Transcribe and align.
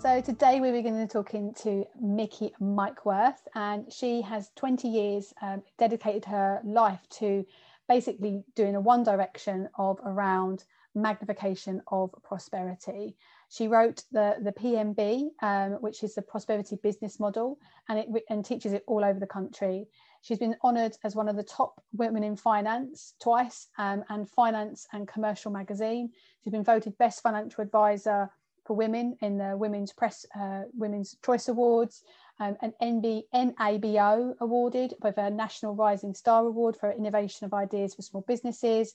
So 0.00 0.20
today 0.20 0.60
we're 0.60 0.82
going 0.82 0.94
to 0.94 1.06
be 1.06 1.08
talking 1.08 1.54
to 1.62 1.86
Mickey 2.00 2.52
Mikeworth, 2.60 3.40
and 3.54 3.90
she 3.90 4.20
has 4.20 4.50
20 4.54 4.86
years 4.86 5.32
um, 5.40 5.62
dedicated 5.78 6.26
her 6.26 6.60
life 6.62 7.00
to 7.18 7.46
basically 7.88 8.44
doing 8.54 8.76
a 8.76 8.80
one 8.80 9.02
direction 9.02 9.68
of 9.78 9.98
around 10.04 10.64
magnification 10.94 11.80
of 11.88 12.10
prosperity. 12.22 13.16
She 13.48 13.66
wrote 13.66 14.04
the, 14.12 14.36
the 14.42 14.52
PMB, 14.52 15.30
um, 15.42 15.72
which 15.80 16.02
is 16.02 16.14
the 16.14 16.22
Prosperity 16.22 16.76
Business 16.82 17.18
Model, 17.18 17.58
and 17.88 17.98
it 17.98 18.08
and 18.28 18.44
teaches 18.44 18.72
it 18.72 18.84
all 18.86 19.04
over 19.04 19.18
the 19.18 19.26
country. 19.26 19.86
She's 20.22 20.38
been 20.38 20.56
honoured 20.64 20.96
as 21.04 21.14
one 21.14 21.28
of 21.28 21.36
the 21.36 21.42
top 21.42 21.82
women 21.92 22.24
in 22.24 22.36
finance 22.36 23.14
twice, 23.20 23.68
um, 23.78 24.04
and 24.08 24.28
Finance 24.28 24.86
and 24.92 25.08
Commerce 25.08 25.46
magazine. 25.46 26.10
She's 26.42 26.52
been 26.52 26.64
voted 26.64 26.96
best 26.98 27.22
financial 27.22 27.62
advisor 27.62 28.30
for 28.64 28.74
women 28.74 29.16
in 29.20 29.38
the 29.38 29.56
Women's 29.56 29.92
Press 29.92 30.26
uh, 30.38 30.62
Women's 30.72 31.16
Choice 31.24 31.48
Awards, 31.48 32.02
um, 32.40 32.56
an 32.62 32.72
NB, 32.82 33.24
NAWBO 33.34 34.34
awarded 34.40 34.94
with 35.02 35.18
a 35.18 35.30
National 35.30 35.74
Rising 35.74 36.14
Star 36.14 36.46
Award 36.46 36.76
for 36.76 36.90
innovation 36.90 37.44
of 37.44 37.54
ideas 37.54 37.94
for 37.94 38.02
small 38.02 38.24
businesses. 38.26 38.94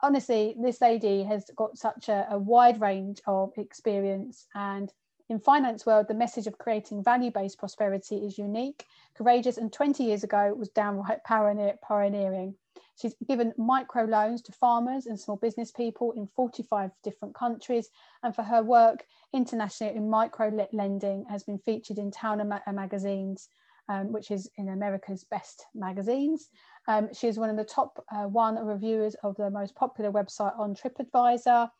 Honestly, 0.00 0.54
this 0.62 0.80
lady 0.80 1.24
has 1.24 1.50
got 1.56 1.76
such 1.76 2.08
a, 2.08 2.26
a 2.30 2.38
wide 2.38 2.80
range 2.80 3.20
of 3.26 3.52
experience 3.56 4.46
and 4.54 4.92
in 5.28 5.38
finance 5.38 5.84
world, 5.84 6.08
the 6.08 6.14
message 6.14 6.46
of 6.46 6.56
creating 6.56 7.04
value-based 7.04 7.58
prosperity 7.58 8.16
is 8.16 8.38
unique, 8.38 8.86
courageous, 9.14 9.58
and 9.58 9.70
20 9.70 10.02
years 10.02 10.24
ago 10.24 10.54
was 10.56 10.70
downright 10.70 11.22
pioneering. 11.24 12.54
She's 12.96 13.14
given 13.26 13.52
micro 13.56 14.04
loans 14.04 14.42
to 14.42 14.52
farmers 14.52 15.06
and 15.06 15.18
small 15.18 15.36
business 15.36 15.70
people 15.70 16.12
in 16.12 16.28
45 16.36 16.90
different 17.02 17.34
countries. 17.34 17.88
And 18.22 18.34
for 18.34 18.42
her 18.42 18.62
work 18.62 19.04
internationally 19.32 19.96
in 19.96 20.10
micro 20.10 20.66
lending 20.72 21.24
has 21.30 21.44
been 21.44 21.58
featured 21.58 21.98
in 21.98 22.10
Town 22.10 22.40
and 22.40 22.76
magazines, 22.76 23.48
um, 23.88 24.12
which 24.12 24.30
is 24.30 24.50
in 24.56 24.68
America's 24.68 25.24
best 25.24 25.66
magazines. 25.74 26.48
Um, 26.86 27.08
she 27.12 27.28
is 27.28 27.38
one 27.38 27.50
of 27.50 27.56
the 27.56 27.64
top 27.64 28.04
uh, 28.10 28.24
one 28.24 28.56
reviewers 28.56 29.14
of 29.22 29.36
the 29.36 29.50
most 29.50 29.74
popular 29.74 30.10
website 30.10 30.58
on 30.58 30.74
TripAdvisor. 30.74 31.70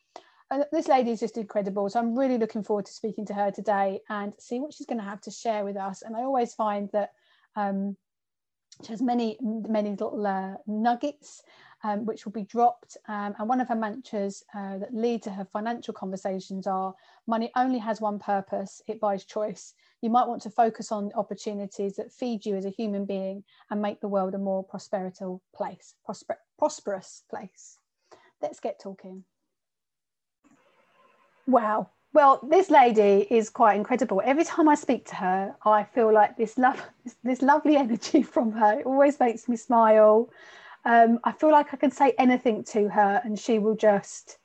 And 0.51 0.65
this 0.71 0.87
lady 0.87 1.11
is 1.11 1.19
just 1.19 1.37
incredible. 1.37 1.89
So 1.89 1.99
I'm 1.99 2.17
really 2.17 2.39
looking 2.39 2.63
forward 2.63 2.87
to 2.87 2.91
speaking 2.91 3.25
to 3.27 3.33
her 3.33 3.51
today 3.51 4.01
and 4.09 4.33
see 4.39 4.59
what 4.59 4.73
she's 4.73 4.87
going 4.87 4.97
to 4.97 5.03
have 5.03 5.21
to 5.21 5.31
share 5.31 5.63
with 5.63 5.77
us. 5.77 6.01
And 6.01 6.15
I 6.15 6.21
always 6.21 6.55
find 6.55 6.89
that 6.91 7.11
um, 7.55 7.95
she 8.83 8.91
has 8.93 9.01
many, 9.01 9.37
many 9.41 9.91
little 9.91 10.25
uh, 10.25 10.55
nuggets 10.67 11.43
um, 11.83 12.05
which 12.05 12.25
will 12.25 12.31
be 12.31 12.43
dropped. 12.43 12.97
Um, 13.07 13.35
and 13.39 13.47
one 13.47 13.61
of 13.61 13.67
her 13.67 13.75
mantras 13.75 14.43
uh, 14.53 14.77
that 14.79 14.93
lead 14.93 15.23
to 15.23 15.31
her 15.31 15.45
financial 15.45 15.93
conversations 15.93 16.67
are 16.67 16.93
money 17.27 17.51
only 17.55 17.79
has 17.79 18.01
one 18.01 18.19
purpose, 18.19 18.81
it 18.87 18.99
buys 18.99 19.25
choice. 19.25 19.73
You 20.01 20.09
might 20.09 20.27
want 20.27 20.41
to 20.43 20.49
focus 20.49 20.91
on 20.91 21.11
opportunities 21.15 21.95
that 21.95 22.11
feed 22.11 22.45
you 22.45 22.55
as 22.55 22.65
a 22.65 22.69
human 22.69 23.05
being 23.05 23.43
and 23.69 23.81
make 23.81 24.01
the 24.01 24.07
world 24.07 24.35
a 24.35 24.39
more 24.39 24.63
prosperous 24.63 25.21
place, 25.55 25.95
prosper 26.05 26.37
prosperous 26.57 27.23
place. 27.29 27.79
Let's 28.41 28.59
get 28.59 28.79
talking. 28.79 29.23
Wow, 31.47 31.89
well, 32.13 32.39
this 32.49 32.69
lady 32.71 33.27
is 33.29 33.49
quite 33.49 33.75
incredible. 33.75 34.21
Every 34.25 34.43
time 34.43 34.67
I 34.67 34.75
speak 34.75 35.05
to 35.09 35.15
her, 35.15 35.55
I 35.63 35.83
feel 35.83 36.11
like 36.11 36.37
this 36.37 36.57
love, 36.57 36.81
this, 37.03 37.15
this 37.23 37.41
lovely 37.41 37.75
energy 37.85 38.23
from 38.23 38.51
her. 38.53 38.79
It 38.79 38.85
always 38.85 39.19
makes 39.19 39.47
me 39.47 39.55
smile. 39.55 40.29
Um, 40.85 41.19
I 41.23 41.31
feel 41.31 41.51
like 41.51 41.73
I 41.73 41.77
can 41.77 41.91
say 41.91 42.13
anything 42.17 42.63
to 42.65 42.89
her, 42.89 43.21
and 43.23 43.37
she 43.37 43.59
will 43.59 43.75
just 43.75 44.37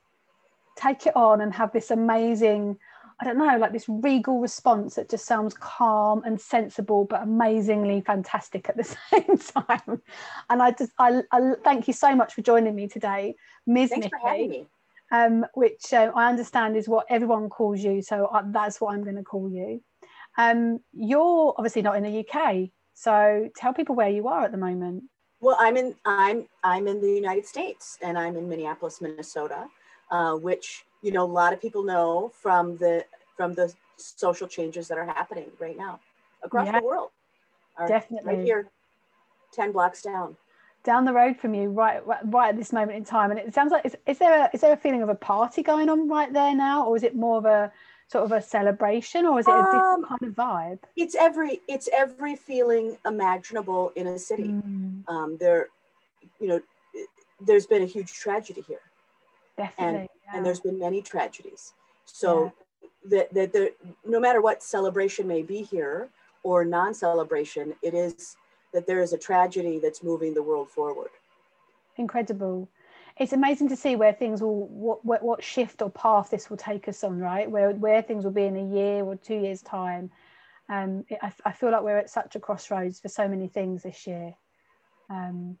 take 0.75 1.07
it 1.07 1.15
on 1.15 1.41
and 1.41 1.53
have 1.53 1.71
this 1.71 1.89
amazing, 1.89 2.77
I 3.19 3.25
don't 3.25 3.37
know, 3.37 3.57
like 3.57 3.71
this 3.71 3.87
regal 3.87 4.41
response 4.41 4.95
that 4.95 5.09
just 5.09 5.25
sounds 5.25 5.55
calm 5.55 6.21
and 6.23 6.39
sensible, 6.39 7.05
but 7.05 7.23
amazingly 7.23 8.01
fantastic 8.01 8.69
at 8.69 8.77
the 8.77 8.83
same 9.11 9.37
time. 9.37 10.01
And 10.49 10.61
I 10.61 10.71
just, 10.71 10.91
I, 10.99 11.23
I 11.31 11.53
thank 11.63 11.87
you 11.87 11.93
so 11.93 12.15
much 12.15 12.33
for 12.33 12.41
joining 12.41 12.75
me 12.75 12.87
today, 12.87 13.35
Ms. 13.65 13.89
Thanks 13.91 14.07
Nikki. 14.23 14.67
For 15.15 15.23
having 15.23 15.39
me 15.39 15.43
um, 15.43 15.49
which 15.53 15.93
uh, 15.93 16.11
I 16.15 16.29
understand 16.29 16.75
is 16.75 16.87
what 16.87 17.05
everyone 17.09 17.49
calls 17.49 17.83
you. 17.83 18.01
So 18.01 18.29
I, 18.31 18.41
that's 18.45 18.81
what 18.81 18.93
I'm 18.93 19.03
going 19.03 19.15
to 19.15 19.23
call 19.23 19.49
you. 19.49 19.81
Um, 20.37 20.79
you're 20.93 21.53
obviously 21.57 21.81
not 21.81 21.95
in 21.95 22.03
the 22.03 22.27
UK, 22.27 22.69
so 22.93 23.49
tell 23.55 23.73
people 23.73 23.95
where 23.95 24.09
you 24.09 24.27
are 24.27 24.43
at 24.43 24.51
the 24.51 24.57
moment. 24.57 25.03
Well, 25.41 25.57
I'm 25.59 25.77
in 25.77 25.95
I'm 26.05 26.47
I'm 26.63 26.87
in 26.87 27.01
the 27.01 27.11
United 27.11 27.45
States, 27.45 27.97
and 28.01 28.17
I'm 28.17 28.35
in 28.35 28.49
Minneapolis, 28.49 29.01
Minnesota, 29.01 29.67
uh, 30.11 30.33
which 30.33 30.85
you 31.01 31.11
know 31.11 31.23
a 31.23 31.31
lot 31.31 31.53
of 31.53 31.61
people 31.61 31.83
know 31.83 32.31
from 32.41 32.77
the 32.77 33.05
from 33.37 33.53
the 33.53 33.73
social 33.97 34.47
changes 34.47 34.87
that 34.87 34.97
are 34.97 35.05
happening 35.05 35.51
right 35.59 35.77
now 35.77 35.99
across 36.43 36.67
yeah, 36.67 36.79
the 36.79 36.85
world. 36.85 37.11
Definitely, 37.87 38.35
right 38.35 38.45
here, 38.45 38.69
ten 39.53 39.71
blocks 39.71 40.01
down 40.01 40.37
down 40.85 41.03
the 41.03 41.11
road 41.11 41.35
from 41.35 41.53
you 41.53 41.69
right 41.69 42.01
right 42.05 42.49
at 42.49 42.57
this 42.57 42.71
moment 42.71 42.95
in 42.95 43.03
time 43.03 43.31
and 43.31 43.39
it 43.39 43.53
sounds 43.53 43.71
like 43.71 43.85
is, 43.85 43.97
is 44.05 44.17
there 44.19 44.45
a, 44.45 44.49
is 44.53 44.61
there 44.61 44.71
a 44.71 44.77
feeling 44.77 45.01
of 45.01 45.09
a 45.09 45.15
party 45.15 45.61
going 45.61 45.89
on 45.89 46.07
right 46.07 46.31
there 46.31 46.55
now 46.55 46.85
or 46.85 46.95
is 46.95 47.03
it 47.03 47.15
more 47.15 47.37
of 47.39 47.45
a 47.45 47.71
sort 48.07 48.23
of 48.23 48.31
a 48.31 48.41
celebration 48.41 49.25
or 49.25 49.39
is 49.39 49.47
it 49.47 49.51
a 49.51 49.63
different 49.63 49.83
um, 49.83 50.05
kind 50.05 50.21
of 50.21 50.29
vibe 50.29 50.79
it's 50.95 51.15
every 51.15 51.59
it's 51.67 51.89
every 51.91 52.35
feeling 52.35 52.95
imaginable 53.05 53.91
in 53.95 54.07
a 54.07 54.19
city 54.19 54.43
mm. 54.43 55.03
um, 55.09 55.35
there 55.39 55.69
you 56.39 56.47
know 56.47 56.61
there's 57.41 57.65
been 57.65 57.81
a 57.81 57.87
huge 57.87 58.13
tragedy 58.13 58.61
here 58.61 58.85
Definitely, 59.57 59.99
and 59.99 60.09
yeah. 60.25 60.37
and 60.37 60.45
there's 60.45 60.59
been 60.59 60.79
many 60.79 61.01
tragedies 61.01 61.73
so 62.05 62.53
yeah. 62.83 62.89
that 63.09 63.33
that 63.33 63.53
the 63.53 63.73
no 64.05 64.19
matter 64.19 64.39
what 64.39 64.61
celebration 64.61 65.27
may 65.27 65.41
be 65.41 65.63
here 65.63 66.09
or 66.43 66.63
non-celebration 66.63 67.73
it 67.81 67.95
is 67.95 68.37
that 68.73 68.87
there 68.87 69.01
is 69.01 69.13
a 69.13 69.17
tragedy 69.17 69.79
that's 69.79 70.03
moving 70.03 70.33
the 70.33 70.43
world 70.43 70.69
forward. 70.69 71.09
Incredible. 71.97 72.69
It's 73.17 73.33
amazing 73.33 73.69
to 73.69 73.75
see 73.75 73.95
where 73.95 74.11
things 74.11 74.41
will, 74.41 74.67
what, 74.67 75.05
what, 75.05 75.23
what 75.23 75.43
shift 75.43 75.81
or 75.81 75.89
path 75.89 76.29
this 76.29 76.49
will 76.49 76.57
take 76.57 76.87
us 76.89 77.03
on, 77.03 77.19
right? 77.19 77.49
Where, 77.49 77.71
where 77.71 78.01
things 78.01 78.25
will 78.25 78.31
be 78.31 78.43
in 78.43 78.57
a 78.57 78.75
year 78.75 79.03
or 79.03 79.15
two 79.15 79.35
years' 79.35 79.61
time. 79.61 80.11
Um, 80.67 81.05
it, 81.07 81.19
I, 81.21 81.31
I, 81.45 81.51
feel 81.53 81.71
like 81.71 81.83
we're 81.83 81.97
at 81.97 82.09
such 82.09 82.35
a 82.35 82.39
crossroads 82.39 82.99
for 82.99 83.07
so 83.07 83.27
many 83.27 83.47
things 83.47 83.83
this 83.83 84.05
year. 84.07 84.33
Um, 85.09 85.57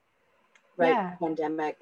right, 0.77 0.89
yeah. 0.89 1.15
pandemic, 1.19 1.77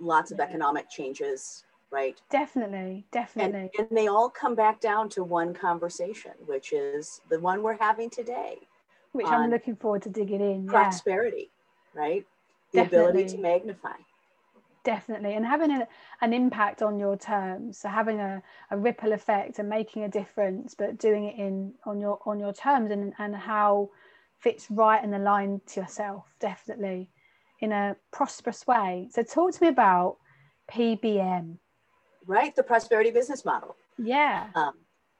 lots 0.00 0.30
of 0.30 0.38
yeah. 0.38 0.44
economic 0.44 0.88
changes, 0.88 1.64
right? 1.90 2.18
Definitely, 2.30 3.04
definitely. 3.10 3.70
And, 3.76 3.88
and 3.88 3.98
they 3.98 4.06
all 4.06 4.30
come 4.30 4.54
back 4.54 4.80
down 4.80 5.08
to 5.10 5.24
one 5.24 5.52
conversation, 5.52 6.30
which 6.46 6.72
is 6.72 7.20
the 7.28 7.40
one 7.40 7.62
we're 7.62 7.76
having 7.76 8.08
today 8.08 8.67
which 9.18 9.26
I'm 9.26 9.50
looking 9.50 9.76
forward 9.76 10.02
to 10.02 10.08
digging 10.08 10.40
in. 10.40 10.66
Prosperity, 10.66 11.50
yeah. 11.94 12.00
right? 12.00 12.26
The 12.72 12.82
Definitely. 12.82 13.08
ability 13.10 13.36
to 13.36 13.42
magnify. 13.42 13.96
Definitely. 14.84 15.34
And 15.34 15.44
having 15.44 15.70
a, 15.72 15.88
an 16.20 16.32
impact 16.32 16.82
on 16.82 16.98
your 16.98 17.16
terms. 17.16 17.78
So 17.78 17.88
having 17.88 18.20
a, 18.20 18.40
a 18.70 18.78
ripple 18.78 19.12
effect 19.12 19.58
and 19.58 19.68
making 19.68 20.04
a 20.04 20.08
difference, 20.08 20.74
but 20.74 20.98
doing 20.98 21.24
it 21.24 21.36
in 21.36 21.74
on 21.84 22.00
your 22.00 22.20
on 22.24 22.38
your 22.38 22.52
terms 22.52 22.90
and, 22.90 23.12
and 23.18 23.34
how 23.34 23.90
fits 24.38 24.70
right 24.70 25.02
and 25.02 25.14
aligned 25.14 25.66
to 25.66 25.80
yourself, 25.80 26.24
definitely. 26.40 27.10
In 27.60 27.72
a 27.72 27.96
prosperous 28.12 28.66
way. 28.68 29.08
So 29.10 29.24
talk 29.24 29.52
to 29.52 29.62
me 29.62 29.68
about 29.68 30.18
PBM. 30.70 31.56
Right, 32.24 32.54
the 32.54 32.62
prosperity 32.62 33.10
business 33.10 33.44
model. 33.44 33.74
Yeah. 33.98 34.46
Um, 34.54 34.74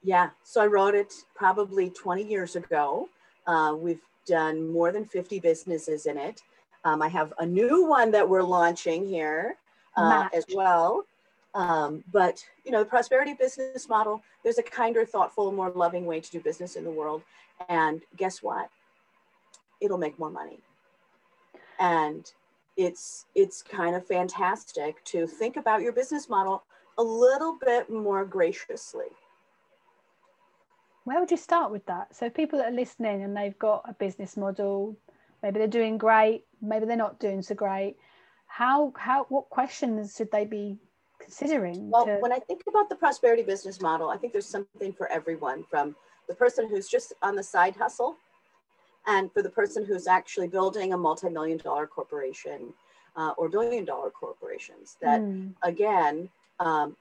yeah. 0.05 0.31
So 0.45 0.61
I 0.61 0.67
wrote 0.67 0.95
it 0.95 1.13
probably 1.35 1.91
20 1.91 2.23
years 2.23 2.55
ago. 2.55 3.09
Uh, 3.49 3.75
we've 3.75 4.03
done 4.27 4.71
more 4.71 4.93
than 4.93 5.05
50 5.07 5.41
businesses 5.41 6.07
in 6.07 6.19
it. 6.19 6.43
Um, 6.85 7.03
I 7.03 7.09
have 7.09 7.33
a 7.39 7.47
new 7.47 7.87
one 7.87 8.11
that 8.13 8.29
we're 8.29 8.43
launching 8.43 9.09
here 9.09 9.57
uh, 9.97 10.29
as 10.35 10.45
well. 10.55 11.05
Um, 11.55 12.05
but 12.13 12.45
you 12.65 12.71
know, 12.71 12.81
the 12.81 12.89
prosperity 12.89 13.35
business 13.35 13.89
model, 13.89 14.23
there's 14.45 14.59
a 14.59 14.63
kinder, 14.63 15.05
thoughtful, 15.05 15.51
more 15.51 15.71
loving 15.71 16.07
way 16.07 16.21
to 16.21 16.31
do 16.31 16.41
business 16.41 16.77
in 16.77 16.85
the 16.85 16.91
world. 16.91 17.23
And 17.69 18.03
guess 18.17 18.43
what? 18.43 18.69
It'll 19.81 19.99
make 19.99 20.19
more 20.19 20.31
money. 20.31 20.61
And 21.81 22.31
it's 22.77 23.27
it's 23.35 23.63
kind 23.63 23.97
of 23.97 24.07
fantastic 24.07 25.03
to 25.07 25.27
think 25.27 25.57
about 25.57 25.81
your 25.81 25.93
business 25.93 26.29
model 26.29 26.63
a 26.99 27.03
little 27.03 27.57
bit 27.61 27.91
more 27.91 28.25
graciously 28.25 29.07
where 31.09 31.21
would 31.21 31.31
you 31.31 31.39
start 31.39 31.73
with 31.73 31.87
that? 31.87 32.15
So 32.15 32.29
people 32.29 32.59
that 32.59 32.69
are 32.69 32.77
listening 32.77 33.23
and 33.23 33.35
they've 33.35 33.59
got 33.59 33.83
a 33.89 33.95
business 33.95 34.37
model, 34.37 34.95
maybe 35.43 35.59
they're 35.59 35.67
doing 35.67 35.97
great, 35.97 36.45
maybe 36.61 36.85
they're 36.85 36.99
not 36.99 37.19
doing 37.19 37.41
so 37.41 37.55
great. 37.55 37.97
How 38.47 38.93
how 38.99 39.25
what 39.31 39.49
questions 39.49 40.15
should 40.15 40.31
they 40.31 40.45
be 40.45 40.77
considering? 41.19 41.89
Well, 41.89 42.05
to... 42.05 42.19
when 42.19 42.31
I 42.31 42.41
think 42.41 42.61
about 42.69 42.91
the 42.91 42.95
prosperity 42.95 43.43
business 43.43 43.81
model, 43.81 44.11
I 44.11 44.19
think 44.19 44.35
there's 44.35 44.45
something 44.47 44.93
for 44.93 45.09
everyone 45.09 45.65
from 45.71 45.97
the 46.29 46.35
person 46.35 46.69
who's 46.69 46.89
just 46.89 47.15
on 47.23 47.37
the 47.37 47.43
side 47.43 47.75
hustle 47.75 48.19
and 49.07 49.33
for 49.33 49.41
the 49.41 49.49
person 49.49 49.87
who's 49.87 50.07
actually 50.07 50.49
building 50.49 50.93
a 50.93 50.97
multi-million 50.99 51.57
dollar 51.57 51.87
corporation 51.87 52.75
uh, 53.17 53.33
or 53.39 53.49
billion 53.49 53.87
dollar 53.87 54.11
corporations 54.11 54.99
that 55.01 55.23
mm. 55.23 55.55
again 55.63 56.29
um, 56.61 56.95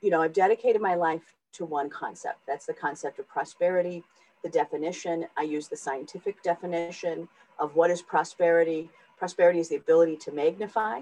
you 0.00 0.10
know 0.10 0.22
i've 0.22 0.32
dedicated 0.32 0.80
my 0.80 0.94
life 0.94 1.34
to 1.56 1.64
one 1.64 1.88
concept 1.90 2.38
that's 2.46 2.66
the 2.66 2.74
concept 2.74 3.18
of 3.18 3.28
prosperity 3.28 4.02
the 4.42 4.48
definition 4.48 5.26
i 5.36 5.42
use 5.42 5.68
the 5.68 5.76
scientific 5.76 6.42
definition 6.42 7.28
of 7.58 7.74
what 7.74 7.90
is 7.90 8.02
prosperity 8.02 8.90
prosperity 9.18 9.58
is 9.58 9.68
the 9.68 9.76
ability 9.76 10.16
to 10.16 10.30
magnify 10.32 11.00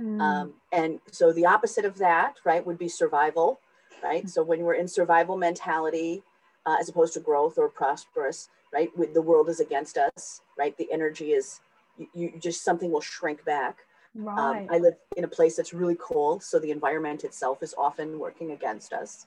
mm. 0.00 0.20
um, 0.20 0.52
and 0.72 1.00
so 1.10 1.32
the 1.32 1.46
opposite 1.46 1.84
of 1.84 1.96
that 1.98 2.34
right 2.44 2.64
would 2.66 2.78
be 2.78 2.88
survival 2.88 3.60
right 4.02 4.28
so 4.28 4.42
when 4.42 4.60
we're 4.60 4.74
in 4.74 4.88
survival 4.88 5.36
mentality 5.36 6.22
uh, 6.66 6.76
as 6.80 6.88
opposed 6.88 7.12
to 7.12 7.20
growth 7.20 7.58
or 7.58 7.68
prosperous 7.68 8.48
right 8.72 8.90
the 9.12 9.22
world 9.22 9.48
is 9.48 9.60
against 9.60 9.98
us 9.98 10.40
right 10.58 10.76
the 10.78 10.88
energy 10.90 11.32
is 11.32 11.60
you, 11.98 12.06
you 12.14 12.32
just 12.38 12.64
something 12.64 12.90
will 12.90 13.00
shrink 13.00 13.44
back. 13.44 13.78
Um, 14.16 14.24
right. 14.24 14.62
Um, 14.62 14.68
I 14.70 14.78
live 14.78 14.94
in 15.16 15.24
a 15.24 15.28
place 15.28 15.56
that's 15.56 15.74
really 15.74 15.96
cold, 15.96 16.42
so 16.42 16.58
the 16.58 16.70
environment 16.70 17.24
itself 17.24 17.62
is 17.62 17.74
often 17.76 18.18
working 18.18 18.52
against 18.52 18.92
us. 18.92 19.26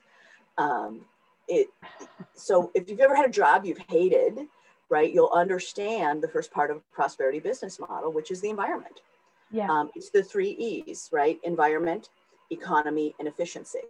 Um, 0.58 1.00
it 1.48 1.68
so 2.34 2.70
if 2.74 2.88
you've 2.88 3.00
ever 3.00 3.16
had 3.16 3.26
a 3.26 3.30
job 3.30 3.64
you've 3.64 3.82
hated, 3.88 4.46
right, 4.90 5.12
you'll 5.12 5.32
understand 5.34 6.22
the 6.22 6.28
first 6.28 6.50
part 6.50 6.70
of 6.70 6.82
prosperity 6.92 7.40
business 7.40 7.78
model, 7.78 8.12
which 8.12 8.30
is 8.30 8.40
the 8.40 8.50
environment. 8.50 9.00
Yeah. 9.50 9.70
Um, 9.70 9.90
it's 9.94 10.10
the 10.10 10.22
three 10.22 10.50
E's, 10.50 11.08
right? 11.12 11.38
Environment, 11.44 12.10
economy, 12.50 13.14
and 13.18 13.26
efficiency. 13.26 13.80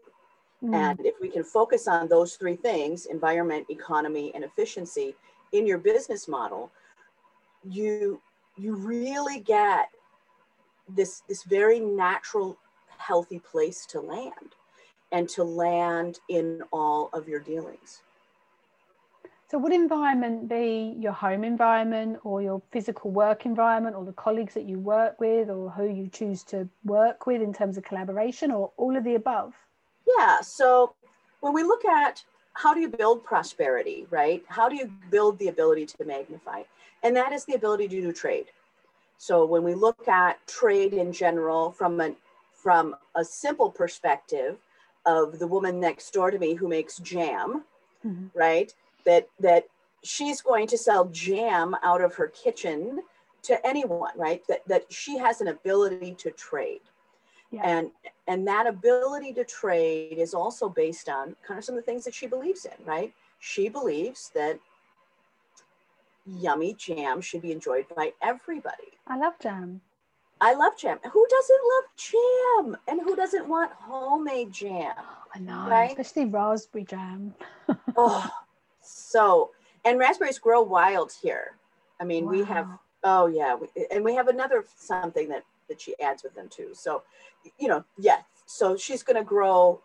Mm. 0.63 0.75
And 0.75 1.07
if 1.07 1.15
we 1.21 1.29
can 1.29 1.45
focus 1.45 1.89
on 1.89 2.09
those 2.09 2.35
three 2.35 2.57
things, 2.57 3.07
environment, 3.07 3.67
economy, 3.71 4.33
and 4.35 4.45
efficiency 4.45 5.15
in 5.53 5.67
your 5.67 5.79
business 5.79 6.29
model, 6.29 6.71
you 7.65 8.21
you 8.57 8.75
really 8.75 9.41
get 9.41 9.89
this 10.89 11.23
this 11.29 11.43
very 11.45 11.81
natural 11.81 12.57
healthy 12.97 13.39
place 13.39 13.87
to 13.87 14.01
land 14.01 14.55
and 15.13 15.29
to 15.31 15.45
land 15.45 16.21
in 16.29 16.63
all 16.73 17.11
of 17.13 17.29
your 17.29 17.41
dealings. 17.41 18.03
So 19.51 19.57
would 19.57 19.73
environment 19.73 20.47
be 20.47 20.95
your 20.99 21.13
home 21.13 21.43
environment 21.43 22.19
or 22.23 22.43
your 22.43 22.61
physical 22.71 23.11
work 23.11 23.47
environment 23.47 23.97
or 23.97 24.05
the 24.05 24.13
colleagues 24.13 24.53
that 24.53 24.65
you 24.65 24.79
work 24.79 25.19
with 25.21 25.49
or 25.49 25.71
who 25.71 25.89
you 25.89 26.09
choose 26.09 26.43
to 26.45 26.69
work 26.85 27.27
with 27.27 27.41
in 27.41 27.55
terms 27.55 27.79
of 27.79 27.85
collaboration 27.85 28.51
or 28.51 28.71
all 28.77 28.95
of 28.95 29.05
the 29.05 29.15
above? 29.15 29.55
Yeah 30.07 30.43
so 30.43 30.95
when 31.41 31.55
we 31.55 31.63
look 31.63 31.87
at 31.87 32.23
how 32.53 32.75
do 32.75 32.81
you 32.81 32.89
build 32.89 33.25
prosperity 33.25 34.07
right? 34.11 34.45
How 34.49 34.69
do 34.69 34.77
you 34.77 34.93
build 35.11 35.39
the 35.39 35.49
ability 35.49 35.87
to 35.87 36.05
magnify? 36.05 36.65
And 37.03 37.17
that 37.17 37.33
is 37.33 37.47
the 37.47 37.55
ability 37.55 37.89
to 37.89 38.01
do 38.03 38.13
trade. 38.13 38.47
So 39.17 39.47
when 39.47 39.63
we 39.65 39.75
look 39.75 40.09
at 40.09 40.47
trade 40.47 40.93
in 40.93 41.11
general 41.11 41.73
from 41.73 42.01
a, 42.01 42.15
from 42.53 42.97
a 43.17 43.25
simple 43.25 43.71
perspective 43.71 44.59
of 45.07 45.39
the 45.39 45.47
woman 45.47 45.81
next 45.81 46.13
door 46.13 46.31
to 46.31 46.39
me 46.39 46.55
who 46.55 46.69
makes 46.69 46.99
jam, 46.99 47.65
mm-hmm. 48.05 48.27
right? 48.39 48.73
That 49.05 49.29
that 49.41 49.65
she's 50.05 50.41
going 50.41 50.67
to 50.69 50.79
sell 50.79 51.07
jam 51.07 51.75
out 51.83 52.01
of 52.01 52.15
her 52.15 52.29
kitchen 52.29 53.01
to 53.43 53.67
anyone, 53.67 54.13
right? 54.17 54.43
That 54.49 54.67
that 54.67 54.93
she 54.93 55.19
has 55.19 55.41
an 55.41 55.49
ability 55.49 56.15
to 56.19 56.31
trade. 56.31 56.81
Yeah. 57.51 57.63
And 57.65 57.91
and 58.27 58.47
that 58.47 58.67
ability 58.67 59.33
to 59.35 59.45
trade 59.45 60.19
is 60.19 60.35
also 60.35 60.69
based 60.69 61.09
on 61.09 61.35
kind 61.47 61.59
of 61.59 61.65
some 61.65 61.77
of 61.77 61.85
the 61.85 61.87
things 61.87 62.05
that 62.05 62.15
she 62.15 62.27
believes 62.27 62.67
in, 62.67 62.85
right? 62.85 63.13
She 63.41 63.69
believes 63.69 64.31
that 64.35 64.59
yummy 66.27 66.75
jam 66.75 67.21
should 67.21 67.43
be 67.43 67.53
enjoyed 67.53 67.87
by 67.95 68.13
everybody. 68.21 68.99
I 69.07 69.17
love 69.17 69.35
jam. 69.41 69.81
I 70.41 70.55
love 70.55 70.77
jam. 70.79 70.99
Who 71.11 71.27
doesn't 71.29 71.61
love 71.75 71.85
jam? 71.97 72.77
And 72.87 73.01
who 73.01 73.17
doesn't 73.17 73.49
want 73.49 73.73
homemade 73.73 74.53
jam? 74.53 74.95
I 75.35 75.39
know, 75.41 75.67
right? 75.69 75.91
especially 75.91 76.27
raspberry 76.27 76.85
jam. 76.85 77.35
oh, 77.97 78.31
so, 78.81 79.51
and 79.85 79.99
raspberries 79.99 80.39
grow 80.39 80.63
wild 80.63 81.13
here. 81.23 81.57
I 82.01 82.05
mean, 82.05 82.25
wow. 82.25 82.31
we 82.31 82.45
have, 82.45 82.69
oh 83.05 83.27
yeah, 83.27 83.55
we, 83.55 83.69
and 83.91 84.05
we 84.05 84.15
have 84.15 84.29
another 84.29 84.65
something 84.77 85.29
that, 85.29 85.45
that 85.69 85.81
she 85.81 85.99
adds 86.01 86.23
with 86.23 86.35
them 86.35 86.49
too. 86.49 86.71
So, 86.73 87.03
you 87.59 87.69
know, 87.69 87.85
yeah. 87.99 88.19
So 88.47 88.77
she's 88.77 89.03
going 89.03 89.17
to 89.17 89.25
grow, 89.25 89.83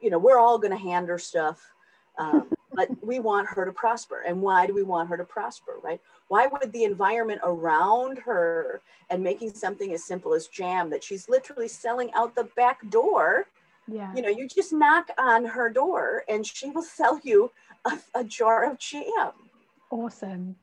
you 0.00 0.10
know, 0.10 0.18
we're 0.18 0.38
all 0.38 0.58
going 0.58 0.70
to 0.72 0.78
hand 0.78 1.08
her 1.08 1.18
stuff. 1.18 1.72
Um, 2.18 2.48
but 2.72 2.88
we 3.02 3.20
want 3.20 3.48
her 3.48 3.64
to 3.64 3.72
prosper. 3.72 4.22
And 4.26 4.40
why 4.42 4.66
do 4.66 4.74
we 4.74 4.82
want 4.82 5.08
her 5.08 5.16
to 5.16 5.24
prosper, 5.24 5.74
right? 5.82 6.00
Why 6.28 6.46
would 6.46 6.72
the 6.72 6.84
environment 6.84 7.40
around 7.42 8.18
her 8.18 8.80
and 9.10 9.22
making 9.22 9.54
something 9.54 9.92
as 9.92 10.04
simple 10.04 10.34
as 10.34 10.46
jam 10.48 10.90
that 10.90 11.02
she's 11.02 11.28
literally 11.28 11.68
selling 11.68 12.12
out 12.14 12.34
the 12.34 12.48
back 12.56 12.88
door? 12.90 13.46
Yeah. 13.88 14.12
You 14.14 14.22
know, 14.22 14.28
you 14.28 14.48
just 14.48 14.72
knock 14.72 15.08
on 15.18 15.44
her 15.44 15.70
door 15.70 16.24
and 16.28 16.46
she 16.46 16.70
will 16.70 16.82
sell 17.00 17.20
you 17.22 17.50
a, 17.84 17.98
a 18.14 18.24
jar 18.24 18.70
of 18.70 18.78
jam. 18.78 19.32
Awesome. 19.90 20.56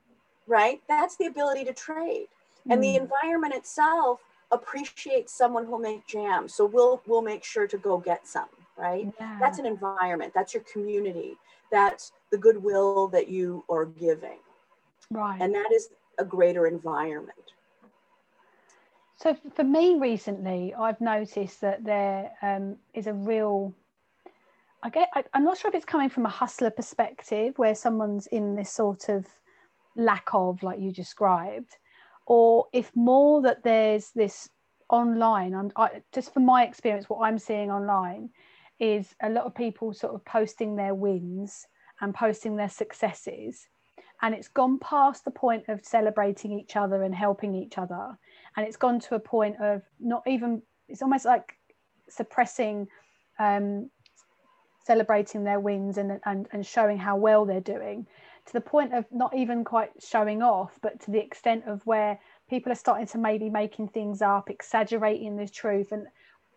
Right? 0.47 0.81
That's 0.87 1.15
the 1.15 1.25
ability 1.25 1.65
to 1.65 1.73
trade. 1.73 2.27
Mm. 2.67 2.73
And 2.73 2.83
the 2.83 2.97
hmm. 2.97 3.03
environment 3.03 3.53
itself 3.53 4.19
appreciates 4.51 5.33
someone 5.33 5.65
who'll 5.65 5.79
make 5.79 6.07
jam. 6.07 6.47
So 6.47 6.65
we'll 6.65 7.01
we'll 7.07 7.21
make 7.21 7.43
sure 7.43 7.67
to 7.67 7.77
go 7.77 7.97
get 7.97 8.27
some, 8.27 8.47
right? 8.77 9.11
Yeah. 9.19 9.37
That's 9.39 9.59
an 9.59 9.65
environment. 9.65 10.33
That's 10.33 10.53
your 10.53 10.63
community 10.71 11.37
that's 11.73 12.11
the 12.31 12.37
goodwill 12.37 13.07
that 13.09 13.27
you 13.27 13.65
are 13.67 13.85
giving. 13.85 14.37
Right. 15.09 15.41
And 15.41 15.53
that 15.55 15.71
is 15.73 15.89
a 16.19 16.23
greater 16.23 16.67
environment. 16.67 17.51
So 19.17 19.35
for 19.55 19.63
me 19.63 19.95
recently, 19.95 20.73
I've 20.75 21.01
noticed 21.01 21.61
that 21.61 21.83
there 21.83 22.31
um, 22.41 22.77
is 22.93 23.07
a 23.07 23.13
real, 23.13 23.73
I 24.83 24.89
get, 24.89 25.09
I, 25.15 25.23
I'm 25.33 25.43
not 25.43 25.57
sure 25.57 25.69
if 25.69 25.75
it's 25.75 25.85
coming 25.85 26.09
from 26.09 26.25
a 26.25 26.29
hustler 26.29 26.69
perspective 26.69 27.57
where 27.57 27.73
someone's 27.73 28.27
in 28.27 28.55
this 28.55 28.71
sort 28.71 29.09
of 29.09 29.25
lack 29.95 30.27
of, 30.31 30.61
like 30.61 30.79
you 30.79 30.91
described, 30.91 31.77
or 32.27 32.67
if 32.71 32.91
more 32.95 33.41
that 33.41 33.63
there's 33.63 34.11
this 34.11 34.49
online, 34.89 35.55
and 35.55 35.71
I, 35.75 36.03
just 36.11 36.33
from 36.33 36.45
my 36.45 36.65
experience, 36.65 37.09
what 37.09 37.25
I'm 37.25 37.39
seeing 37.39 37.71
online 37.71 38.29
is 38.79 39.15
a 39.21 39.29
lot 39.29 39.45
of 39.45 39.55
people 39.55 39.93
sort 39.93 40.13
of 40.13 40.25
posting 40.25 40.75
their 40.75 40.95
wins 40.95 41.65
and 42.01 42.13
posting 42.13 42.55
their 42.55 42.69
successes. 42.69 43.67
And 44.21 44.33
it's 44.33 44.47
gone 44.47 44.79
past 44.79 45.25
the 45.25 45.31
point 45.31 45.65
of 45.67 45.83
celebrating 45.83 46.57
each 46.57 46.75
other 46.75 47.03
and 47.03 47.13
helping 47.13 47.55
each 47.55 47.77
other. 47.77 48.17
And 48.55 48.65
it's 48.65 48.77
gone 48.77 48.99
to 49.01 49.15
a 49.15 49.19
point 49.19 49.57
of 49.61 49.81
not 49.99 50.23
even 50.27 50.61
it's 50.87 51.01
almost 51.01 51.25
like 51.25 51.53
suppressing 52.09 52.87
um, 53.39 53.89
celebrating 54.85 55.43
their 55.43 55.59
wins 55.59 55.97
and, 55.97 56.19
and 56.25 56.47
and 56.51 56.65
showing 56.65 56.97
how 56.97 57.17
well 57.17 57.45
they're 57.45 57.61
doing 57.61 58.05
to 58.45 58.53
the 58.53 58.61
point 58.61 58.93
of 58.93 59.05
not 59.11 59.33
even 59.35 59.63
quite 59.63 59.91
showing 59.99 60.41
off 60.41 60.77
but 60.81 60.99
to 60.99 61.11
the 61.11 61.19
extent 61.19 61.63
of 61.65 61.85
where 61.85 62.19
people 62.49 62.71
are 62.71 62.75
starting 62.75 63.07
to 63.07 63.17
maybe 63.17 63.49
making 63.49 63.87
things 63.87 64.21
up 64.21 64.49
exaggerating 64.49 65.37
the 65.37 65.47
truth. 65.47 65.91
And 65.91 66.07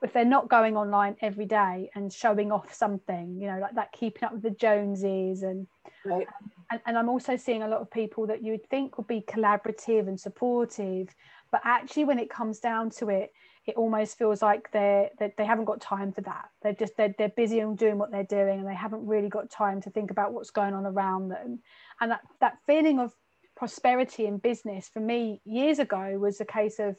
if 0.06 0.12
they're 0.12 0.24
not 0.24 0.48
going 0.48 0.76
online 0.76 1.16
every 1.20 1.46
day 1.46 1.90
and 1.94 2.12
showing 2.12 2.52
off 2.52 2.72
something 2.72 3.36
you 3.40 3.46
know 3.48 3.58
like 3.58 3.74
that 3.74 3.90
keeping 3.92 4.24
up 4.24 4.32
with 4.32 4.42
the 4.42 4.50
joneses 4.50 5.42
and 5.42 5.66
right. 6.04 6.26
and, 6.70 6.80
and 6.86 6.96
i'm 6.96 7.08
also 7.08 7.36
seeing 7.36 7.62
a 7.62 7.68
lot 7.68 7.80
of 7.80 7.90
people 7.90 8.26
that 8.26 8.42
you 8.42 8.52
would 8.52 8.68
think 8.70 8.96
would 8.96 9.08
be 9.08 9.20
collaborative 9.22 10.06
and 10.08 10.18
supportive 10.18 11.08
but 11.50 11.60
actually 11.64 12.04
when 12.04 12.18
it 12.18 12.30
comes 12.30 12.60
down 12.60 12.88
to 12.88 13.08
it 13.08 13.32
it 13.66 13.74
almost 13.74 14.16
feels 14.16 14.42
like 14.42 14.70
they're, 14.70 15.10
that 15.18 15.36
they 15.36 15.44
haven't 15.44 15.64
got 15.64 15.80
time 15.80 16.12
for 16.12 16.20
that 16.20 16.48
they're 16.62 16.72
just 16.72 16.96
they're, 16.96 17.14
they're 17.18 17.28
busy 17.30 17.58
and 17.58 17.76
doing 17.76 17.98
what 17.98 18.12
they're 18.12 18.22
doing 18.24 18.60
and 18.60 18.68
they 18.68 18.74
haven't 18.74 19.04
really 19.04 19.28
got 19.28 19.50
time 19.50 19.80
to 19.80 19.90
think 19.90 20.12
about 20.12 20.32
what's 20.32 20.50
going 20.50 20.72
on 20.72 20.86
around 20.86 21.28
them 21.28 21.58
and 22.00 22.10
that 22.12 22.20
that 22.40 22.58
feeling 22.64 23.00
of 23.00 23.12
prosperity 23.56 24.26
in 24.26 24.38
business 24.38 24.88
for 24.88 25.00
me 25.00 25.40
years 25.44 25.78
ago 25.80 26.16
was 26.18 26.40
a 26.40 26.44
case 26.44 26.78
of 26.78 26.94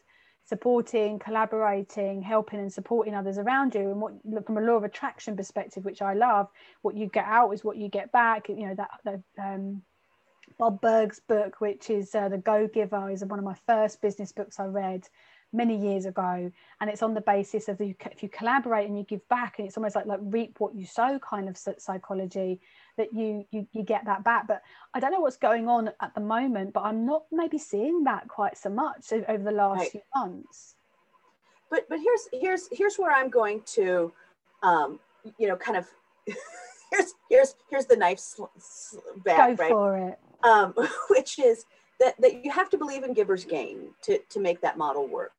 supporting, 0.47 1.19
collaborating, 1.19 2.21
helping 2.21 2.59
and 2.59 2.71
supporting 2.71 3.13
others 3.13 3.37
around 3.37 3.75
you. 3.75 3.91
And 3.91 4.01
what 4.01 4.13
from 4.45 4.57
a 4.57 4.61
law 4.61 4.75
of 4.75 4.83
attraction 4.83 5.35
perspective, 5.35 5.83
which 5.83 6.01
I 6.01 6.13
love, 6.13 6.47
what 6.81 6.95
you 6.95 7.07
get 7.07 7.25
out 7.25 7.51
is 7.51 7.63
what 7.63 7.77
you 7.77 7.89
get 7.89 8.11
back. 8.11 8.47
You 8.47 8.67
know, 8.67 8.75
that 8.75 9.21
um, 9.37 9.81
Bob 10.57 10.79
Burg's 10.79 11.19
book, 11.19 11.59
which 11.59 11.89
is 11.89 12.15
uh, 12.15 12.29
The 12.29 12.37
Go 12.37 12.67
Giver, 12.67 13.09
is 13.09 13.25
one 13.25 13.39
of 13.39 13.45
my 13.45 13.57
first 13.67 14.01
business 14.01 14.31
books 14.31 14.59
I 14.59 14.65
read 14.65 15.07
many 15.53 15.77
years 15.77 16.05
ago 16.05 16.51
and 16.81 16.89
it's 16.89 17.01
on 17.01 17.13
the 17.13 17.21
basis 17.21 17.69
of 17.69 17.77
the, 17.77 17.95
if 18.11 18.21
you 18.21 18.29
collaborate 18.29 18.87
and 18.87 18.97
you 18.97 19.03
give 19.05 19.25
back 19.29 19.55
and 19.57 19.67
it's 19.67 19.77
almost 19.77 19.95
like 19.95 20.05
like 20.05 20.19
reap 20.21 20.59
what 20.59 20.75
you 20.75 20.85
sow 20.85 21.17
kind 21.19 21.47
of 21.47 21.57
psychology 21.77 22.59
that 22.97 23.13
you, 23.13 23.45
you 23.51 23.67
you 23.71 23.83
get 23.83 24.05
that 24.05 24.23
back 24.23 24.47
but 24.47 24.61
i 24.93 24.99
don't 24.99 25.11
know 25.11 25.19
what's 25.19 25.37
going 25.37 25.67
on 25.67 25.89
at 26.01 26.13
the 26.15 26.21
moment 26.21 26.73
but 26.73 26.81
i'm 26.81 27.05
not 27.05 27.23
maybe 27.31 27.57
seeing 27.57 28.03
that 28.03 28.27
quite 28.27 28.57
so 28.57 28.69
much 28.69 29.13
over 29.27 29.43
the 29.43 29.51
last 29.51 29.79
right. 29.79 29.91
few 29.91 30.01
months 30.15 30.75
but 31.69 31.85
but 31.89 31.99
here's 31.99 32.27
here's 32.33 32.67
here's 32.71 32.95
where 32.97 33.11
i'm 33.11 33.29
going 33.29 33.61
to 33.65 34.11
um 34.63 34.99
you 35.37 35.47
know 35.47 35.55
kind 35.55 35.77
of 35.77 35.87
here's 36.91 37.13
here's 37.29 37.55
here's 37.69 37.85
the 37.85 37.95
knife 37.95 38.19
sl- 38.19 38.45
sl- 38.57 38.99
back, 39.23 39.57
Go 39.57 39.63
right? 39.63 39.71
for 39.71 39.97
it. 39.97 40.19
Um, 40.43 40.73
which 41.09 41.39
is 41.39 41.65
that 41.99 42.19
that 42.21 42.43
you 42.43 42.51
have 42.51 42.69
to 42.71 42.77
believe 42.77 43.03
in 43.03 43.13
giver's 43.13 43.45
gain 43.45 43.89
to 44.03 44.19
to 44.29 44.39
make 44.39 44.61
that 44.61 44.77
model 44.77 45.07
work. 45.07 45.31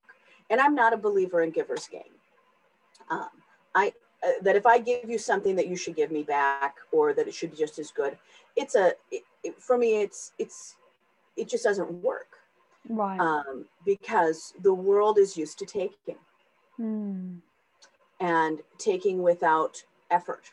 And 0.50 0.60
I'm 0.60 0.74
not 0.74 0.92
a 0.92 0.96
believer 0.96 1.42
in 1.42 1.50
giver's 1.50 1.86
gain. 1.88 2.10
Um, 3.10 3.28
I 3.74 3.92
uh, 4.24 4.32
that 4.42 4.56
if 4.56 4.66
I 4.66 4.78
give 4.78 5.08
you 5.08 5.18
something 5.18 5.56
that 5.56 5.68
you 5.68 5.76
should 5.76 5.96
give 5.96 6.10
me 6.10 6.22
back, 6.22 6.76
or 6.92 7.12
that 7.12 7.28
it 7.28 7.34
should 7.34 7.52
be 7.52 7.56
just 7.56 7.78
as 7.78 7.90
good, 7.90 8.16
it's 8.56 8.74
a 8.74 8.92
it, 9.10 9.22
it, 9.44 9.62
for 9.62 9.78
me. 9.78 10.00
It's 10.00 10.32
it's 10.38 10.76
it 11.36 11.48
just 11.48 11.64
doesn't 11.64 11.90
work. 12.02 12.38
Right. 12.88 13.20
Um, 13.20 13.66
because 13.84 14.54
the 14.62 14.72
world 14.72 15.18
is 15.18 15.36
used 15.36 15.58
to 15.58 15.66
taking. 15.66 16.16
Mm. 16.80 17.38
And 18.20 18.60
taking 18.78 19.22
without 19.22 19.82
effort 20.10 20.50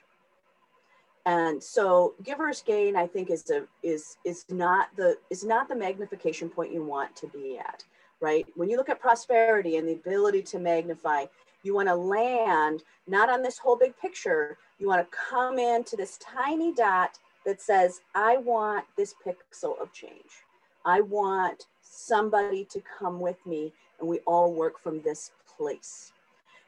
and 1.25 1.62
so 1.62 2.13
giver's 2.24 2.62
gain 2.62 2.95
i 2.95 3.05
think 3.05 3.29
is 3.29 3.50
a 3.50 3.65
is 3.84 4.17
is 4.24 4.45
not 4.50 4.88
the 4.95 5.17
is 5.29 5.43
not 5.43 5.67
the 5.67 5.75
magnification 5.75 6.50
point 6.50 6.72
you 6.72 6.84
want 6.84 7.15
to 7.15 7.27
be 7.27 7.57
at 7.57 7.84
right 8.22 8.45
when 8.55 8.69
you 8.69 8.77
look 8.77 8.89
at 8.89 9.00
prosperity 9.00 9.77
and 9.77 9.88
the 9.88 9.93
ability 9.93 10.41
to 10.41 10.60
magnify 10.60 11.25
you 11.65 11.74
want 11.74 11.88
to 11.88 11.95
land 11.95 12.84
not 13.07 13.29
on 13.29 13.41
this 13.41 13.57
whole 13.57 13.77
big 13.77 13.98
picture 13.98 14.57
you 14.79 14.88
want 14.88 15.01
to 15.01 15.17
come 15.17 15.57
into 15.57 15.95
this 15.95 16.17
tiny 16.17 16.74
dot 16.74 17.17
that 17.45 17.62
says 17.62 18.01
i 18.13 18.38
want 18.38 18.86
this 18.98 19.13
pixel 19.25 19.79
of 19.81 19.91
change 19.93 20.43
i 20.86 21.01
want 21.01 21.67
somebody 21.81 22.65
to 22.65 22.81
come 23.00 23.19
with 23.19 23.38
me 23.45 23.72
and 24.00 24.07
we 24.07 24.19
all 24.19 24.53
work 24.53 24.79
from 24.79 25.01
this 25.01 25.31
place 25.57 26.12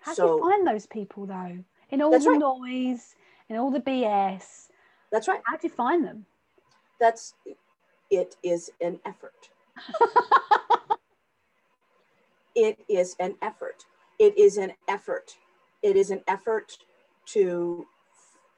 how 0.02 0.14
so, 0.14 0.24
do 0.28 0.34
you 0.34 0.50
find 0.50 0.68
those 0.68 0.86
people 0.86 1.26
though 1.26 1.58
in 1.90 2.02
all 2.02 2.12
the 2.12 2.30
right. 2.30 2.40
noise 2.40 3.16
and 3.50 3.58
all 3.58 3.72
the 3.72 3.80
BS. 3.80 4.68
That's 5.12 5.28
right. 5.28 5.42
How 5.46 5.58
do 5.58 5.68
you 5.68 5.74
find 5.74 6.06
them? 6.06 6.26
That's 7.00 7.34
it 8.10 8.36
is 8.44 8.72
an 8.82 9.00
effort. 9.06 9.50
it 12.56 12.80
is 12.90 13.16
an 13.20 13.36
effort. 13.42 13.86
It 14.20 14.38
is 14.38 14.58
an 14.58 14.74
effort. 14.88 15.36
It 15.84 15.96
is 15.96 16.12
an 16.12 16.22
effort 16.28 16.78
to, 17.28 17.86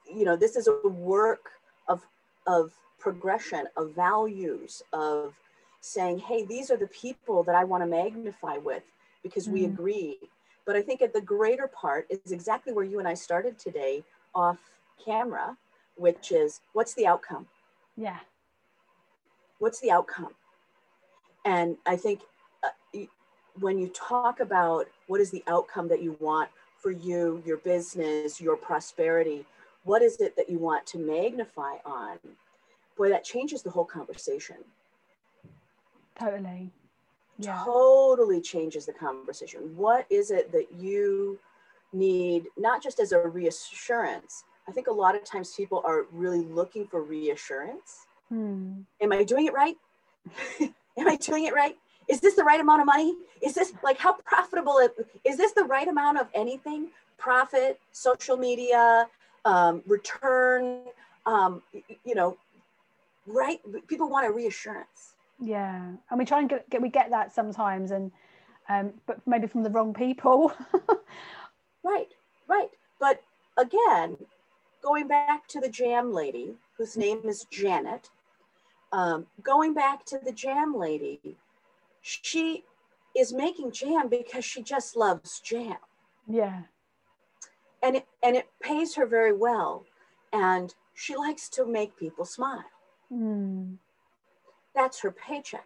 you 0.06 0.25
know, 0.25 0.36
this 0.36 0.56
is 0.56 0.68
a 0.68 0.88
work 0.88 1.51
of 1.88 2.06
of 2.48 2.74
progression, 3.00 3.68
of 3.78 3.94
values, 3.96 4.82
of 4.94 5.34
saying, 5.82 6.20
hey, 6.20 6.44
these 6.44 6.70
are 6.70 6.78
the 6.78 6.88
people 6.88 7.44
that 7.44 7.56
I 7.56 7.63
want 7.63 7.84
to 7.84 7.88
magnify 7.88 8.58
with 8.58 8.84
because 9.24 9.48
mm. 9.48 9.54
we 9.54 9.66
agree. 9.66 10.18
But 10.66 10.75
I 10.75 10.82
think 10.82 11.01
at 11.01 11.13
the 11.13 11.22
greater 11.22 11.68
part 11.68 12.08
is 12.10 12.32
exactly 12.32 12.74
where 12.74 12.86
you 12.86 13.00
and 13.00 13.08
I 13.08 13.13
started 13.13 13.58
today 13.58 14.04
off 14.36 14.60
camera, 15.04 15.58
which 15.96 16.32
is 16.32 16.62
what's 16.74 16.94
the 16.94 17.08
outcome? 17.08 17.48
Yeah. 17.98 18.20
What's 19.60 19.80
the 19.80 19.92
outcome? 19.92 20.36
And 21.46 21.78
I 21.86 21.96
think 21.96 22.22
uh, 22.63 23.00
when 23.60 23.77
you 23.77 23.88
talk 23.89 24.39
about 24.39 24.88
what 25.08 25.22
is 25.22 25.32
the 25.32 25.44
outcome 25.48 25.88
that 25.89 26.01
you 26.01 26.15
want 26.20 26.50
for 26.77 26.91
you, 26.91 27.44
your 27.46 27.58
business, 27.58 28.39
your 28.39 28.56
prosperity, 28.56 29.46
what 29.84 30.01
is 30.01 30.20
it 30.20 30.36
that 30.36 30.50
you 30.50 30.58
want 30.58 30.86
to 30.88 30.98
magnify 30.98 31.75
on? 31.86 32.18
Boy, 32.98 33.10
that 33.10 33.24
changes 33.24 33.62
the 33.62 33.70
whole 33.70 33.86
conversation. 33.86 34.58
Totally. 36.20 36.70
Yeah. 37.38 37.62
Totally 37.65 38.41
changes 38.41 38.86
the 38.86 38.94
conversation. 38.94 39.75
What 39.75 40.06
is 40.10 40.32
it 40.32 40.51
that 40.51 40.68
you 40.77 41.39
need, 41.94 42.46
not 42.58 42.84
just 42.84 43.00
as 43.00 43.13
a 43.13 43.20
reassurance, 43.20 44.44
I 44.68 44.72
think 44.72 44.88
a 44.88 44.91
lot 44.91 45.15
of 45.15 45.24
times 45.24 45.53
people 45.56 45.82
are 45.86 46.06
really 46.12 46.41
looking 46.41 46.86
for 46.86 47.01
reassurance. 47.01 48.06
Hmm. 48.27 48.82
Am 49.01 49.12
I 49.12 49.24
doing 49.24 49.48
it 49.48 49.53
right? 49.53 49.75
Am 50.60 51.08
I 51.08 51.15
doing 51.15 51.46
it 51.46 51.53
right? 51.53 51.75
Is 52.10 52.20
this 52.20 52.36
the 52.36 52.44
right 52.44 52.60
amount 52.60 52.82
of 52.82 52.88
money? 52.88 53.16
Is 53.42 53.54
this 53.54 53.74
like 53.84 53.98
how 53.98 54.13
profitable 54.13 54.80
it, 54.80 54.94
is 55.24 55.38
this 55.38 55.54
the 55.54 55.63
right 55.63 55.88
amount 55.88 56.20
of 56.20 56.28
anything? 56.34 56.89
Profit, 57.18 57.80
social 57.92 58.36
media, 58.36 59.08
um, 59.46 59.84
return, 59.86 60.82
um, 61.25 61.62
you 62.04 62.16
know, 62.16 62.38
right? 63.28 63.60
People 63.88 64.10
want 64.10 64.28
a 64.28 64.32
reassurance. 64.32 65.13
Yeah, 65.39 65.92
and 66.10 66.20
we 66.20 66.25
try 66.25 66.39
and 66.39 66.50
get, 66.50 66.70
get 66.70 66.82
we 66.82 66.89
get 66.89 67.12
that 67.12 67.34
sometimes, 67.34 67.92
and 67.92 68.12
um, 68.68 68.94
but 69.06 69.25
maybe 69.25 69.48
from 69.48 69.63
the 69.63 69.70
wrong 69.70 69.94
people. 69.94 70.51
right, 71.84 72.08
right. 72.48 72.70
But 73.00 73.22
again, 73.58 74.18
going 74.82 75.08
back 75.08 75.48
to 75.50 75.60
the 75.60 75.70
jam 75.70 76.13
lady, 76.13 76.56
whose 76.78 76.98
name 76.98 77.22
is 77.24 77.46
Janet, 77.51 78.10
um, 78.92 79.28
going 79.44 79.74
back 79.74 80.06
to 80.06 80.20
the 80.24 80.32
jam 80.32 80.75
lady, 80.75 81.20
she 82.01 82.63
is 83.15 83.34
making 83.34 83.72
jam 83.72 84.08
because 84.08 84.46
she 84.46 84.62
just 84.62 84.96
loves 84.96 85.39
jam. 85.39 85.77
Yeah. 86.27 86.62
And 87.82 87.98
it, 87.98 88.08
and 88.24 88.36
it 88.36 88.48
pays 88.62 88.96
her 88.96 89.06
very 89.06 89.34
well. 89.34 89.86
And 90.32 90.74
she 90.94 91.15
likes 91.15 91.50
to 91.50 91.65
make 91.65 91.98
people 91.98 92.25
smile. 92.25 92.65
Mm. 93.12 93.77
That's 94.75 95.01
her 95.01 95.12
paycheck. 95.12 95.65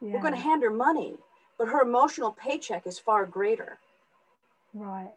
Yeah. 0.00 0.12
We're 0.12 0.20
going 0.20 0.34
to 0.34 0.40
hand 0.40 0.62
her 0.62 0.70
money, 0.70 1.16
but 1.58 1.68
her 1.68 1.82
emotional 1.82 2.32
paycheck 2.32 2.86
is 2.86 2.98
far 2.98 3.26
greater. 3.26 3.78
Right. 4.72 5.10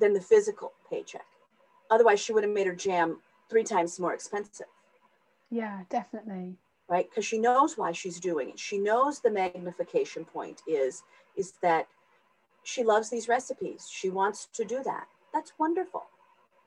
Than 0.00 0.14
the 0.14 0.20
physical 0.20 0.72
paycheck. 0.88 1.26
Otherwise, 1.90 2.20
she 2.20 2.32
would 2.32 2.44
have 2.44 2.52
made 2.52 2.66
her 2.66 2.74
jam 2.74 3.18
three 3.50 3.64
times 3.64 4.00
more 4.00 4.14
expensive. 4.14 4.66
Yeah, 5.50 5.80
definitely. 5.90 6.56
Right, 6.90 7.08
because 7.08 7.24
she 7.24 7.38
knows 7.38 7.78
why 7.78 7.92
she's 7.92 8.18
doing 8.18 8.50
it. 8.50 8.58
She 8.58 8.76
knows 8.76 9.20
the 9.20 9.30
magnification 9.30 10.24
point 10.24 10.62
is 10.66 11.04
is 11.36 11.52
that 11.62 11.86
she 12.64 12.82
loves 12.82 13.08
these 13.08 13.28
recipes. 13.28 13.88
She 13.90 14.10
wants 14.10 14.48
to 14.54 14.64
do 14.64 14.82
that. 14.82 15.06
That's 15.32 15.52
wonderful. 15.58 16.02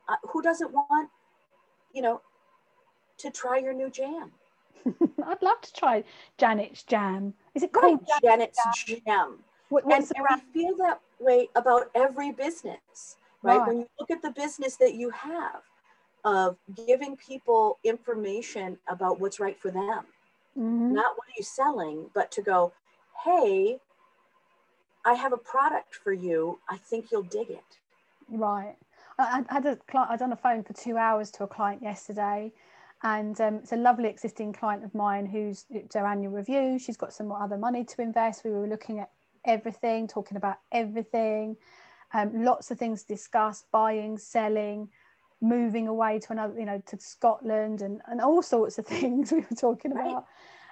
Uh, 0.08 0.16
who 0.32 0.42
doesn't 0.42 0.72
want, 0.72 1.10
you 1.94 2.02
know, 2.02 2.22
to 3.18 3.30
try 3.30 3.58
your 3.58 3.74
new 3.74 3.90
jam? 3.90 4.32
I'd 5.26 5.42
love 5.42 5.62
to 5.62 5.74
try 5.74 6.04
Janet's 6.38 6.84
jam. 6.84 7.34
Is 7.54 7.64
it 7.64 7.74
called 7.74 8.00
right, 8.10 8.22
Janet's 8.24 8.60
jam? 8.88 9.02
jam. 9.06 9.40
What, 9.70 9.84
and, 9.84 10.10
and 10.16 10.26
we 10.54 10.62
feel 10.62 10.78
that 10.78 11.02
way 11.20 11.50
about 11.56 11.92
every 11.96 12.32
business 12.32 13.18
right? 13.44 13.58
right? 13.58 13.68
When 13.68 13.80
you 13.82 13.88
look 14.00 14.10
at 14.10 14.22
the 14.22 14.32
business 14.32 14.78
that 14.78 14.96
you 14.96 15.10
have 15.12 15.62
of 16.26 16.58
giving 16.88 17.18
people 17.18 17.80
information 17.84 18.78
about 18.88 19.20
what's 19.20 19.40
right 19.40 19.60
for 19.60 19.70
them, 19.70 20.06
mm-hmm. 20.58 20.94
not 20.94 21.18
what 21.18 21.28
are 21.28 21.38
you 21.38 21.44
selling, 21.44 22.10
but 22.14 22.32
to 22.32 22.42
go, 22.42 22.74
hey, 23.24 23.80
I 25.06 25.14
have 25.14 25.34
a 25.34 25.38
product 25.38 25.96
for 25.96 26.14
you. 26.14 26.60
I 26.70 26.78
think 26.78 27.12
you'll 27.12 27.24
dig 27.24 27.50
it. 27.50 27.64
Right. 28.30 28.76
I, 29.20 29.44
I 29.50 29.54
had 29.54 29.66
a 29.66 29.76
client, 29.76 30.10
I 30.10 30.14
was 30.14 30.22
on 30.22 30.30
the 30.30 30.36
phone 30.36 30.64
for 30.64 30.74
two 30.74 30.98
hours 30.98 31.30
to 31.32 31.44
a 31.44 31.48
client 31.48 31.82
yesterday 31.82 32.52
and 33.04 33.40
um, 33.42 33.56
it's 33.56 33.74
a 33.74 33.78
lovely 33.78 34.08
existing 34.08 34.54
client 34.54 34.84
of 34.84 34.96
mine 34.96 35.26
who's 35.26 35.66
her 35.94 36.08
annual 36.08 36.32
review. 36.32 36.80
She's 36.80 36.96
got 36.96 37.12
some 37.12 37.28
more 37.28 37.42
other 37.42 37.58
money 37.58 37.84
to 37.84 38.02
invest. 38.02 38.46
We 38.46 38.52
were 38.52 38.68
looking 38.68 39.00
at 39.00 39.12
everything, 39.46 40.08
talking 40.08 40.38
about 40.38 40.60
everything 40.72 41.58
um, 42.14 42.44
lots 42.44 42.72
of 42.72 42.78
things 42.78 43.04
discussed 43.04 43.66
buying 43.72 44.18
selling 44.18 44.88
moving 45.44 45.90
away 45.90 46.18
to 46.20 46.32
another 46.32 46.58
you 46.58 46.66
know 46.66 46.82
to 46.88 46.98
scotland 47.00 47.82
and, 47.82 48.02
and 48.08 48.22
all 48.22 48.42
sorts 48.42 48.80
of 48.80 48.88
things 48.96 49.32
we 49.32 49.40
were 49.40 49.56
talking 49.60 49.94
right. 49.94 50.10
about. 50.10 50.26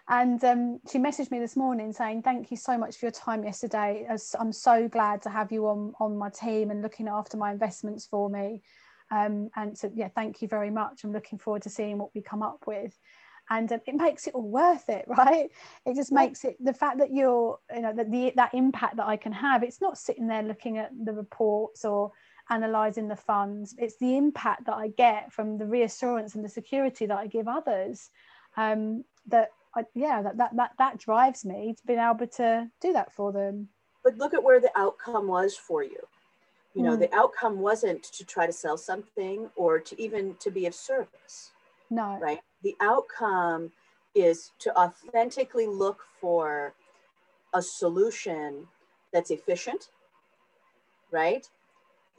And 0.07 0.43
um, 0.43 0.79
she 0.91 0.97
messaged 0.97 1.31
me 1.31 1.39
this 1.39 1.55
morning 1.55 1.93
saying 1.93 2.23
thank 2.23 2.49
you 2.51 2.57
so 2.57 2.77
much 2.77 2.97
for 2.97 3.05
your 3.05 3.11
time 3.11 3.43
yesterday. 3.43 4.07
I'm 4.39 4.51
so 4.51 4.87
glad 4.87 5.21
to 5.23 5.29
have 5.29 5.51
you 5.51 5.67
on 5.67 5.93
on 5.99 6.17
my 6.17 6.29
team 6.29 6.71
and 6.71 6.81
looking 6.81 7.07
after 7.07 7.37
my 7.37 7.51
investments 7.51 8.07
for 8.07 8.29
me. 8.29 8.61
Um, 9.11 9.49
and 9.55 9.77
so 9.77 9.91
yeah 9.93 10.07
thank 10.07 10.41
you 10.41 10.47
very 10.47 10.71
much. 10.71 11.03
I'm 11.03 11.13
looking 11.13 11.37
forward 11.37 11.61
to 11.63 11.69
seeing 11.69 11.97
what 11.97 12.15
we 12.15 12.21
come 12.21 12.41
up 12.41 12.63
with. 12.65 12.97
And 13.49 13.71
um, 13.71 13.81
it 13.85 13.95
makes 13.95 14.27
it 14.27 14.33
all 14.33 14.49
worth 14.49 14.87
it 14.87 15.05
right? 15.07 15.51
It 15.85 15.95
just 15.95 16.11
makes 16.11 16.45
it 16.45 16.55
the 16.63 16.73
fact 16.73 16.97
that 16.99 17.11
you're 17.13 17.59
you 17.75 17.81
know 17.81 17.93
that 17.93 18.09
the 18.09 18.33
that 18.37 18.53
impact 18.53 18.95
that 18.95 19.07
i 19.07 19.17
can 19.17 19.31
have 19.31 19.63
it's 19.63 19.81
not 19.81 19.97
sitting 19.97 20.27
there 20.27 20.43
looking 20.43 20.77
at 20.77 20.91
the 21.05 21.13
reports 21.13 21.85
or 21.85 22.11
analyzing 22.51 23.07
the 23.07 23.15
funds 23.15 23.73
it's 23.77 23.97
the 23.97 24.17
impact 24.17 24.65
that 24.65 24.75
i 24.75 24.89
get 24.89 25.31
from 25.31 25.57
the 25.57 25.65
reassurance 25.65 26.35
and 26.35 26.43
the 26.43 26.49
security 26.49 27.05
that 27.05 27.17
i 27.17 27.27
give 27.27 27.47
others 27.47 28.09
um, 28.57 29.03
that 29.27 29.49
I, 29.75 29.85
yeah 29.95 30.21
that, 30.21 30.37
that 30.37 30.55
that 30.57 30.71
that 30.77 30.97
drives 30.99 31.45
me 31.45 31.73
to 31.77 31.87
being 31.87 31.99
able 31.99 32.27
to 32.27 32.69
do 32.81 32.93
that 32.93 33.13
for 33.13 33.31
them 33.31 33.69
but 34.03 34.17
look 34.17 34.33
at 34.33 34.43
where 34.43 34.59
the 34.59 34.71
outcome 34.77 35.27
was 35.27 35.55
for 35.55 35.83
you 35.83 35.99
you 36.75 36.83
know 36.83 36.97
mm. 36.97 36.99
the 36.99 37.15
outcome 37.15 37.59
wasn't 37.59 38.03
to 38.03 38.25
try 38.25 38.45
to 38.45 38.53
sell 38.53 38.77
something 38.77 39.49
or 39.55 39.79
to 39.79 39.99
even 40.01 40.35
to 40.39 40.51
be 40.51 40.65
of 40.65 40.75
service 40.75 41.51
No. 41.91 42.17
Right. 42.21 42.39
The 42.63 42.75
outcome 42.79 43.71
is 44.15 44.51
to 44.59 44.75
authentically 44.77 45.67
look 45.67 46.05
for 46.19 46.73
a 47.53 47.61
solution 47.61 48.67
that's 49.13 49.29
efficient, 49.29 49.89
right? 51.11 51.47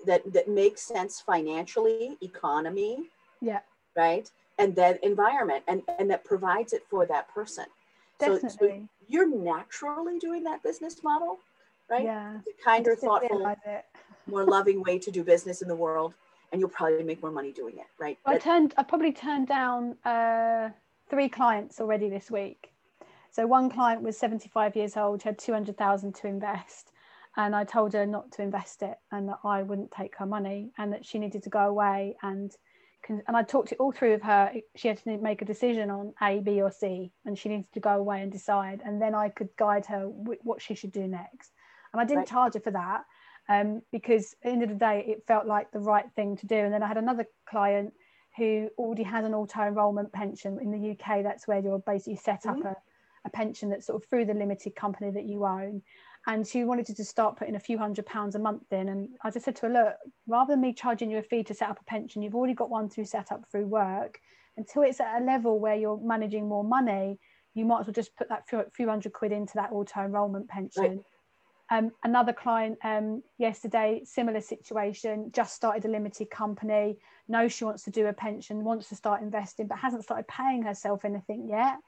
That 0.06 0.32
that 0.32 0.48
makes 0.48 0.82
sense 0.82 1.20
financially, 1.20 2.16
economy, 2.20 3.10
Yeah. 3.40 3.60
right? 3.96 4.30
And 4.58 4.74
then 4.74 4.98
environment 5.02 5.64
and, 5.68 5.82
and 5.98 6.10
that 6.10 6.24
provides 6.24 6.72
it 6.72 6.84
for 6.90 7.06
that 7.06 7.28
person. 7.32 7.66
So, 8.20 8.36
so 8.38 8.42
Definitely. 8.48 8.88
you're 9.08 9.28
naturally 9.28 10.18
doing 10.18 10.44
that 10.44 10.62
business 10.62 11.02
model, 11.02 11.38
right? 11.90 12.04
Yeah. 12.04 12.38
The 12.44 12.52
kinder, 12.64 12.90
I 12.92 12.94
just 12.94 13.02
didn't 13.02 13.40
thoughtful, 13.42 13.82
more 14.26 14.44
loving 14.44 14.82
way 14.82 14.98
to 14.98 15.10
do 15.10 15.24
business 15.24 15.62
in 15.62 15.68
the 15.68 15.74
world. 15.76 16.14
And 16.52 16.60
you'll 16.60 16.68
probably 16.68 17.02
make 17.02 17.22
more 17.22 17.32
money 17.32 17.50
doing 17.50 17.78
it, 17.78 17.86
right? 17.98 18.18
I 18.26 18.34
That- 18.34 18.42
turned. 18.42 18.74
I 18.76 18.82
probably 18.82 19.10
turned 19.12 19.48
down 19.48 19.96
uh, 20.04 20.68
three 21.08 21.28
clients 21.30 21.80
already 21.80 22.10
this 22.10 22.30
week. 22.30 22.70
So 23.30 23.46
one 23.46 23.70
client 23.70 24.02
was 24.02 24.18
75 24.18 24.76
years 24.76 24.96
old, 24.98 25.22
had 25.22 25.38
200,000 25.38 26.14
to 26.16 26.26
invest, 26.26 26.91
and 27.36 27.54
I 27.56 27.64
told 27.64 27.92
her 27.94 28.06
not 28.06 28.32
to 28.32 28.42
invest 28.42 28.82
it, 28.82 28.98
and 29.10 29.28
that 29.28 29.38
I 29.44 29.62
wouldn't 29.62 29.90
take 29.90 30.16
her 30.18 30.26
money, 30.26 30.72
and 30.78 30.92
that 30.92 31.04
she 31.06 31.18
needed 31.18 31.42
to 31.44 31.50
go 31.50 31.60
away 31.68 32.16
and. 32.22 32.54
And 33.08 33.36
I 33.36 33.42
talked 33.42 33.72
it 33.72 33.78
all 33.80 33.90
through 33.90 34.12
with 34.12 34.22
her. 34.22 34.52
She 34.76 34.86
had 34.86 34.98
to 34.98 35.18
make 35.18 35.42
a 35.42 35.44
decision 35.44 35.90
on 35.90 36.14
A, 36.22 36.38
B, 36.38 36.62
or 36.62 36.70
C, 36.70 37.10
and 37.24 37.36
she 37.36 37.48
needed 37.48 37.72
to 37.72 37.80
go 37.80 37.90
away 37.98 38.22
and 38.22 38.30
decide. 38.30 38.80
And 38.84 39.02
then 39.02 39.12
I 39.12 39.28
could 39.28 39.48
guide 39.56 39.86
her 39.86 40.04
wh- 40.06 40.46
what 40.46 40.62
she 40.62 40.76
should 40.76 40.92
do 40.92 41.08
next. 41.08 41.50
And 41.92 42.00
I 42.00 42.04
didn't 42.04 42.20
Right. 42.20 42.28
charge 42.28 42.54
her 42.54 42.60
for 42.60 42.70
that 42.70 43.02
um, 43.48 43.82
because 43.90 44.34
at 44.34 44.42
the 44.42 44.50
end 44.50 44.62
of 44.62 44.68
the 44.68 44.76
day, 44.76 45.04
it 45.08 45.26
felt 45.26 45.46
like 45.48 45.72
the 45.72 45.80
right 45.80 46.06
thing 46.14 46.36
to 46.36 46.46
do. 46.46 46.54
And 46.54 46.72
then 46.72 46.84
I 46.84 46.86
had 46.86 46.96
another 46.96 47.26
client 47.44 47.92
who 48.36 48.70
already 48.78 49.02
had 49.02 49.24
an 49.24 49.34
auto 49.34 49.62
enrollment 49.62 50.12
pension 50.12 50.60
in 50.60 50.70
the 50.70 50.90
UK. 50.92 51.24
That's 51.24 51.48
where 51.48 51.58
you're 51.58 51.80
basically 51.80 52.16
set 52.16 52.46
up 52.46 52.56
Mhm. 52.58 52.66
a, 52.66 52.76
a 53.24 53.30
pension 53.30 53.68
that's 53.70 53.86
sort 53.86 54.00
of 54.00 54.08
through 54.08 54.26
the 54.26 54.34
limited 54.34 54.76
company 54.76 55.10
that 55.10 55.24
you 55.24 55.44
own. 55.44 55.82
And 56.26 56.46
she 56.46 56.64
wanted 56.64 56.86
to 56.86 56.94
just 56.94 57.10
start 57.10 57.36
putting 57.36 57.56
a 57.56 57.60
few 57.60 57.78
hundred 57.78 58.06
pounds 58.06 58.36
a 58.36 58.38
month 58.38 58.72
in. 58.72 58.88
And 58.88 59.08
I 59.22 59.30
just 59.30 59.44
said 59.44 59.56
to 59.56 59.66
her, 59.66 59.72
look, 59.72 59.94
rather 60.28 60.52
than 60.52 60.60
me 60.60 60.72
charging 60.72 61.10
you 61.10 61.18
a 61.18 61.22
fee 61.22 61.42
to 61.44 61.54
set 61.54 61.68
up 61.68 61.80
a 61.80 61.84
pension, 61.84 62.22
you've 62.22 62.36
already 62.36 62.54
got 62.54 62.70
one 62.70 62.88
through 62.88 63.06
set 63.06 63.32
up 63.32 63.44
through 63.50 63.66
work. 63.66 64.20
Until 64.56 64.82
it's 64.82 65.00
at 65.00 65.20
a 65.20 65.24
level 65.24 65.58
where 65.58 65.74
you're 65.74 65.98
managing 66.00 66.48
more 66.48 66.62
money, 66.62 67.18
you 67.54 67.64
might 67.64 67.80
as 67.80 67.86
well 67.86 67.94
just 67.94 68.14
put 68.16 68.28
that 68.28 68.48
few, 68.48 68.64
few 68.72 68.88
hundred 68.88 69.12
quid 69.12 69.32
into 69.32 69.54
that 69.54 69.72
auto 69.72 70.00
enrollment 70.00 70.48
pension. 70.48 71.04
Um, 71.70 71.90
another 72.04 72.34
client 72.34 72.78
um, 72.84 73.22
yesterday, 73.38 74.02
similar 74.04 74.42
situation, 74.42 75.30
just 75.32 75.54
started 75.54 75.86
a 75.86 75.88
limited 75.88 76.30
company, 76.30 76.98
knows 77.28 77.52
she 77.52 77.64
wants 77.64 77.82
to 77.84 77.90
do 77.90 78.06
a 78.08 78.12
pension, 78.12 78.62
wants 78.62 78.90
to 78.90 78.94
start 78.94 79.22
investing, 79.22 79.68
but 79.68 79.78
hasn't 79.78 80.04
started 80.04 80.28
paying 80.28 80.62
herself 80.62 81.04
anything 81.04 81.48
yet. 81.48 81.78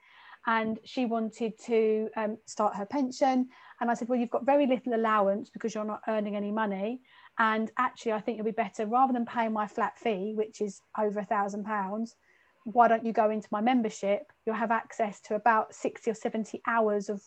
And 0.47 0.79
she 0.85 1.07
wanted 1.07 1.59
to 1.67 2.09
um, 2.17 2.39
start 2.47 2.77
her 2.77 2.85
pension. 2.85 3.49
And 3.81 3.91
I 3.91 3.95
said, 3.95 4.09
Well, 4.09 4.19
you've 4.19 4.31
got 4.31 4.45
very 4.45 4.67
little 4.67 4.95
allowance 4.95 5.51
because 5.51 5.75
you're 5.75 5.85
not 5.85 6.03
earning 6.09 6.37
any 6.37 6.53
money. 6.53 7.01
And 7.39 7.71
actually, 7.79 8.13
I 8.13 8.21
think 8.21 8.39
it'll 8.39 8.51
be 8.51 8.53
better 8.53 8.87
rather 8.87 9.13
than 9.13 9.27
paying 9.27 9.53
my 9.53 9.67
flat 9.67 9.99
fee, 9.99 10.35
which 10.37 10.61
is 10.61 10.81
over 10.99 11.21
a 11.21 11.25
thousand 11.25 11.65
pounds. 11.65 12.15
Why 12.65 12.89
don't 12.89 13.05
you 13.05 13.13
go 13.13 13.31
into 13.31 13.49
my 13.51 13.61
membership? 13.61 14.33
You'll 14.47 14.55
have 14.55 14.71
access 14.71 15.21
to 15.23 15.35
about 15.35 15.75
60 15.75 16.11
or 16.11 16.15
70 16.15 16.63
hours 16.67 17.09
of 17.09 17.23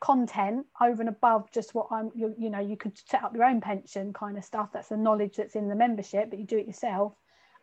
content 0.00 0.66
over 0.82 1.00
and 1.00 1.08
above 1.08 1.50
just 1.50 1.74
what 1.74 1.86
I'm 1.90 2.10
you, 2.14 2.34
you 2.38 2.50
know 2.50 2.58
you 2.58 2.76
could 2.76 2.92
set 3.08 3.24
up 3.24 3.34
your 3.34 3.44
own 3.44 3.62
pension 3.62 4.12
kind 4.12 4.36
of 4.36 4.44
stuff 4.44 4.68
that's 4.70 4.88
the 4.88 4.98
knowledge 4.98 5.36
that's 5.36 5.54
in 5.54 5.66
the 5.66 5.74
membership 5.74 6.28
but 6.28 6.38
you 6.38 6.44
do 6.44 6.58
it 6.58 6.66
yourself 6.66 7.14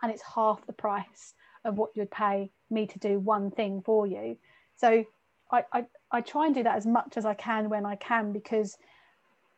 and 0.01 0.11
it's 0.11 0.23
half 0.23 0.65
the 0.65 0.73
price 0.73 1.35
of 1.65 1.77
what 1.77 1.91
you'd 1.93 2.09
pay 2.09 2.49
me 2.71 2.87
to 2.87 2.97
do 2.97 3.19
one 3.19 3.51
thing 3.51 3.83
for 3.85 4.07
you 4.07 4.37
so 4.81 5.05
I, 5.51 5.63
I 5.71 5.85
I 6.11 6.21
try 6.21 6.45
and 6.47 6.55
do 6.55 6.63
that 6.63 6.75
as 6.75 6.85
much 6.85 7.15
as 7.17 7.25
I 7.25 7.35
can 7.35 7.69
when 7.69 7.85
I 7.85 7.95
can 7.95 8.33
because 8.33 8.77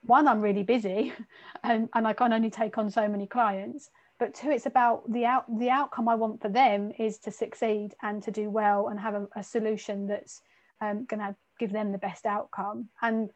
one 0.01 0.27
I'm 0.27 0.41
really 0.41 0.63
busy 0.63 1.13
and, 1.63 1.89
and 1.95 2.07
I 2.07 2.13
can 2.13 2.33
only 2.33 2.49
take 2.49 2.77
on 2.77 2.91
so 2.91 3.07
many 3.07 3.25
clients. 3.25 3.89
But 4.19 4.35
two 4.35 4.51
it's 4.51 4.65
about 4.65 5.11
the 5.11 5.25
out 5.25 5.45
the 5.59 5.69
outcome 5.69 6.07
I 6.09 6.15
want 6.15 6.41
for 6.41 6.49
them 6.49 6.91
is 6.99 7.17
to 7.19 7.31
succeed 7.31 7.95
and 8.01 8.21
to 8.23 8.31
do 8.31 8.49
well 8.49 8.89
and 8.89 8.99
have 8.99 9.15
a, 9.15 9.27
a 9.35 9.43
solution 9.43 10.07
that's 10.07 10.41
um, 10.81 11.05
going 11.05 11.21
to 11.21 11.35
give 11.59 11.71
them 11.71 11.91
the 11.91 11.97
best 11.97 12.25
outcome. 12.25 12.89
And 13.01 13.29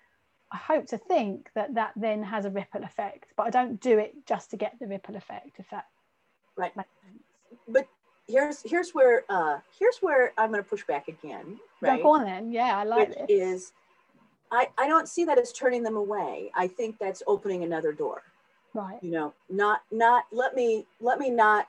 i 0.49 0.55
hope 0.55 0.85
to 0.87 0.97
think 0.97 1.49
that 1.55 1.73
that 1.75 1.91
then 1.97 2.23
has 2.23 2.45
a 2.45 2.49
ripple 2.49 2.81
effect 2.81 3.33
but 3.35 3.43
i 3.43 3.49
don't 3.49 3.81
do 3.81 3.99
it 3.99 4.13
just 4.25 4.49
to 4.49 4.55
get 4.55 4.73
the 4.79 4.87
ripple 4.87 5.17
effect 5.17 5.59
if 5.59 5.69
that 5.71 5.83
Right. 6.57 6.75
makes 6.75 6.89
sense. 7.03 7.23
But 7.67 7.87
here's 8.27 8.61
here's 8.63 8.91
where 8.91 9.23
uh 9.29 9.59
here's 9.79 9.97
where 9.99 10.33
I'm 10.37 10.51
going 10.51 10.63
to 10.63 10.69
push 10.69 10.83
back 10.85 11.07
again, 11.07 11.59
right? 11.81 12.01
go 12.01 12.11
on 12.11 12.25
then 12.25 12.51
yeah 12.51 12.77
i 12.77 12.83
like 12.83 13.09
Which 13.09 13.17
this 13.17 13.29
is 13.29 13.73
I 14.51 14.69
I 14.77 14.87
don't 14.87 15.07
see 15.09 15.25
that 15.25 15.37
as 15.37 15.51
turning 15.51 15.83
them 15.83 15.97
away. 15.97 16.51
I 16.55 16.67
think 16.67 16.97
that's 16.99 17.23
opening 17.27 17.63
another 17.63 17.91
door. 17.91 18.23
right 18.73 18.99
You 19.01 19.11
know, 19.11 19.33
not 19.49 19.81
not 19.91 20.25
let 20.31 20.55
me 20.55 20.85
let 21.01 21.19
me 21.19 21.29
not 21.29 21.67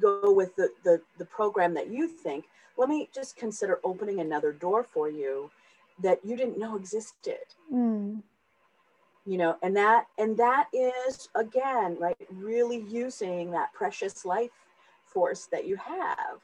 go 0.00 0.32
with 0.32 0.56
the 0.56 0.70
the 0.84 1.00
the 1.18 1.24
program 1.26 1.74
that 1.74 1.90
you 1.90 2.08
think. 2.08 2.46
Let 2.76 2.88
me 2.88 3.08
just 3.14 3.36
consider 3.36 3.78
opening 3.84 4.20
another 4.20 4.52
door 4.52 4.82
for 4.82 5.08
you 5.08 5.50
that 6.02 6.18
you 6.24 6.36
didn't 6.36 6.58
know 6.58 6.76
existed. 6.76 7.44
Mm, 7.72 8.22
you 9.26 9.38
know 9.38 9.56
and 9.62 9.76
that 9.76 10.06
and 10.18 10.36
that 10.36 10.68
is 10.72 11.28
again 11.34 11.96
right 11.98 12.16
really 12.30 12.84
using 12.88 13.50
that 13.50 13.72
precious 13.72 14.24
life 14.24 14.50
force 15.14 15.48
that 15.52 15.66
you 15.66 15.76
have 15.76 16.38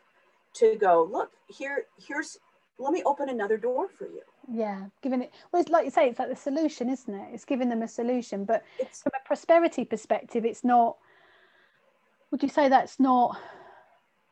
to 0.55 0.77
go 0.77 1.07
look 1.11 1.33
here 1.49 1.85
here's 2.07 2.39
let 2.79 2.93
me 2.93 3.03
open 3.05 3.29
another 3.29 3.59
door 3.59 3.89
for 3.89 4.07
you. 4.07 4.23
Yeah 4.51 4.87
giving 5.03 5.23
it 5.23 5.33
well 5.53 5.61
it's 5.61 5.71
like 5.71 5.85
you 5.85 5.91
say 5.91 6.09
it's 6.09 6.19
like 6.19 6.31
the 6.31 6.37
solution 6.37 6.89
isn't 6.89 7.15
it? 7.15 7.29
It's 7.35 7.45
giving 7.45 7.69
them 7.69 7.83
a 7.83 7.89
solution 7.89 8.45
but 8.45 8.65
it's 8.79 9.03
from 9.03 9.13
a 9.15 9.27
prosperity 9.27 9.85
perspective 9.85 10.45
it's 10.45 10.65
not 10.65 10.97
would 12.31 12.43
you 12.43 12.49
say 12.49 12.69
that's 12.69 12.99
not 12.99 13.39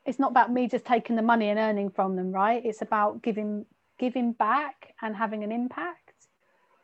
it's 0.06 0.18
not 0.18 0.30
about 0.30 0.50
me 0.52 0.66
just 0.68 0.86
taking 0.86 1.16
the 1.16 1.22
money 1.22 1.48
and 1.50 1.58
earning 1.58 1.90
from 1.90 2.16
them 2.16 2.30
right? 2.32 2.64
It's 2.64 2.82
about 2.82 3.22
giving 3.22 3.66
giving 3.98 4.32
back 4.32 4.94
and 5.02 5.14
having 5.14 5.42
an 5.44 5.52
impact 5.52 6.08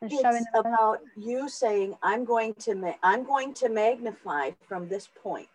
and 0.03 0.11
showing 0.11 0.37
it's 0.37 0.51
them 0.53 0.67
about 0.67 0.99
you 1.17 1.49
saying 1.49 1.97
i'm 2.03 2.25
going 2.25 2.53
to 2.55 2.75
ma- 2.75 3.01
i'm 3.03 3.25
going 3.25 3.55
to 3.55 3.69
magnify 3.69 4.51
from 4.69 4.89
this 4.89 5.09
point 5.23 5.49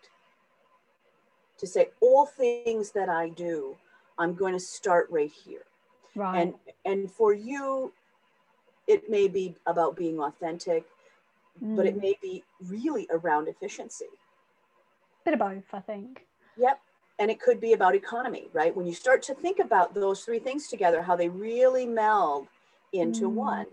to 1.59 1.67
say 1.67 1.89
all 2.01 2.25
things 2.25 2.91
that 2.91 3.09
i 3.09 3.29
do 3.29 3.75
i'm 4.17 4.33
going 4.33 4.53
to 4.53 4.59
start 4.59 5.07
right 5.11 5.31
here 5.31 5.63
right 6.15 6.37
and 6.37 6.53
and 6.85 7.11
for 7.11 7.33
you 7.33 7.91
it 8.87 9.09
may 9.09 9.27
be 9.27 9.55
about 9.67 9.95
being 9.95 10.19
authentic 10.19 10.83
but 11.75 11.85
it 11.85 11.95
Mm. 11.95 12.01
may 12.01 12.15
be 12.21 12.43
really 12.67 13.07
around 13.11 13.47
efficiency 13.47 14.05
bit 15.25 15.33
of 15.33 15.39
both 15.39 15.63
i 15.73 15.79
think 15.79 16.25
Yep. 16.57 16.79
And 17.19 17.29
it 17.31 17.39
could 17.41 17.59
be 17.59 17.73
about 17.73 17.95
economy, 17.95 18.47
right? 18.53 18.75
When 18.75 18.85
you 18.85 18.93
start 18.93 19.21
to 19.23 19.33
think 19.33 19.59
about 19.59 19.93
those 19.93 20.23
three 20.23 20.39
things 20.39 20.67
together, 20.67 21.01
how 21.01 21.15
they 21.15 21.29
really 21.29 21.85
meld 21.85 22.47
into 22.93 23.27
Mm. 23.27 23.35
one. 23.35 23.65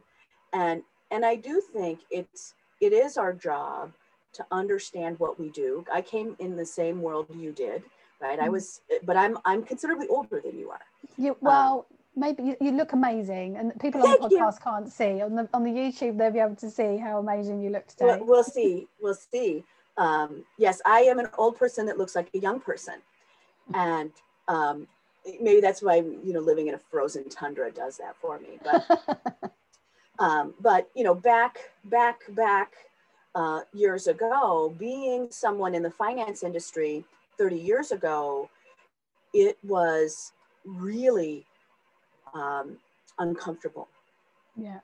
And 0.53 0.83
and 1.11 1.25
I 1.25 1.37
do 1.37 1.61
think 1.61 2.01
it's 2.11 2.55
it 2.81 2.93
is 2.93 3.17
our 3.17 3.33
job 3.33 3.93
to 4.39 4.47
understand 4.51 5.19
what 5.19 5.39
we 5.41 5.49
do. 5.51 5.85
I 5.93 6.01
came 6.03 6.37
in 6.39 6.57
the 6.57 6.67
same 6.67 7.03
world 7.03 7.27
you 7.45 7.53
did, 7.53 7.83
right? 8.21 8.39
I 8.39 8.49
Mm. 8.49 8.53
was 8.57 8.81
but 9.09 9.17
I'm 9.17 9.35
I'm 9.45 9.63
considerably 9.73 10.09
older 10.09 10.41
than 10.47 10.59
you 10.63 10.69
are. 10.77 10.85
you 11.25 11.37
well 11.41 11.87
maybe 12.25 12.43
you, 12.49 12.55
you 12.67 12.73
look 12.81 12.93
amazing 13.01 13.57
and 13.59 13.67
people 13.85 14.01
on 14.03 14.11
the 14.11 14.17
Thank 14.19 14.33
you. 14.33 14.39
podcast 14.39 14.59
can't 14.69 14.89
see 14.99 15.15
on 15.27 15.33
the 15.39 15.45
on 15.57 15.63
the 15.69 15.75
youtube 15.81 16.15
they'll 16.19 16.37
be 16.39 16.45
able 16.49 16.57
to 16.67 16.71
see 16.79 16.97
how 17.07 17.15
amazing 17.25 17.57
you 17.65 17.71
look 17.77 17.87
today 17.87 18.07
We'll, 18.19 18.27
we'll 18.31 18.45
see. 18.59 18.73
We'll 19.03 19.21
see. 19.33 19.51
Um, 20.07 20.31
yes, 20.59 20.77
I 20.97 21.01
am 21.11 21.19
an 21.25 21.29
old 21.43 21.55
person 21.63 21.83
that 21.89 21.97
looks 22.01 22.15
like 22.19 22.29
a 22.35 22.39
young 22.47 22.59
person, 22.71 22.97
and 23.75 24.13
um, 24.57 24.87
maybe 25.47 25.61
that's 25.67 25.83
why 25.87 25.97
you 26.27 26.33
know 26.35 26.41
living 26.51 26.67
in 26.71 26.75
a 26.75 26.83
frozen 26.93 27.25
tundra 27.39 27.69
does 27.83 27.95
that 28.03 28.15
for 28.23 28.35
me. 28.45 28.53
But 28.69 28.83
um, 30.19 30.55
but 30.61 30.89
you 30.95 31.05
know 31.05 31.15
back 31.15 31.55
back 31.85 32.19
back 32.45 32.71
uh, 33.37 33.61
years 33.75 34.09
ago, 34.09 34.75
being 34.79 35.31
someone 35.31 35.75
in 35.75 35.83
the 35.83 35.91
finance 35.91 36.43
industry 36.43 37.05
30 37.39 37.57
years 37.57 37.93
ago, 37.93 38.49
it 39.35 39.59
was 39.63 40.33
really 40.65 41.45
um, 42.35 42.79
uncomfortable. 43.19 43.89
Yeah. 44.57 44.81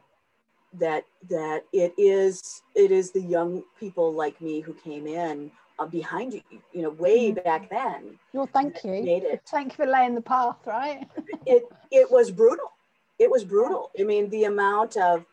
That 0.79 1.05
that 1.31 1.65
it 1.73 1.95
is 1.99 2.63
it 2.75 2.91
is 2.91 3.11
the 3.11 3.21
young 3.23 3.63
people 3.81 4.13
like 4.13 4.41
me 4.41 4.61
who 4.61 4.73
came 4.75 5.07
in 5.07 5.51
uh, 5.79 5.87
behind 5.87 6.33
you 6.35 6.43
you 6.73 6.83
know 6.83 6.91
way 6.91 7.33
Mhm. 7.33 7.45
back 7.45 7.69
then. 7.71 8.19
Well 8.33 8.49
thank 8.53 8.83
you. 8.85 9.03
made 9.03 9.25
it 9.25 9.43
thank 9.47 9.73
you 9.73 9.77
for 9.85 9.87
laying 9.87 10.15
the 10.15 10.23
path 10.23 10.57
right? 10.67 11.07
It 11.47 11.65
it 11.91 12.11
was 12.11 12.31
brutal. 12.31 12.73
It 13.19 13.31
was 13.31 13.45
brutal. 13.45 13.91
I 14.01 14.05
mean 14.05 14.31
the 14.31 14.45
amount 14.45 14.97
of 14.97 15.27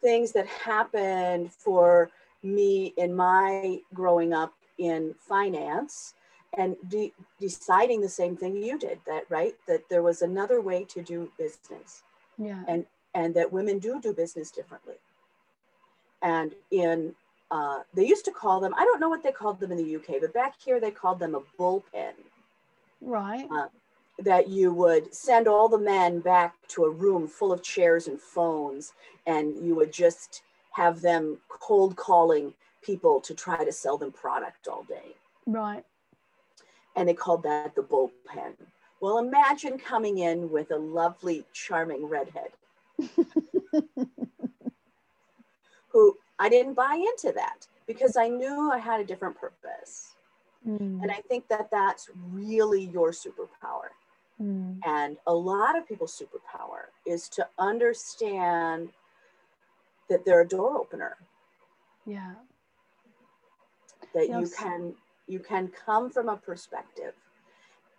things 0.00 0.30
that 0.32 0.46
happened 0.46 1.52
for 1.52 2.10
me 2.46 2.94
in 2.96 3.14
my 3.14 3.80
growing 3.92 4.32
up 4.32 4.54
in 4.78 5.14
finance 5.18 6.14
and 6.56 6.76
de- 6.88 7.12
deciding 7.40 8.00
the 8.00 8.08
same 8.08 8.36
thing 8.36 8.56
you 8.56 8.78
did 8.78 8.98
that 9.06 9.24
right 9.28 9.54
that 9.66 9.88
there 9.88 10.02
was 10.02 10.22
another 10.22 10.60
way 10.60 10.84
to 10.84 11.02
do 11.02 11.30
business. 11.38 12.02
Yeah. 12.38 12.62
And 12.68 12.86
and 13.14 13.34
that 13.34 13.52
women 13.52 13.78
do 13.78 14.00
do 14.00 14.12
business 14.12 14.50
differently. 14.50 14.96
And 16.22 16.54
in 16.70 17.14
uh, 17.50 17.80
they 17.94 18.06
used 18.06 18.24
to 18.24 18.32
call 18.32 18.58
them 18.58 18.74
i 18.76 18.84
don't 18.84 18.98
know 18.98 19.08
what 19.08 19.22
they 19.22 19.30
called 19.30 19.60
them 19.60 19.70
in 19.70 19.78
the 19.78 19.96
uk 19.96 20.06
but 20.20 20.34
back 20.34 20.54
here 20.64 20.80
they 20.80 20.90
called 20.90 21.18
them 21.18 21.34
a 21.34 21.40
bullpen. 21.58 22.12
Right. 23.00 23.46
Uh, 23.50 23.68
that 24.18 24.48
you 24.48 24.72
would 24.72 25.14
send 25.14 25.46
all 25.46 25.68
the 25.68 25.78
men 25.78 26.20
back 26.20 26.54
to 26.68 26.84
a 26.84 26.90
room 26.90 27.28
full 27.28 27.52
of 27.52 27.62
chairs 27.62 28.08
and 28.08 28.20
phones 28.20 28.94
and 29.26 29.54
you 29.64 29.74
would 29.74 29.92
just 29.92 30.42
have 30.76 31.00
them 31.00 31.38
cold 31.48 31.96
calling 31.96 32.52
people 32.82 33.20
to 33.20 33.34
try 33.34 33.64
to 33.64 33.72
sell 33.72 33.98
them 33.98 34.12
product 34.12 34.68
all 34.68 34.84
day 34.84 35.14
right 35.46 35.84
and 36.96 37.08
they 37.08 37.14
called 37.14 37.42
that 37.44 37.74
the 37.74 37.82
bullpen. 37.82 38.54
Well, 39.00 39.18
imagine 39.18 39.78
coming 39.78 40.18
in 40.18 40.50
with 40.50 40.70
a 40.70 40.76
lovely, 40.76 41.44
charming 41.52 42.06
redhead 42.06 42.50
who 45.88 46.16
I 46.38 46.48
didn't 46.48 46.74
buy 46.74 46.94
into 46.94 47.32
that 47.34 47.66
because 47.86 48.16
I 48.16 48.28
knew 48.28 48.70
I 48.72 48.78
had 48.78 49.00
a 49.00 49.04
different 49.04 49.36
purpose. 49.38 50.14
Mm. 50.66 51.02
And 51.02 51.10
I 51.10 51.20
think 51.28 51.46
that 51.48 51.68
that's 51.70 52.08
really 52.32 52.84
your 52.84 53.12
superpower. 53.12 53.90
Mm. 54.40 54.78
And 54.86 55.18
a 55.26 55.34
lot 55.34 55.76
of 55.78 55.86
people's 55.86 56.18
superpower 56.18 56.86
is 57.06 57.28
to 57.30 57.46
understand 57.58 58.88
that 60.08 60.24
they're 60.24 60.42
a 60.42 60.48
door 60.48 60.76
opener, 60.76 61.16
yeah. 62.06 62.34
That 64.14 64.28
you 64.28 64.48
can 64.56 64.94
you 65.26 65.40
can 65.40 65.68
come 65.68 66.08
from 66.10 66.28
a 66.28 66.36
perspective. 66.36 67.12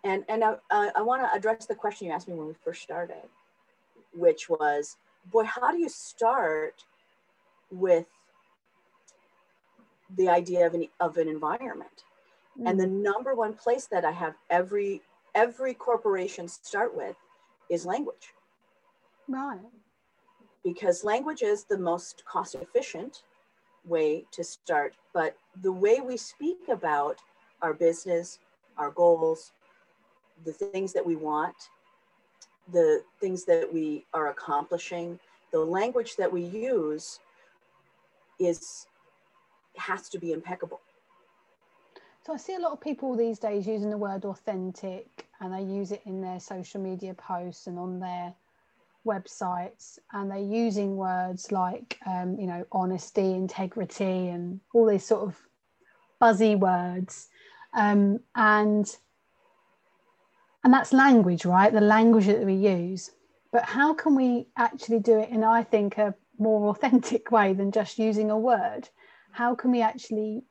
And 0.04 0.24
and 0.30 0.44
I, 0.44 0.56
I, 0.72 0.92
I 0.98 1.02
want 1.02 1.22
to 1.22 1.38
address 1.38 1.66
the 1.66 1.76
question 1.76 2.08
you 2.08 2.14
asked 2.14 2.28
me 2.28 2.34
when 2.34 2.48
we 2.48 2.54
first 2.64 2.82
started, 2.82 3.28
which 4.14 4.50
was, 4.50 4.98
boy, 5.32 5.44
how 5.44 5.72
do 5.72 5.78
you 5.78 5.90
start 5.90 6.86
with 7.70 8.08
the 10.16 10.30
idea 10.30 10.66
of 10.66 10.74
an 10.74 10.88
of 11.00 11.18
an 11.18 11.28
environment? 11.28 12.04
And 12.66 12.80
the 12.80 12.88
mm. 12.88 13.04
number 13.04 13.36
one 13.36 13.54
place 13.54 13.86
that 13.92 14.04
I 14.04 14.12
have 14.12 14.34
every 14.50 15.02
every 15.36 15.76
corporation 15.76 16.48
start 16.48 16.96
with 16.96 17.16
is 17.70 17.86
language. 17.86 18.34
Right 19.28 19.60
because 20.68 21.06
language 21.06 21.44
is 21.44 21.64
the 21.64 21.78
most 21.78 22.26
cost 22.26 22.54
efficient 22.56 23.24
way 23.86 24.26
to 24.32 24.44
start. 24.44 24.96
But 25.14 25.38
the 25.62 25.72
way 25.72 26.02
we 26.02 26.18
speak 26.18 26.58
about 26.68 27.22
our 27.62 27.74
business, 27.74 28.40
our 28.78 28.92
goals, 28.92 29.54
the 30.44 30.52
things 30.52 30.92
that 30.92 31.06
we 31.06 31.16
want, 31.16 31.56
the 32.74 33.02
things 33.22 33.46
that 33.46 33.74
we 33.74 34.06
are 34.14 34.28
accomplishing, 34.28 35.18
the 35.54 35.60
language 35.60 36.18
that 36.18 36.30
we 36.30 36.44
use 36.44 37.22
is 38.38 38.88
has 39.78 40.10
to 40.10 40.20
be 40.20 40.34
impeccable. 40.34 40.82
So 42.26 42.34
I 42.34 42.38
see 42.38 42.56
a 42.56 42.60
lot 42.60 42.74
of 42.74 42.82
people 42.82 43.16
these 43.16 43.40
days 43.40 43.66
using 43.66 43.90
the 43.90 43.98
word 43.98 44.26
authentic 44.26 45.28
and 45.40 45.54
they 45.54 45.62
use 45.62 45.94
it 45.94 46.02
in 46.06 46.20
their 46.20 46.42
social 46.42 46.82
media 46.82 47.14
posts 47.14 47.68
and 47.68 47.80
on 47.80 48.02
their 48.02 48.34
websites 49.08 49.98
and 50.14 50.30
they're 50.30 50.38
using 50.38 50.98
words 50.98 51.52
like 51.52 51.98
um, 52.06 52.38
you 52.40 52.46
know 52.46 52.66
honesty 52.72 53.34
integrity 53.34 54.28
and 54.28 54.60
all 54.74 54.86
these 54.86 55.06
sort 55.06 55.24
of 55.24 55.36
buzzy 56.20 56.56
words. 56.56 57.30
Um, 57.74 58.20
and 58.36 58.96
and 60.64 60.74
that's 60.74 60.94
language 60.94 61.46
right? 61.46 61.72
The 61.72 61.82
language 61.82 62.28
that 62.28 62.46
we 62.46 62.54
use. 62.54 63.12
But 63.52 63.64
how 63.64 63.94
can 63.94 64.16
we 64.16 64.48
actually 64.58 65.00
do 65.00 65.20
it 65.20 65.30
in 65.30 65.44
i 65.44 65.64
think 65.64 65.98
a 65.98 66.14
more 66.38 66.70
authentic 66.72 67.32
way 67.32 67.54
than 67.54 67.72
just 67.72 67.98
using 67.98 68.30
a 68.30 68.38
word? 68.38 68.90
How 69.32 69.56
can 69.56 69.72
we 69.72 69.82
actually 69.82 70.44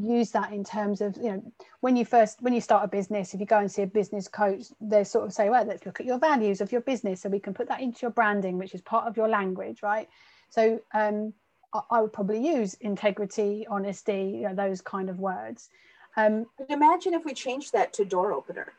use 0.00 0.30
that 0.30 0.52
in 0.52 0.64
terms 0.64 1.00
of 1.00 1.16
you 1.16 1.30
know 1.32 1.52
when 1.80 1.96
you 1.96 2.04
first 2.04 2.40
when 2.42 2.52
you 2.52 2.60
start 2.60 2.84
a 2.84 2.88
business 2.88 3.34
if 3.34 3.40
you 3.40 3.46
go 3.46 3.58
and 3.58 3.70
see 3.70 3.82
a 3.82 3.86
business 3.86 4.28
coach 4.28 4.64
they 4.80 5.04
sort 5.04 5.24
of 5.24 5.32
say 5.32 5.48
well 5.50 5.64
let's 5.64 5.84
look 5.86 6.00
at 6.00 6.06
your 6.06 6.18
values 6.18 6.60
of 6.60 6.72
your 6.72 6.80
business 6.80 7.20
so 7.20 7.28
we 7.28 7.40
can 7.40 7.54
put 7.54 7.68
that 7.68 7.80
into 7.80 8.00
your 8.02 8.10
branding 8.10 8.58
which 8.58 8.74
is 8.74 8.80
part 8.80 9.06
of 9.06 9.16
your 9.16 9.28
language 9.28 9.82
right 9.82 10.08
so 10.50 10.80
um 10.94 11.32
I, 11.72 11.80
I 11.90 12.00
would 12.00 12.12
probably 12.12 12.46
use 12.46 12.74
integrity 12.74 13.66
honesty 13.70 14.38
you 14.40 14.48
know 14.48 14.54
those 14.54 14.80
kind 14.80 15.08
of 15.10 15.18
words 15.18 15.70
um 16.16 16.46
But 16.58 16.70
imagine 16.70 17.14
if 17.14 17.24
we 17.24 17.34
changed 17.34 17.72
that 17.72 17.92
to 17.94 18.04
door 18.04 18.32
opener. 18.32 18.72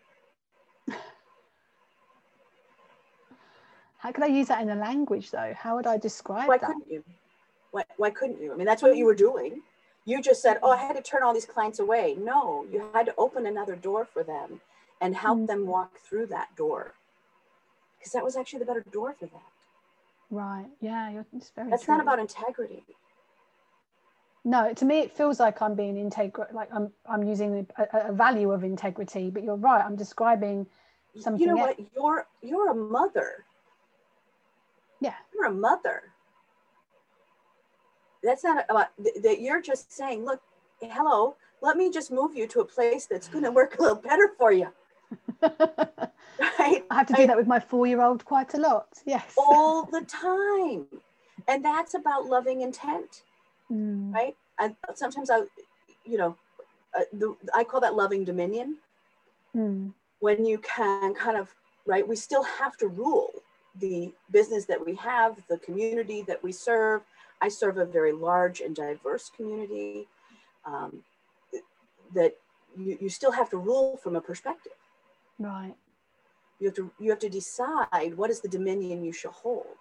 how 3.98 4.12
could 4.12 4.24
i 4.24 4.28
use 4.28 4.48
that 4.48 4.62
in 4.62 4.70
a 4.70 4.76
language 4.76 5.32
though 5.32 5.54
how 5.58 5.76
would 5.76 5.88
i 5.88 5.98
describe 5.98 6.48
Why 6.48 6.58
that 6.58 6.68
couldn't 6.68 6.92
you? 6.92 7.04
Why, 7.72 7.84
why 7.98 8.10
couldn't 8.10 8.42
you? 8.42 8.54
I 8.54 8.56
mean, 8.56 8.66
that's 8.66 8.82
what 8.82 8.96
you 8.96 9.04
were 9.06 9.14
doing. 9.16 9.62
You 10.06 10.22
just 10.22 10.42
said, 10.42 10.60
oh, 10.62 10.72
I 10.72 10.78
had 10.78 10.96
to 10.96 11.02
turn 11.02 11.24
all 11.24 11.34
these 11.34 11.46
clients 11.46 11.80
away. 11.80 12.16
No, 12.18 12.66
you 12.72 12.84
had 12.94 13.08
to 13.08 13.16
open 13.18 13.46
another 13.48 13.76
door 13.76 14.06
for 14.06 14.24
them 14.24 14.62
and 15.02 15.16
help 15.16 15.40
Mm. 15.40 15.48
them 15.48 15.66
walk 15.68 15.98
through 16.00 16.28
that 16.28 16.56
door. 16.56 16.94
Because 17.98 18.14
that 18.14 18.24
was 18.24 18.36
actually 18.38 18.60
the 18.60 18.66
better 18.66 18.86
door 18.92 19.14
for 19.20 19.26
them. 19.26 19.42
right 20.32 20.66
yeah 20.82 21.10
you're, 21.12 21.26
it's 21.36 21.50
very 21.56 21.70
That's 21.70 21.84
true. 21.86 21.94
not 21.96 22.02
about 22.02 22.20
integrity. 22.20 22.84
no 24.44 24.74
to 24.74 24.86
me 24.86 25.00
it 25.00 25.12
feels 25.16 25.40
like 25.40 25.62
i'm 25.62 25.76
being 25.76 25.98
integral 25.98 26.48
like 26.52 26.70
i'm 26.74 26.92
i'm 27.08 27.24
using 27.24 27.66
a, 27.78 27.84
a- 27.84 28.10
a 28.10 28.12
value 28.12 28.52
of 28.52 28.64
integrity 28.64 29.30
but 29.30 29.44
you're 29.44 29.56
right 29.56 29.84
i'm 29.86 29.96
describing 29.96 30.66
something 31.20 31.42
you 31.48 31.54
know 31.54 31.62
else. 31.66 31.78
what? 31.78 31.88
You're 31.96 32.28
you're 32.42 32.70
a 32.72 32.76
mother. 32.76 33.46
yeah 35.00 35.14
You're 35.34 35.46
a 35.46 35.54
mother. 35.70 35.98
That's 38.26 38.44
not 38.44 38.66
about 38.70 38.88
that. 39.24 39.40
You're 39.42 39.62
just 39.62 39.92
saying, 39.92 40.26
look, 40.26 40.42
hello. 40.82 41.36
Let 41.62 41.78
me 41.78 41.90
just 41.92 42.12
move 42.12 42.36
you 42.36 42.48
to 42.48 42.60
a 42.62 42.66
place 42.66 43.06
that's 43.10 43.28
going 43.28 43.44
to 43.46 43.52
work 43.52 43.78
a 43.80 43.82
little 43.82 43.96
better 43.98 44.32
for 44.38 44.52
you, 44.52 44.68
right? 45.42 46.84
I 46.90 46.96
have 46.96 47.08
to 47.08 47.14
do 47.14 47.28
that 47.28 47.38
with 47.38 47.48
my 47.48 47.60
four 47.60 47.88
year 47.88 48.02
old 48.02 48.26
quite 48.26 48.54
a 48.54 48.58
lot. 48.58 48.88
Yes. 49.06 49.34
all 49.38 49.84
the 49.86 50.02
time. 50.08 50.88
And 51.48 51.64
that's 51.64 51.94
about 51.94 52.26
loving 52.26 52.62
intent, 52.62 53.24
Mm, 53.72 54.14
right? 54.14 54.36
And 54.60 54.76
sometimes 54.94 55.32
I, 55.32 55.40
you 56.06 56.18
know, 56.20 56.36
uh, 56.98 57.02
the, 57.14 57.36
I 57.56 57.64
call 57.64 57.82
that 57.82 57.96
loving 57.96 58.24
dominion. 58.24 58.78
mm, 59.56 59.92
When 60.20 60.46
you 60.46 60.60
can 60.60 61.16
kind 61.16 61.36
of, 61.38 61.54
right, 61.88 62.08
we 62.08 62.16
still 62.16 62.44
have 62.44 62.78
to 62.78 62.88
rule 62.88 63.32
the 63.80 64.14
business 64.32 64.66
that 64.66 64.86
we 64.86 64.94
have, 64.96 65.38
the 65.50 65.58
community 65.58 66.24
that 66.28 66.44
we 66.44 66.52
serve. 66.52 67.02
I 67.42 67.48
serve 67.50 67.78
a 67.78 67.86
very 67.86 68.12
large 68.12 68.62
and 68.62 68.76
diverse 68.76 69.30
community 69.36 70.08
um, 70.66 71.04
that 72.14 72.36
you, 72.78 72.98
you 73.02 73.10
still 73.10 73.32
have 73.32 73.50
to 73.52 73.58
rule 73.58 73.98
from 73.98 74.16
a 74.16 74.22
perspective. 74.22 74.74
right. 75.40 75.74
you 76.60 76.68
have 76.68 76.76
to 76.76 76.92
you 77.00 77.10
have 77.10 77.20
to 77.20 77.30
decide 77.30 78.16
what 78.16 78.30
is 78.30 78.42
the 78.42 78.48
dominion 78.48 79.04
you 79.04 79.14
shall 79.14 79.32
hold 79.32 79.78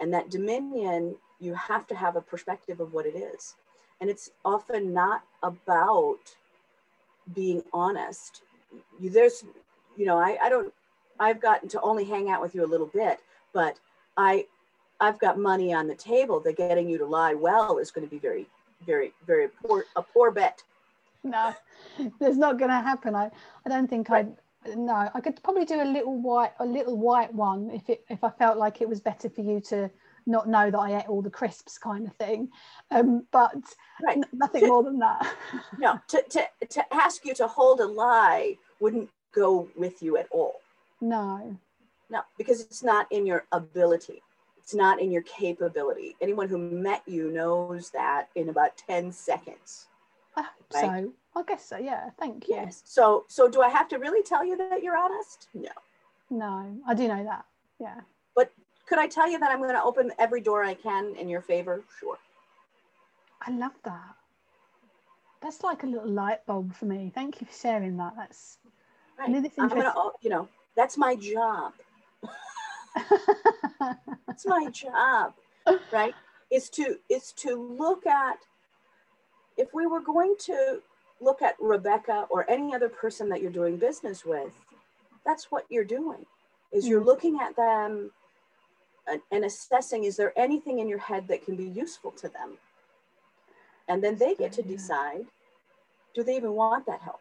and 0.00 0.12
that 0.12 0.30
dominion 0.30 1.16
you 1.40 1.54
have 1.54 1.86
to 1.86 1.94
have 1.94 2.16
a 2.16 2.20
perspective 2.20 2.80
of 2.80 2.92
what 2.92 3.06
it 3.06 3.16
is 3.16 3.54
and 4.00 4.10
it's 4.10 4.30
often 4.44 4.92
not 4.92 5.22
about 5.42 6.18
being 7.34 7.62
honest 7.72 8.42
you, 9.00 9.10
there's 9.10 9.44
you 9.96 10.06
know 10.06 10.18
I, 10.18 10.38
I 10.42 10.48
don't 10.48 10.72
i've 11.20 11.40
gotten 11.40 11.68
to 11.70 11.80
only 11.80 12.04
hang 12.04 12.28
out 12.30 12.42
with 12.42 12.54
you 12.54 12.64
a 12.64 12.66
little 12.66 12.86
bit 12.86 13.20
but 13.52 13.78
i 14.16 14.46
i've 15.00 15.18
got 15.18 15.38
money 15.38 15.72
on 15.72 15.86
the 15.86 15.94
table 15.94 16.40
that 16.40 16.56
getting 16.56 16.88
you 16.88 16.98
to 16.98 17.06
lie 17.06 17.34
well 17.34 17.78
is 17.78 17.90
going 17.90 18.06
to 18.06 18.10
be 18.10 18.18
very 18.18 18.46
very 18.86 19.12
very 19.26 19.48
poor 19.48 19.84
a 19.96 20.02
poor 20.02 20.30
bet 20.30 20.62
No, 21.24 21.54
that's 22.20 22.36
not 22.36 22.58
going 22.58 22.70
to 22.70 22.76
happen. 22.76 23.14
I, 23.14 23.30
I 23.64 23.68
don't 23.68 23.88
think 23.88 24.10
I. 24.10 24.26
No, 24.76 25.10
I 25.12 25.20
could 25.20 25.42
probably 25.42 25.64
do 25.64 25.82
a 25.82 25.84
little 25.84 26.20
white, 26.20 26.52
a 26.58 26.64
little 26.64 26.96
white 26.96 27.32
one 27.34 27.70
if 27.70 27.88
it 27.88 28.04
if 28.08 28.22
I 28.22 28.30
felt 28.30 28.56
like 28.58 28.80
it 28.80 28.88
was 28.88 29.00
better 29.00 29.28
for 29.28 29.42
you 29.42 29.60
to 29.68 29.90
not 30.26 30.48
know 30.48 30.70
that 30.70 30.78
I 30.78 30.98
ate 30.98 31.08
all 31.08 31.20
the 31.22 31.30
crisps, 31.30 31.76
kind 31.76 32.06
of 32.06 32.14
thing. 32.16 32.50
Um, 32.90 33.26
but 33.30 33.54
right 34.02 34.18
n- 34.18 34.24
nothing 34.32 34.68
more 34.68 34.82
than 34.82 34.98
that. 35.00 35.34
no 35.78 35.98
to, 36.08 36.22
to 36.30 36.46
to 36.70 36.94
ask 36.94 37.24
you 37.24 37.34
to 37.34 37.46
hold 37.46 37.80
a 37.80 37.86
lie 37.86 38.56
wouldn't 38.80 39.10
go 39.34 39.68
with 39.76 40.02
you 40.02 40.16
at 40.16 40.28
all 40.30 40.60
no. 41.00 41.58
No, 42.10 42.20
because 42.38 42.60
it's 42.60 42.82
not 42.82 43.06
in 43.10 43.26
your 43.26 43.44
ability. 43.50 44.22
It's 44.64 44.74
not 44.74 44.98
in 44.98 45.10
your 45.10 45.20
capability. 45.22 46.16
Anyone 46.22 46.48
who 46.48 46.56
met 46.56 47.02
you 47.06 47.30
knows 47.30 47.90
that 47.90 48.30
in 48.34 48.48
about 48.48 48.74
10 48.78 49.12
seconds. 49.12 49.88
I 50.36 50.42
hope 50.42 50.52
Right. 50.72 51.04
so. 51.04 51.12
I 51.36 51.42
guess 51.42 51.66
so. 51.66 51.76
Yeah. 51.76 52.08
Thank 52.18 52.48
you. 52.48 52.54
Yes. 52.54 52.82
So 52.86 53.26
so 53.28 53.46
do 53.46 53.60
I 53.60 53.68
have 53.68 53.88
to 53.88 53.98
really 53.98 54.22
tell 54.22 54.42
you 54.42 54.56
that 54.56 54.82
you're 54.82 54.96
honest? 54.96 55.48
No. 55.52 55.68
No, 56.30 56.78
I 56.88 56.94
do 56.94 57.06
know 57.08 57.22
that. 57.24 57.44
Yeah. 57.78 58.00
But 58.34 58.50
could 58.86 58.98
I 58.98 59.06
tell 59.06 59.28
you 59.30 59.38
that 59.38 59.50
I'm 59.50 59.58
going 59.58 59.74
to 59.74 59.82
open 59.82 60.10
every 60.18 60.40
door 60.40 60.64
I 60.64 60.72
can 60.74 61.14
in 61.16 61.28
your 61.28 61.42
favor? 61.42 61.84
Sure. 62.00 62.16
I 63.42 63.50
love 63.50 63.72
that. 63.84 64.16
that's 65.42 65.62
like 65.62 65.82
a 65.82 65.86
little 65.86 66.08
light 66.08 66.44
bulb 66.46 66.74
for 66.74 66.86
me. 66.86 67.12
Thank 67.14 67.40
you 67.42 67.46
for 67.46 67.52
sharing 67.52 67.98
that. 67.98 68.14
That's 68.16 68.56
right. 69.18 69.28
I'm 69.58 69.68
gonna, 69.68 69.92
oh, 69.94 70.12
you 70.22 70.30
know, 70.30 70.48
that's 70.74 70.96
my 70.96 71.14
job. 71.16 71.74
that's 74.26 74.46
my 74.46 74.68
job, 74.70 75.34
right? 75.92 76.14
Is 76.50 76.70
to 76.70 76.96
is 77.08 77.32
to 77.38 77.54
look 77.54 78.06
at 78.06 78.36
if 79.56 79.68
we 79.72 79.86
were 79.86 80.00
going 80.00 80.34
to 80.40 80.80
look 81.20 81.42
at 81.42 81.56
Rebecca 81.60 82.26
or 82.30 82.48
any 82.50 82.74
other 82.74 82.88
person 82.88 83.28
that 83.30 83.40
you're 83.40 83.50
doing 83.50 83.76
business 83.76 84.24
with, 84.24 84.52
that's 85.24 85.50
what 85.50 85.64
you're 85.68 85.84
doing. 85.84 86.26
Is 86.72 86.86
you're 86.86 87.00
mm. 87.00 87.06
looking 87.06 87.38
at 87.40 87.56
them 87.56 88.10
and, 89.06 89.20
and 89.30 89.44
assessing 89.44 90.04
is 90.04 90.16
there 90.16 90.32
anything 90.36 90.80
in 90.80 90.88
your 90.88 90.98
head 90.98 91.28
that 91.28 91.44
can 91.44 91.56
be 91.56 91.68
useful 91.68 92.10
to 92.12 92.28
them? 92.28 92.58
And 93.88 94.02
then 94.02 94.16
they 94.16 94.34
get 94.34 94.52
to 94.52 94.62
decide 94.62 95.26
do 96.14 96.22
they 96.22 96.36
even 96.36 96.52
want 96.52 96.86
that 96.86 97.00
help? 97.00 97.20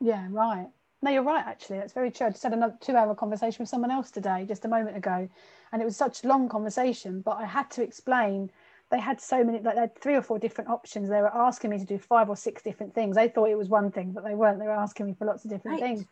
Yeah, 0.00 0.26
right. 0.30 0.68
No, 1.04 1.10
you're 1.10 1.22
right, 1.22 1.44
actually. 1.46 1.78
That's 1.78 1.92
very 1.92 2.10
true. 2.10 2.28
I 2.28 2.30
just 2.30 2.42
had 2.42 2.54
another 2.54 2.74
two 2.80 2.96
hour 2.96 3.14
conversation 3.14 3.62
with 3.62 3.68
someone 3.68 3.90
else 3.90 4.10
today, 4.10 4.46
just 4.48 4.64
a 4.64 4.68
moment 4.68 4.96
ago. 4.96 5.28
And 5.70 5.82
it 5.82 5.84
was 5.84 5.98
such 5.98 6.24
a 6.24 6.28
long 6.28 6.48
conversation, 6.48 7.20
but 7.20 7.32
I 7.32 7.44
had 7.44 7.70
to 7.72 7.82
explain 7.82 8.50
they 8.90 9.00
had 9.00 9.20
so 9.20 9.44
many 9.44 9.60
like 9.60 9.74
they 9.74 9.82
had 9.82 10.00
three 10.00 10.14
or 10.14 10.22
four 10.22 10.38
different 10.38 10.70
options 10.70 11.08
they 11.08 11.20
were 11.20 11.34
asking 11.34 11.70
me 11.70 11.78
to 11.78 11.84
do 11.84 11.98
five 11.98 12.28
or 12.28 12.36
six 12.36 12.62
different 12.62 12.94
things 12.94 13.16
they 13.16 13.28
thought 13.28 13.48
it 13.48 13.58
was 13.58 13.68
one 13.68 13.90
thing 13.90 14.12
but 14.12 14.22
they 14.24 14.34
weren't 14.34 14.58
they 14.58 14.66
were 14.66 14.72
asking 14.72 15.06
me 15.06 15.14
for 15.18 15.24
lots 15.24 15.44
of 15.44 15.50
different 15.50 15.80
right. 15.80 15.96
things 15.96 16.06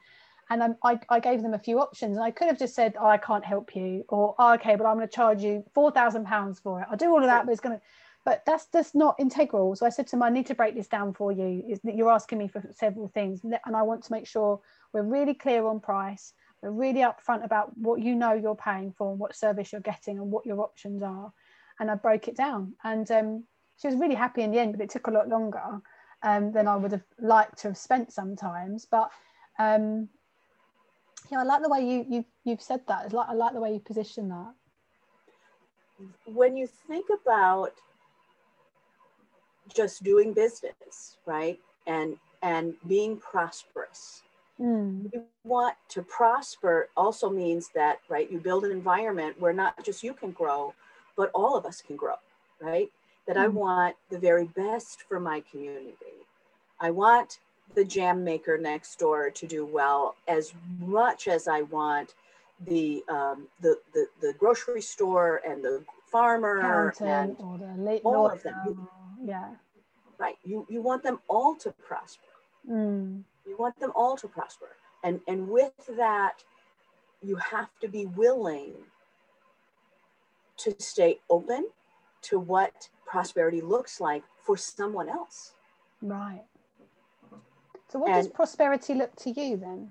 and 0.51 0.63
I'm, 0.63 0.77
I, 0.83 0.99
I 1.09 1.21
gave 1.21 1.43
them 1.43 1.55
a 1.55 1.59
few 1.59 1.79
options 1.79 2.17
and 2.17 2.25
I 2.25 2.31
could 2.31 2.49
have 2.49 2.59
just 2.59 2.75
said 2.75 2.95
oh, 2.99 3.07
I 3.07 3.19
can't 3.19 3.45
help 3.45 3.77
you 3.77 4.05
or 4.09 4.35
oh, 4.39 4.55
okay 4.55 4.75
but 4.75 4.87
I'm 4.87 4.97
going 4.97 5.07
to 5.07 5.15
charge 5.15 5.43
you 5.43 5.63
four 5.75 5.91
thousand 5.91 6.25
pounds 6.25 6.59
for 6.59 6.81
it 6.81 6.87
I'll 6.91 6.97
do 6.97 7.11
all 7.11 7.21
of 7.21 7.27
that 7.27 7.45
but 7.45 7.53
it's 7.53 7.61
going 7.61 7.77
to 7.77 7.83
but 8.25 8.43
that's 8.47 8.67
just 8.73 8.95
not 8.95 9.17
integral 9.19 9.77
so 9.77 9.87
I 9.87 9.91
said 9.91 10.07
to 10.09 10.13
them 10.13 10.23
I 10.23 10.31
need 10.31 10.47
to 10.47 10.55
break 10.55 10.75
this 10.75 10.89
down 10.89 11.13
for 11.13 11.31
you 11.31 11.63
is 11.69 11.81
that 11.83 11.95
you're 11.95 12.11
asking 12.11 12.39
me 12.39 12.49
for 12.49 12.65
several 12.75 13.09
things 13.09 13.43
and 13.45 13.77
I 13.77 13.83
want 13.83 14.03
to 14.05 14.13
make 14.13 14.27
sure 14.27 14.61
we're 14.93 15.03
really 15.03 15.35
clear 15.35 15.67
on 15.67 15.81
price 15.81 16.33
we're 16.63 16.71
really 16.71 17.01
upfront 17.01 17.45
about 17.45 17.77
what 17.77 18.01
you 18.01 18.15
know 18.15 18.33
you're 18.33 18.55
paying 18.55 18.93
for 18.97 19.11
and 19.11 19.19
what 19.19 19.35
service 19.35 19.73
you're 19.73 19.81
getting 19.81 20.19
and 20.19 20.31
what 20.31 20.47
your 20.47 20.61
options 20.61 21.03
are 21.03 21.33
and 21.83 21.91
I 21.91 21.95
broke 21.97 22.29
it 22.29 22.37
down. 22.37 22.75
And 22.85 23.11
um, 23.11 23.45
she 23.77 23.89
was 23.89 23.97
really 23.97 24.15
happy 24.15 24.43
in 24.43 24.53
the 24.53 24.59
end, 24.59 24.73
but 24.73 24.81
it 24.81 24.91
took 24.91 25.09
a 25.09 25.11
lot 25.11 25.29
longer 25.29 25.81
um, 26.23 26.53
than 26.53 26.69
I 26.69 26.77
would 26.77 26.93
have 26.93 27.05
liked 27.21 27.59
to 27.59 27.69
have 27.69 27.77
spent 27.77 28.13
sometimes. 28.13 28.87
But 28.91 29.11
um, 29.59 30.09
yeah, 31.31 31.41
I 31.41 31.43
like 31.43 31.63
the 31.63 31.69
way 31.69 31.81
you, 31.81 32.07
you 32.09 32.25
you've 32.45 32.63
said 32.63 32.81
that. 32.89 33.05
It's 33.05 33.15
like 33.15 33.29
I 33.29 33.35
like 33.35 33.53
the 33.53 33.61
way 33.61 33.73
you 33.75 33.81
position 33.81 34.29
that. 34.29 34.55
When 36.27 36.57
you 36.57 36.67
think 36.67 37.07
about 37.23 37.73
just 39.75 40.03
doing 40.03 40.33
business, 40.33 41.17
right, 41.27 41.59
and 41.87 42.17
and 42.43 42.75
being 42.87 43.19
prosperous. 43.19 44.23
Mm. 44.63 45.13
You 45.13 45.25
want 45.45 45.77
to 45.89 46.03
prosper 46.03 46.89
also 46.97 47.29
means 47.29 47.71
that 47.75 47.99
right 48.09 48.31
you 48.31 48.39
build 48.39 48.65
an 48.65 48.71
environment 48.71 49.41
where 49.41 49.53
not 49.53 49.85
just 49.85 50.03
you 50.03 50.15
can 50.15 50.31
grow 50.31 50.73
but 51.17 51.31
all 51.35 51.57
of 51.57 51.67
us 51.67 51.83
can 51.83 51.97
grow, 51.97 52.15
right? 52.61 52.91
That 53.27 53.37
mm-hmm. 53.37 53.45
I 53.45 53.49
want 53.49 53.97
the 54.11 54.19
very 54.19 54.47
best 54.47 55.03
for 55.09 55.21
my 55.21 55.43
community. 55.51 56.27
I 56.81 56.91
want 56.91 57.39
the 57.75 57.85
jam 57.85 58.25
maker 58.25 58.59
next 58.59 58.99
door 58.99 59.31
to 59.31 59.47
do 59.47 59.65
well 59.65 60.17
as 60.29 60.53
much 60.81 61.29
as 61.29 61.49
I 61.49 61.63
want 61.63 62.15
the 62.67 63.03
um, 63.09 63.49
the, 63.61 63.79
the 63.93 64.07
the 64.21 64.35
grocery 64.39 64.83
store 64.83 65.41
and 65.47 65.65
the 65.65 65.85
farmer 66.11 66.59
and 66.59 67.37
or 67.39 67.59
the 67.59 67.75
late 67.83 68.03
all 68.05 68.31
of 68.31 68.43
them. 68.43 68.55
You, 68.67 68.89
yeah, 69.25 69.51
right. 70.19 70.37
You 70.45 70.67
you 70.69 70.83
want 70.83 71.03
them 71.03 71.21
all 71.29 71.55
to 71.57 71.73
prosper. 71.73 72.23
Mm. 72.69 73.23
You 73.47 73.57
want 73.59 73.79
them 73.81 73.93
all 73.95 74.17
to 74.17 74.29
prosper, 74.29 74.77
and 75.03 75.21
and 75.27 75.49
with 75.49 75.73
that, 75.97 76.45
you 77.23 77.37
have 77.37 77.71
to 77.81 77.89
be 77.89 78.07
willing 78.07 78.75
to 80.59 80.75
stay 80.79 81.19
open 81.29 81.69
to 82.23 82.39
what 82.39 82.89
prosperity 83.07 83.61
looks 83.61 84.01
like 84.01 84.23
for 84.41 84.57
someone 84.57 85.09
else. 85.09 85.53
Right. 86.01 86.43
So, 87.89 87.99
what 87.99 88.11
and, 88.11 88.25
does 88.25 88.29
prosperity 88.29 88.95
look 88.95 89.15
to 89.17 89.31
you 89.31 89.57
then? 89.57 89.91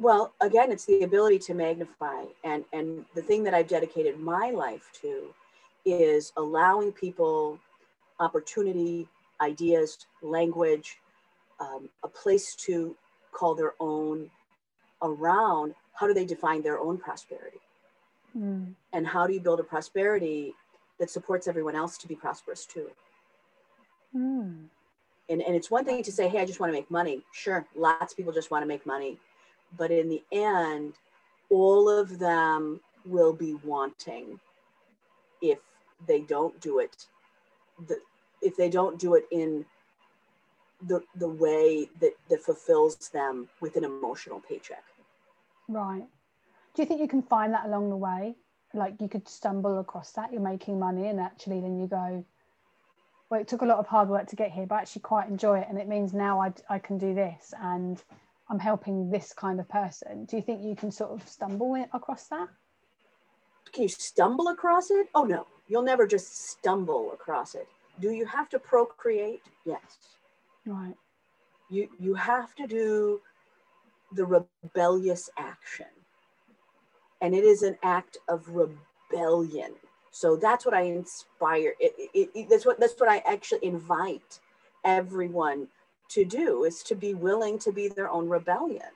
Well, 0.00 0.34
again, 0.40 0.72
it's 0.72 0.84
the 0.84 1.02
ability 1.02 1.38
to 1.40 1.54
magnify. 1.54 2.24
And, 2.42 2.64
and 2.72 3.04
the 3.14 3.22
thing 3.22 3.44
that 3.44 3.54
I've 3.54 3.68
dedicated 3.68 4.18
my 4.18 4.50
life 4.50 4.90
to 5.02 5.32
is 5.84 6.32
allowing 6.36 6.92
people 6.92 7.58
opportunity, 8.18 9.08
ideas, 9.40 10.06
language, 10.22 10.98
um, 11.64 11.88
a 12.02 12.08
place 12.08 12.54
to 12.54 12.96
call 13.32 13.54
their 13.54 13.74
own 13.80 14.30
around 15.02 15.74
how 15.94 16.06
do 16.06 16.14
they 16.14 16.24
define 16.24 16.62
their 16.62 16.78
own 16.78 16.98
prosperity 16.98 17.60
Mm. 18.36 18.74
And 18.92 19.06
how 19.06 19.26
do 19.26 19.32
you 19.32 19.40
build 19.40 19.60
a 19.60 19.64
prosperity 19.64 20.54
that 20.98 21.10
supports 21.10 21.46
everyone 21.46 21.76
else 21.76 21.96
to 21.98 22.08
be 22.08 22.14
prosperous 22.14 22.66
too? 22.66 22.90
Mm. 24.14 24.64
And, 25.28 25.42
and 25.42 25.56
it's 25.56 25.70
one 25.70 25.84
thing 25.84 26.02
to 26.02 26.12
say, 26.12 26.28
hey, 26.28 26.40
I 26.40 26.44
just 26.44 26.60
want 26.60 26.70
to 26.70 26.78
make 26.78 26.90
money. 26.90 27.22
Sure, 27.32 27.66
lots 27.74 28.12
of 28.12 28.16
people 28.16 28.32
just 28.32 28.50
want 28.50 28.62
to 28.62 28.66
make 28.66 28.84
money. 28.84 29.18
But 29.76 29.90
in 29.90 30.08
the 30.08 30.22
end, 30.32 30.94
all 31.50 31.88
of 31.88 32.18
them 32.18 32.80
will 33.06 33.32
be 33.32 33.54
wanting 33.64 34.38
if 35.40 35.58
they 36.06 36.20
don't 36.20 36.58
do 36.60 36.78
it 36.78 37.06
the, 37.88 37.98
if 38.40 38.56
they 38.56 38.70
don't 38.70 38.98
do 38.98 39.14
it 39.14 39.24
in 39.30 39.64
the 40.86 41.02
the 41.16 41.28
way 41.28 41.88
that 42.00 42.12
that 42.28 42.42
fulfills 42.42 42.96
them 43.08 43.48
with 43.60 43.76
an 43.76 43.84
emotional 43.84 44.40
paycheck. 44.40 44.84
Right. 45.68 46.06
Do 46.74 46.82
you 46.82 46.86
think 46.86 47.00
you 47.00 47.08
can 47.08 47.22
find 47.22 47.52
that 47.54 47.66
along 47.66 47.90
the 47.90 47.96
way? 47.96 48.34
Like 48.72 49.00
you 49.00 49.08
could 49.08 49.28
stumble 49.28 49.78
across 49.78 50.10
that 50.12 50.32
you're 50.32 50.42
making 50.42 50.78
money 50.78 51.06
and 51.08 51.20
actually 51.20 51.60
then 51.60 51.78
you 51.78 51.86
go 51.86 52.24
well 53.30 53.40
it 53.40 53.46
took 53.46 53.62
a 53.62 53.64
lot 53.64 53.78
of 53.78 53.86
hard 53.86 54.08
work 54.08 54.26
to 54.28 54.36
get 54.36 54.50
here 54.50 54.66
but 54.66 54.74
I 54.74 54.80
actually 54.80 55.02
quite 55.02 55.28
enjoy 55.28 55.60
it 55.60 55.66
and 55.68 55.78
it 55.78 55.86
means 55.86 56.12
now 56.12 56.40
I, 56.40 56.52
I 56.68 56.80
can 56.80 56.98
do 56.98 57.14
this 57.14 57.54
and 57.60 58.02
i'm 58.50 58.58
helping 58.58 59.10
this 59.10 59.32
kind 59.32 59.60
of 59.60 59.68
person. 59.68 60.24
Do 60.24 60.36
you 60.36 60.42
think 60.42 60.62
you 60.62 60.74
can 60.74 60.90
sort 60.90 61.12
of 61.12 61.26
stumble 61.28 61.76
across 61.92 62.26
that? 62.26 62.48
Can 63.72 63.84
you 63.84 63.88
stumble 63.88 64.48
across 64.48 64.90
it? 64.90 65.06
Oh 65.14 65.24
no. 65.24 65.46
You'll 65.68 65.82
never 65.82 66.06
just 66.06 66.50
stumble 66.50 67.12
across 67.12 67.54
it. 67.54 67.68
Do 68.00 68.10
you 68.10 68.26
have 68.26 68.48
to 68.50 68.58
procreate? 68.58 69.42
Yes 69.64 69.80
right 70.66 70.96
you 71.70 71.88
you 71.98 72.14
have 72.14 72.54
to 72.54 72.66
do 72.66 73.20
the 74.12 74.24
rebellious 74.24 75.30
action 75.38 75.86
and 77.22 77.34
it 77.34 77.44
is 77.44 77.62
an 77.64 77.78
act 77.84 78.18
of 78.28 78.48
rebellion. 78.50 79.72
So 80.12 80.36
that's 80.36 80.66
what 80.66 80.74
I 80.74 80.82
inspire. 80.82 81.74
It, 81.80 81.94
it, 82.14 82.30
it, 82.34 82.50
that's 82.50 82.66
what 82.66 82.80
that's 82.80 83.00
what 83.00 83.10
I 83.10 83.18
actually 83.26 83.64
invite 83.66 84.40
everyone 84.84 85.68
to 86.10 86.24
do 86.24 86.64
is 86.64 86.82
to 86.84 86.96
be 86.96 87.14
willing 87.14 87.58
to 87.60 87.72
be 87.72 87.88
their 87.88 88.10
own 88.10 88.28
rebellion, 88.28 88.92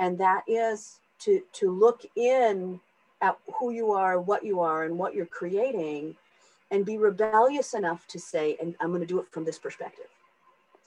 and 0.00 0.18
that 0.18 0.44
is 0.48 1.00
to 1.20 1.42
to 1.54 1.70
look 1.72 2.02
in 2.16 2.80
at 3.22 3.38
who 3.58 3.72
you 3.72 3.92
are, 3.92 4.20
what 4.20 4.44
you 4.44 4.60
are, 4.60 4.84
and 4.84 4.98
what 4.98 5.14
you're 5.14 5.26
creating, 5.26 6.16
and 6.72 6.86
be 6.86 6.98
rebellious 6.98 7.74
enough 7.74 8.06
to 8.08 8.20
say, 8.20 8.56
"And 8.62 8.76
I'm 8.80 8.90
going 8.90 9.02
to 9.02 9.06
do 9.06 9.20
it 9.20 9.26
from 9.32 9.44
this 9.44 9.58
perspective." 9.58 10.08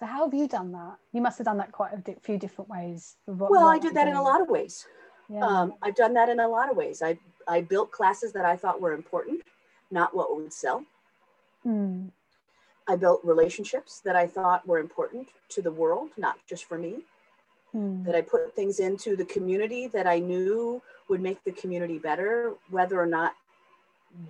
So 0.02 0.08
how 0.08 0.26
have 0.26 0.34
you 0.34 0.48
done 0.48 0.72
that? 0.72 0.98
You 1.14 1.22
must 1.22 1.38
have 1.38 1.46
done 1.46 1.58
that 1.58 1.72
quite 1.72 1.94
a 1.94 2.16
few 2.22 2.40
different 2.40 2.72
ways. 2.72 3.18
well, 3.28 3.68
I 3.68 3.78
did 3.78 3.94
that 3.94 4.08
in 4.08 4.16
a 4.16 4.22
lot 4.22 4.42
of 4.42 4.50
ways. 4.50 4.88
Yeah. 5.30 5.46
Um, 5.46 5.76
I've 5.84 5.94
done 5.94 6.16
that 6.16 6.28
in 6.28 6.40
a 6.40 6.48
lot 6.48 6.72
of 6.72 6.76
ways. 6.76 7.04
I, 7.04 7.20
I 7.48 7.62
built 7.62 7.92
classes 7.92 8.34
that 8.34 8.44
I 8.44 8.56
thought 8.56 8.82
were 8.82 8.94
important, 8.94 9.44
not 9.92 10.16
what 10.16 10.36
would 10.36 10.52
sell. 10.52 10.84
Mm. 11.68 12.10
I 12.88 12.96
built 12.96 13.22
relationships 13.24 14.02
that 14.04 14.16
I 14.16 14.26
thought 14.26 14.68
were 14.68 14.80
important 14.80 15.28
to 15.50 15.62
the 15.62 15.72
world, 15.72 16.10
not 16.18 16.38
just 16.50 16.66
for 16.66 16.80
me. 16.80 17.02
Mm. 17.76 18.04
That 18.04 18.16
I 18.16 18.22
put 18.22 18.56
things 18.56 18.80
into 18.80 19.16
the 19.16 19.26
community 19.26 19.86
that 19.90 20.08
I 20.08 20.18
knew 20.18 20.82
would 21.10 21.22
make 21.22 21.44
the 21.44 21.52
community 21.52 22.00
better, 22.00 22.54
whether 22.72 23.00
or 23.00 23.06
not 23.06 23.36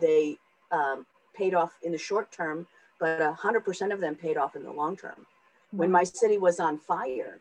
they 0.02 0.36
um, 0.70 1.06
paid 1.34 1.54
off 1.54 1.72
in 1.82 1.94
the 1.94 1.98
short 1.98 2.30
term, 2.30 2.68
but 3.00 3.22
100% 3.22 3.94
of 3.94 4.02
them 4.02 4.16
paid 4.16 4.36
off 4.36 4.58
in 4.58 4.64
the 4.64 4.72
long 4.72 4.98
term. 4.98 5.26
When 5.72 5.92
my 5.92 6.04
city 6.04 6.38
was 6.38 6.60
on 6.60 6.78
fire, 6.78 7.40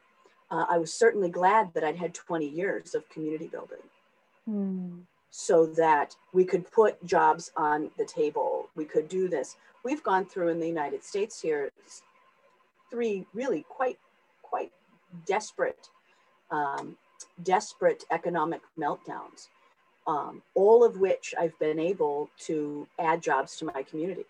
uh, 0.51 0.67
I 0.69 0.79
was 0.79 0.93
certainly 0.93 1.31
glad 1.31 1.75
that 1.75 1.85
I'd 1.85 1.97
had 1.97 2.15
20 2.15 2.49
years 2.49 2.95
of 2.95 3.09
community 3.09 3.47
building 3.47 3.79
so 5.31 5.67
that 5.67 6.17
we 6.33 6.45
could 6.45 6.71
put 6.71 7.05
jobs 7.05 7.53
on 7.57 7.91
the 7.99 8.05
table. 8.05 8.69
We 8.75 8.85
could 8.85 9.09
do 9.09 9.29
this. 9.29 9.57
We've 9.85 10.03
gone 10.03 10.27
through 10.27 10.49
in 10.49 10.61
the 10.61 10.67
United 10.67 11.05
States 11.05 11.41
here 11.41 11.71
three 12.91 13.25
really 13.33 13.65
quite, 13.69 13.99
quite 14.43 14.73
desperate, 15.27 15.89
um, 16.51 16.97
desperate 17.45 18.05
economic 18.11 18.61
meltdowns, 18.79 19.49
um, 20.07 20.43
all 20.55 20.85
of 20.85 20.99
which 20.99 21.35
I've 21.39 21.57
been 21.61 21.79
able 21.79 22.29
to 22.47 22.89
add 22.99 23.23
jobs 23.23 23.57
to 23.59 23.67
my 23.67 23.85
community. 23.85 24.25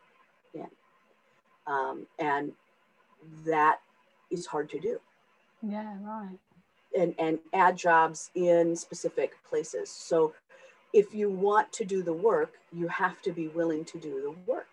Um, 1.67 2.07
and 2.19 2.53
that 3.47 3.79
is 4.31 4.47
hard 4.47 4.69
to 4.71 4.81
do. 4.81 5.01
Yeah, 5.63 5.95
right. 6.03 6.39
And, 6.97 7.15
and 7.19 7.39
add 7.53 7.77
jobs 7.77 8.31
in 8.35 8.75
specific 8.75 9.33
places. 9.49 9.91
So 9.91 10.35
if 10.93 11.15
you 11.15 11.31
want 11.31 11.73
to 11.75 11.85
do 11.85 12.03
the 12.03 12.13
work, 12.13 12.55
you 12.73 12.89
have 12.89 13.23
to 13.23 13.33
be 13.33 13.49
willing 13.49 13.85
to 13.87 13.99
do 13.99 14.23
the 14.23 14.53
work. 14.53 14.67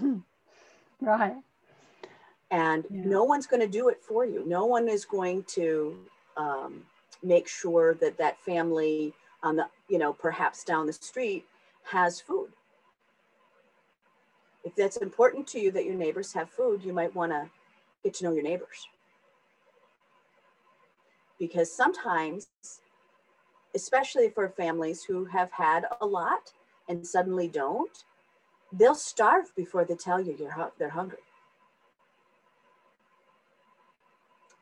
right. 1.00 1.36
And 2.50 2.84
yeah. 2.90 3.02
no 3.04 3.24
one's 3.24 3.46
going 3.46 3.60
to 3.60 3.68
do 3.68 3.88
it 3.88 4.00
for 4.02 4.24
you. 4.24 4.44
No 4.46 4.66
one 4.66 4.88
is 4.88 5.04
going 5.04 5.44
to 5.54 5.96
um, 6.36 6.82
make 7.22 7.48
sure 7.48 7.94
that 7.94 8.18
that 8.18 8.38
family 8.40 9.12
on 9.42 9.56
the, 9.56 9.66
you 9.88 9.98
know, 9.98 10.12
perhaps 10.12 10.64
down 10.64 10.86
the 10.86 10.92
street 10.92 11.44
has 11.84 12.20
food. 12.20 12.48
If 14.64 14.74
that's 14.74 14.96
important 14.96 15.46
to 15.48 15.60
you 15.60 15.70
that 15.72 15.84
your 15.84 15.94
neighbors 15.94 16.32
have 16.32 16.50
food, 16.50 16.82
you 16.82 16.92
might 16.92 17.14
want 17.14 17.30
to 17.30 17.48
get 18.06 18.14
to 18.14 18.24
know 18.24 18.32
your 18.32 18.44
neighbors. 18.44 18.86
Because 21.40 21.74
sometimes, 21.74 22.46
especially 23.74 24.30
for 24.30 24.48
families 24.48 25.02
who 25.02 25.24
have 25.24 25.50
had 25.50 25.84
a 26.00 26.06
lot 26.06 26.52
and 26.88 27.04
suddenly 27.04 27.48
don't, 27.48 28.04
they'll 28.72 28.94
starve 28.94 29.54
before 29.56 29.84
they 29.84 29.96
tell 29.96 30.20
you 30.20 30.36
you're, 30.38 30.72
they're 30.78 30.88
hungry. 30.88 31.18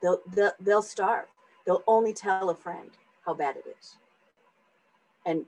They'll, 0.01 0.21
they'll, 0.35 0.53
they'll 0.59 0.83
starve. 0.83 1.27
They'll 1.67 1.85
only 1.87 2.15
tell 2.15 2.49
a 2.49 2.55
friend 2.55 2.91
how 3.27 3.35
bad 3.35 3.57
it 3.57 3.65
is. 3.79 3.97
And 5.27 5.45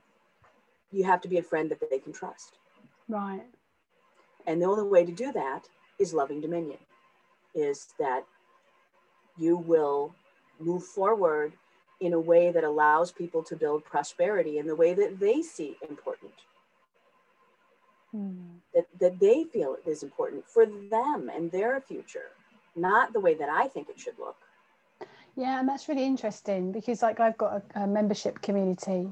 you 0.93 1.05
have 1.05 1.21
to 1.23 1.29
be 1.29 1.39
a 1.39 1.43
friend 1.43 1.71
that 1.71 1.91
they 1.91 1.99
can 1.99 2.13
trust. 2.13 2.59
Right. 3.09 3.47
And 4.47 4.61
the 4.61 4.67
only 4.67 4.85
way 4.85 5.05
to 5.05 5.13
do 5.13 5.33
that 5.33 5.69
is 5.99 6.13
loving 6.15 6.41
dominion, 6.41 6.79
is 7.57 7.89
that 7.99 8.25
you 9.37 9.57
will 9.57 10.15
move 10.61 10.85
forward 10.85 11.53
in 12.01 12.13
a 12.13 12.21
way 12.21 12.53
that 12.53 12.63
allows 12.63 13.11
people 13.11 13.43
to 13.43 13.57
build 13.57 13.85
prosperity 13.85 14.59
in 14.59 14.67
the 14.67 14.77
way 14.77 14.95
that 14.95 15.19
they 15.19 15.43
see 15.43 15.77
important. 15.89 16.33
Mm. 18.15 18.61
That, 18.75 18.87
that 19.01 19.19
they 19.19 19.45
feel 19.45 19.77
is 19.87 20.03
important 20.03 20.47
for 20.47 20.67
them 20.67 21.31
and 21.35 21.51
their 21.51 21.81
future, 21.81 22.31
not 22.77 23.13
the 23.13 23.21
way 23.21 23.35
that 23.35 23.49
I 23.49 23.69
think 23.69 23.89
it 23.89 23.99
should 23.99 24.19
look. 24.19 24.37
Yeah, 25.37 25.61
and 25.61 25.69
that's 25.69 25.89
really 25.89 26.05
interesting 26.05 26.73
because, 26.73 27.03
like, 27.03 27.21
I've 27.21 27.37
got 27.37 27.63
a, 27.75 27.83
a 27.83 27.87
membership 27.87 28.41
community, 28.41 29.11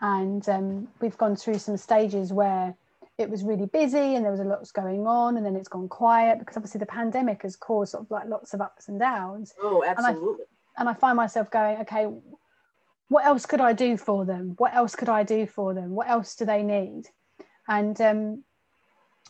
and 0.00 0.48
um, 0.48 0.88
we've 1.00 1.18
gone 1.18 1.36
through 1.36 1.58
some 1.58 1.76
stages 1.76 2.32
where 2.32 2.74
it 3.18 3.28
was 3.28 3.42
really 3.42 3.66
busy 3.66 4.14
and 4.14 4.24
there 4.24 4.30
was 4.30 4.40
a 4.40 4.44
lot 4.44 4.64
going 4.72 5.06
on 5.06 5.36
and 5.36 5.44
then 5.44 5.56
it's 5.56 5.68
gone 5.68 5.88
quiet 5.88 6.38
because 6.38 6.56
obviously 6.56 6.78
the 6.78 6.86
pandemic 6.86 7.42
has 7.42 7.56
caused 7.56 7.90
sort 7.90 8.04
of 8.04 8.10
like 8.10 8.28
lots 8.28 8.54
of 8.54 8.60
ups 8.60 8.88
and 8.88 9.00
downs. 9.00 9.52
Oh 9.60 9.84
absolutely 9.84 10.44
and 10.76 10.78
I, 10.78 10.80
and 10.80 10.88
I 10.88 10.94
find 10.94 11.16
myself 11.16 11.50
going 11.50 11.78
okay 11.80 12.06
what 13.08 13.24
else 13.24 13.46
could 13.46 13.60
i 13.60 13.72
do 13.72 13.96
for 13.96 14.24
them? 14.24 14.54
What 14.58 14.74
else 14.74 14.94
could 14.94 15.08
i 15.08 15.24
do 15.24 15.46
for 15.46 15.74
them? 15.74 15.90
What 15.90 16.08
else 16.08 16.36
do 16.36 16.44
they 16.44 16.62
need? 16.62 17.04
And 17.66 18.00
um, 18.00 18.44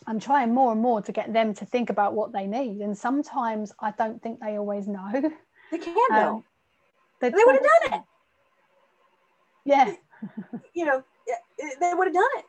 i'm 0.07 0.19
trying 0.19 0.53
more 0.53 0.71
and 0.71 0.81
more 0.81 1.01
to 1.01 1.11
get 1.11 1.33
them 1.33 1.53
to 1.55 1.65
think 1.65 1.89
about 1.89 2.13
what 2.13 2.31
they 2.31 2.45
need. 2.45 2.81
And 2.81 2.95
sometimes 2.95 3.73
i 3.79 3.91
don't 3.91 4.21
think 4.21 4.39
they 4.39 4.57
always 4.57 4.87
know. 4.87 5.31
They 5.71 5.77
can 5.77 5.95
know. 6.09 6.37
Um, 6.37 6.43
they, 7.21 7.29
they 7.29 7.43
would 7.45 7.53
have 7.53 7.91
done 7.91 7.99
it. 7.99 8.03
Yeah. 9.65 9.93
You 10.73 10.85
know 10.85 11.03
they 11.79 11.93
would 11.93 12.07
have 12.07 12.13
done 12.13 12.29
it 12.37 12.45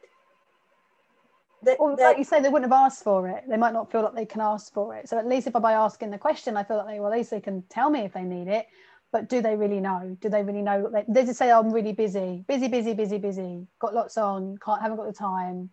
or 1.79 1.95
like 1.97 2.19
you 2.19 2.25
say, 2.25 2.41
they 2.41 2.49
wouldn't 2.49 2.71
have 2.71 2.81
asked 2.81 3.05
for 3.05 3.29
it. 3.29 3.45
They 3.49 3.57
might 3.57 3.73
not 3.73 3.91
feel 3.91 4.03
like 4.03 4.15
they 4.15 4.27
can 4.27 4.41
ask 4.41 4.73
for 4.73 4.97
it. 4.97 5.09
So 5.09 5.19
at 5.19 5.27
least 5.27 5.47
if 5.47 5.55
I 5.55 5.59
by 5.59 5.73
asking 5.73 6.11
the 6.11 6.19
question, 6.19 6.57
I 6.57 6.65
feel 6.65 6.79
like 6.79 6.87
they 6.87 7.01
well, 7.01 7.13
at 7.13 7.19
least 7.19 7.31
they 7.31 7.41
can 7.41 7.63
tell 7.69 7.91
me 7.91 8.01
if 8.01 8.13
they 8.13 8.23
need 8.23 8.49
it. 8.49 8.67
But 9.13 9.29
do 9.29 9.43
they 9.43 9.57
really 9.57 9.81
know? 9.81 10.17
Do 10.21 10.29
they 10.29 10.43
really 10.43 10.63
know? 10.63 10.89
They, 10.91 11.05
they 11.09 11.25
just 11.25 11.39
say, 11.39 11.51
oh, 11.51 11.61
"I'm 11.61 11.73
really 11.73 11.93
busy, 11.93 12.45
busy, 12.47 12.69
busy, 12.69 12.95
busy, 12.95 13.19
busy. 13.19 13.67
Got 13.81 13.95
lots 13.95 14.17
on. 14.17 14.57
Can't, 14.65 14.81
haven't 14.81 14.97
got 14.97 15.07
the 15.07 15.13
time." 15.13 15.71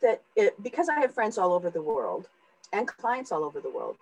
That 0.00 0.22
it, 0.34 0.60
because 0.62 0.88
I 0.88 1.00
have 1.00 1.14
friends 1.14 1.38
all 1.38 1.52
over 1.52 1.70
the 1.70 1.82
world 1.82 2.28
and 2.72 2.88
clients 2.88 3.30
all 3.30 3.44
over 3.44 3.60
the 3.60 3.70
world. 3.70 3.96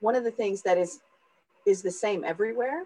One 0.00 0.16
of 0.16 0.24
the 0.24 0.30
things 0.30 0.62
that 0.62 0.78
is 0.78 1.00
is 1.66 1.82
the 1.82 1.90
same 1.90 2.24
everywhere 2.24 2.84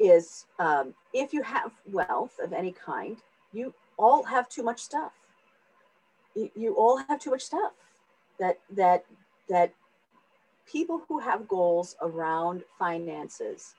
is 0.00 0.46
um, 0.58 0.94
if 1.12 1.32
you 1.32 1.42
have 1.42 1.72
wealth 1.92 2.38
of 2.42 2.52
any 2.52 2.72
kind, 2.72 3.16
you 3.52 3.72
all 3.96 4.24
have 4.24 4.48
too 4.48 4.62
much 4.62 4.80
stuff. 4.80 5.12
You, 6.34 6.50
you 6.54 6.74
all 6.74 6.98
have 7.08 7.20
too 7.20 7.30
much 7.30 7.42
stuff 7.42 7.72
that 8.38 8.58
that 8.70 9.04
that 9.48 9.72
people 10.66 11.02
who 11.08 11.18
have 11.18 11.46
goals 11.46 11.96
around 12.00 12.64
finances 12.78 13.74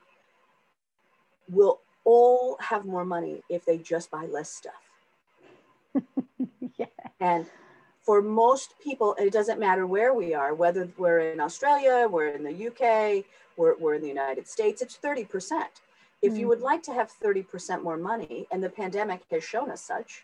will 1.49 1.79
all 2.03 2.57
have 2.59 2.85
more 2.85 3.05
money 3.05 3.41
if 3.49 3.65
they 3.65 3.77
just 3.77 4.11
buy 4.11 4.25
less 4.25 4.49
stuff. 4.49 4.73
yeah. 6.77 6.85
And 7.19 7.45
for 8.05 8.21
most 8.21 8.75
people, 8.79 9.15
it 9.17 9.33
doesn't 9.33 9.59
matter 9.59 9.87
where 9.87 10.13
we 10.13 10.33
are, 10.33 10.53
whether 10.53 10.87
we're 10.97 11.31
in 11.31 11.39
Australia, 11.39 12.07
we're 12.09 12.27
in 12.27 12.43
the 12.43 12.67
UK, 12.67 13.25
we're, 13.57 13.75
we're 13.77 13.95
in 13.95 14.01
the 14.01 14.07
United 14.07 14.47
States, 14.47 14.81
it's 14.81 14.97
30%. 14.97 15.63
If 16.25 16.37
you 16.37 16.47
would 16.47 16.61
like 16.61 16.81
to 16.83 16.93
have 16.93 17.11
30% 17.23 17.83
more 17.83 17.97
money, 17.97 18.47
and 18.51 18.63
the 18.63 18.69
pandemic 18.69 19.21
has 19.31 19.43
shown 19.43 19.69
us 19.69 19.81
such, 19.81 20.23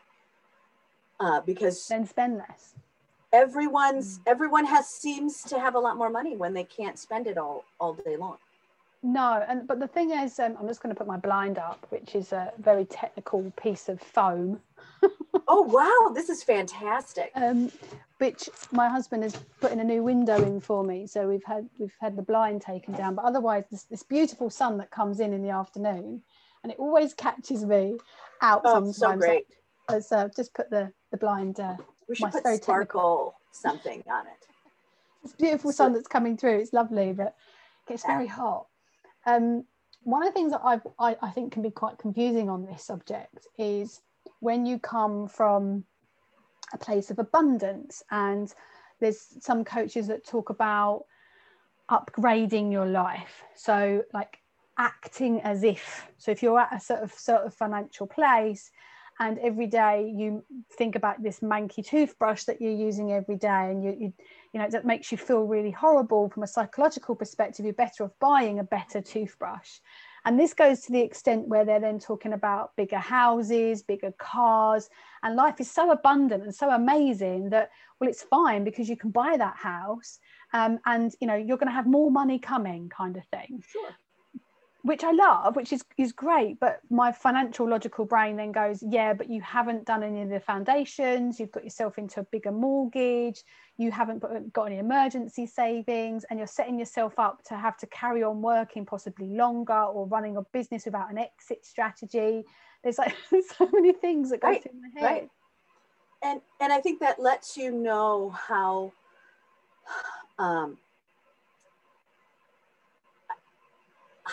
uh, 1.19 1.41
because 1.41 1.87
then 1.87 2.05
spend 2.05 2.37
less. 2.37 2.73
Everyone's 3.31 4.19
mm. 4.19 4.23
everyone 4.27 4.65
has 4.65 4.87
seems 4.87 5.43
to 5.43 5.59
have 5.59 5.75
a 5.75 5.79
lot 5.79 5.95
more 5.97 6.09
money 6.09 6.35
when 6.35 6.53
they 6.53 6.63
can't 6.63 6.99
spend 6.99 7.27
it 7.27 7.37
all 7.37 7.63
all 7.79 7.93
day 7.93 8.17
long. 8.17 8.37
No, 9.03 9.43
and 9.47 9.67
but 9.67 9.79
the 9.79 9.87
thing 9.87 10.11
is, 10.11 10.39
um, 10.39 10.55
I'm 10.59 10.67
just 10.67 10.81
going 10.81 10.93
to 10.93 10.97
put 10.97 11.07
my 11.07 11.17
blind 11.17 11.57
up, 11.57 11.87
which 11.89 12.13
is 12.13 12.33
a 12.33 12.53
very 12.59 12.85
technical 12.85 13.51
piece 13.59 13.89
of 13.89 13.99
foam. 13.99 14.59
oh 15.47 15.61
wow, 15.63 16.13
this 16.13 16.29
is 16.29 16.43
fantastic. 16.43 17.31
Um, 17.33 17.71
which 18.19 18.47
my 18.71 18.87
husband 18.87 19.23
is 19.23 19.35
putting 19.59 19.79
a 19.79 19.83
new 19.83 20.03
window 20.03 20.35
in 20.43 20.59
for 20.59 20.83
me, 20.83 21.07
so 21.07 21.27
we've 21.27 21.43
had 21.43 21.67
we've 21.79 21.95
had 21.99 22.15
the 22.15 22.21
blind 22.21 22.61
taken 22.61 22.93
down. 22.93 23.15
But 23.15 23.25
otherwise, 23.25 23.63
this, 23.71 23.83
this 23.85 24.03
beautiful 24.03 24.51
sun 24.51 24.77
that 24.77 24.91
comes 24.91 25.19
in 25.19 25.33
in 25.33 25.41
the 25.41 25.49
afternoon, 25.49 26.21
and 26.61 26.71
it 26.71 26.77
always 26.77 27.15
catches 27.15 27.65
me 27.65 27.97
out 28.41 28.61
oh, 28.65 28.73
sometimes. 28.73 28.97
So 28.97 29.15
great. 29.15 29.47
So 29.99 30.17
uh, 30.17 30.29
just 30.35 30.53
put 30.53 30.69
the 30.69 30.93
the 31.09 31.17
blind. 31.17 31.59
Uh, 31.59 31.75
we 32.07 32.13
should 32.13 32.31
put 32.31 32.41
sparkle 32.41 32.59
technical. 32.59 33.35
something 33.51 34.03
on 34.11 34.27
it. 34.27 34.47
It's 35.23 35.33
beautiful 35.33 35.71
so, 35.71 35.85
sun 35.85 35.93
that's 35.93 36.07
coming 36.07 36.37
through. 36.37 36.59
It's 36.59 36.73
lovely, 36.73 37.13
but 37.13 37.35
it 37.87 37.89
gets 37.89 38.05
very 38.05 38.27
hot. 38.27 38.67
Um, 39.25 39.65
one 40.03 40.23
of 40.23 40.29
the 40.29 40.33
things 40.33 40.51
that 40.51 40.61
I've, 40.63 40.85
I, 40.99 41.15
I 41.21 41.29
think 41.29 41.53
can 41.53 41.61
be 41.61 41.71
quite 41.71 41.97
confusing 41.97 42.49
on 42.49 42.65
this 42.65 42.83
subject 42.83 43.47
is 43.57 44.01
when 44.39 44.65
you 44.65 44.79
come 44.79 45.27
from 45.27 45.83
a 46.73 46.77
place 46.77 47.11
of 47.11 47.19
abundance 47.19 48.01
and 48.09 48.53
there's 48.99 49.37
some 49.39 49.63
coaches 49.63 50.07
that 50.07 50.25
talk 50.25 50.49
about 50.49 51.05
upgrading 51.89 52.71
your 52.71 52.85
life. 52.85 53.43
So 53.55 54.03
like 54.13 54.37
acting 54.77 55.41
as 55.41 55.63
if 55.63 56.07
so 56.17 56.31
if 56.31 56.41
you're 56.41 56.59
at 56.59 56.73
a 56.73 56.79
sort 56.79 57.01
of 57.01 57.13
sort 57.13 57.41
of 57.41 57.53
financial 57.53 58.07
place 58.07 58.71
and 59.21 59.37
every 59.37 59.67
day 59.67 60.11
you 60.13 60.43
think 60.73 60.95
about 60.95 61.21
this 61.21 61.41
manky 61.41 61.85
toothbrush 61.85 62.43
that 62.45 62.59
you're 62.59 62.73
using 62.73 63.11
every 63.11 63.35
day 63.35 63.69
and 63.69 63.83
you, 63.83 63.95
you 63.99 64.13
you 64.51 64.59
know 64.59 64.67
that 64.67 64.83
makes 64.83 65.11
you 65.11 65.17
feel 65.17 65.43
really 65.43 65.69
horrible 65.69 66.27
from 66.29 66.41
a 66.41 66.47
psychological 66.47 67.15
perspective 67.15 67.63
you're 67.63 67.73
better 67.73 68.03
off 68.03 68.11
buying 68.19 68.59
a 68.59 68.63
better 68.63 68.99
toothbrush. 68.99 69.79
And 70.23 70.39
this 70.39 70.53
goes 70.53 70.81
to 70.81 70.91
the 70.91 71.01
extent 71.01 71.47
where 71.47 71.65
they're 71.65 71.79
then 71.79 71.97
talking 71.97 72.33
about 72.33 72.75
bigger 72.75 72.97
houses 72.97 73.83
bigger 73.83 74.11
cars 74.17 74.89
and 75.23 75.35
life 75.35 75.61
is 75.61 75.69
so 75.69 75.91
abundant 75.91 76.43
and 76.43 76.53
so 76.53 76.71
amazing 76.71 77.49
that 77.51 77.69
well 77.99 78.09
it's 78.09 78.23
fine 78.23 78.63
because 78.63 78.89
you 78.89 78.97
can 78.97 79.11
buy 79.11 79.37
that 79.37 79.55
house 79.55 80.19
um, 80.53 80.79
and 80.85 81.13
you 81.21 81.27
know 81.27 81.35
you're 81.35 81.57
going 81.57 81.69
to 81.69 81.79
have 81.79 81.87
more 81.87 82.11
money 82.11 82.39
coming 82.39 82.89
kind 82.89 83.17
of 83.17 83.25
thing. 83.25 83.63
Sure 83.67 83.95
which 84.83 85.03
I 85.03 85.11
love, 85.11 85.55
which 85.55 85.71
is 85.71 85.83
is 85.97 86.11
great. 86.11 86.59
But 86.59 86.79
my 86.89 87.11
financial 87.11 87.69
logical 87.69 88.05
brain 88.05 88.35
then 88.35 88.51
goes, 88.51 88.81
yeah, 88.81 89.13
but 89.13 89.29
you 89.29 89.41
haven't 89.41 89.85
done 89.85 90.03
any 90.03 90.21
of 90.21 90.29
the 90.29 90.39
foundations. 90.39 91.39
You've 91.39 91.51
got 91.51 91.63
yourself 91.63 91.97
into 91.97 92.19
a 92.19 92.23
bigger 92.23 92.51
mortgage. 92.51 93.43
You 93.77 93.91
haven't 93.91 94.23
got 94.53 94.65
any 94.65 94.77
emergency 94.77 95.45
savings, 95.47 96.25
and 96.29 96.39
you're 96.39 96.47
setting 96.47 96.79
yourself 96.79 97.17
up 97.17 97.43
to 97.45 97.55
have 97.55 97.77
to 97.77 97.87
carry 97.87 98.23
on 98.23 98.41
working 98.41 98.85
possibly 98.85 99.27
longer 99.27 99.73
or 99.83 100.07
running 100.07 100.37
a 100.37 100.41
business 100.53 100.85
without 100.85 101.11
an 101.11 101.17
exit 101.17 101.65
strategy. 101.65 102.43
There's 102.83 102.97
like 102.97 103.15
so 103.57 103.69
many 103.71 103.93
things 103.93 104.29
that 104.31 104.41
go 104.41 104.49
right, 104.49 104.63
through 104.63 104.79
my 104.81 105.01
head. 105.01 105.11
Right. 105.13 105.29
And 106.23 106.41
and 106.59 106.73
I 106.73 106.79
think 106.79 106.99
that 107.01 107.19
lets 107.19 107.57
you 107.57 107.71
know 107.71 108.29
how. 108.29 108.93
Um, 110.39 110.77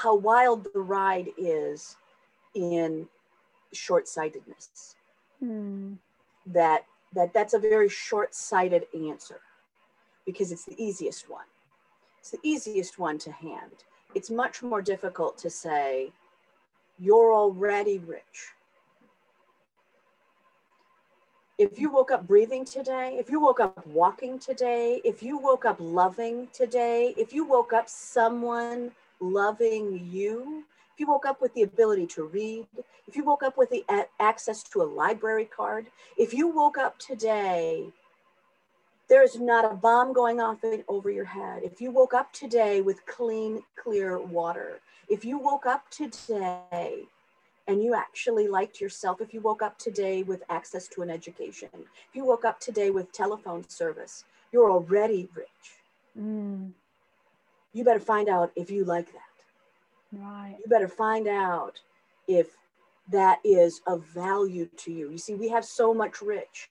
how 0.02 0.14
wild 0.14 0.66
the 0.72 0.80
ride 0.80 1.28
is 1.36 1.96
in 2.54 3.08
short-sightedness. 3.72 4.94
Hmm. 5.40 5.94
That 6.46 6.84
that 7.14 7.32
that's 7.32 7.54
a 7.54 7.58
very 7.58 7.88
short-sighted 7.88 8.86
answer 8.94 9.40
because 10.24 10.52
it's 10.52 10.64
the 10.64 10.82
easiest 10.82 11.28
one. 11.28 11.46
It's 12.20 12.30
the 12.30 12.38
easiest 12.42 12.98
one 12.98 13.18
to 13.18 13.32
hand. 13.32 13.84
It's 14.14 14.30
much 14.30 14.62
more 14.62 14.82
difficult 14.82 15.38
to 15.38 15.50
say, 15.50 16.12
you're 16.98 17.32
already 17.32 17.98
rich. 17.98 18.52
If 21.58 21.78
you 21.78 21.90
woke 21.90 22.10
up 22.10 22.26
breathing 22.26 22.64
today, 22.64 23.16
if 23.18 23.30
you 23.30 23.40
woke 23.40 23.60
up 23.60 23.86
walking 23.86 24.38
today, 24.38 25.00
if 25.04 25.22
you 25.22 25.38
woke 25.38 25.64
up 25.64 25.76
loving 25.80 26.48
today, 26.52 27.14
if 27.16 27.32
you 27.32 27.44
woke 27.44 27.72
up 27.72 27.88
someone 27.88 28.92
loving 29.20 30.08
you, 30.10 30.64
if 30.92 31.00
you 31.00 31.06
woke 31.06 31.26
up 31.26 31.40
with 31.40 31.54
the 31.54 31.62
ability 31.62 32.06
to 32.08 32.24
read, 32.24 32.66
if 33.06 33.16
you 33.16 33.24
woke 33.24 33.42
up 33.42 33.56
with 33.56 33.70
the 33.70 33.84
access 34.18 34.62
to 34.64 34.82
a 34.82 34.84
library 34.84 35.44
card, 35.44 35.86
if 36.16 36.34
you 36.34 36.48
woke 36.48 36.78
up 36.78 36.98
today 36.98 37.92
there 39.08 39.22
is 39.22 39.40
not 39.40 39.64
a 39.64 39.74
bomb 39.74 40.12
going 40.12 40.40
off 40.40 40.58
over 40.86 41.10
your 41.10 41.24
head. 41.24 41.62
If 41.64 41.80
you 41.80 41.90
woke 41.90 42.14
up 42.14 42.32
today 42.32 42.80
with 42.82 43.04
clean, 43.06 43.62
clear 43.82 44.20
water, 44.20 44.80
if 45.08 45.24
you 45.24 45.38
woke 45.38 45.64
up 45.64 45.88
today 45.90 47.04
and 47.66 47.82
you 47.82 47.94
actually 47.94 48.48
liked 48.48 48.80
yourself, 48.80 49.20
if 49.20 49.32
you 49.32 49.40
woke 49.40 49.62
up 49.62 49.78
today 49.78 50.22
with 50.22 50.42
access 50.50 50.88
to 50.88 51.02
an 51.02 51.10
education, 51.10 51.70
if 51.74 52.14
you 52.14 52.24
woke 52.24 52.44
up 52.44 52.60
today 52.60 52.90
with 52.90 53.10
telephone 53.12 53.66
service, 53.68 54.24
you're 54.52 54.70
already 54.70 55.28
rich. 55.34 55.48
Mm. 56.18 56.72
You 57.78 57.84
better 57.84 58.00
find 58.00 58.28
out 58.28 58.50
if 58.56 58.72
you 58.72 58.84
like 58.84 59.06
that. 59.12 60.18
Right. 60.20 60.56
You 60.58 60.64
better 60.68 60.88
find 60.88 61.28
out 61.28 61.80
if 62.26 62.48
that 63.12 63.38
is 63.44 63.82
of 63.86 64.04
value 64.04 64.68
to 64.78 64.90
you. 64.92 65.10
You 65.10 65.18
see, 65.18 65.36
we 65.36 65.48
have 65.50 65.64
so 65.64 65.94
much 65.94 66.20
rich. 66.20 66.70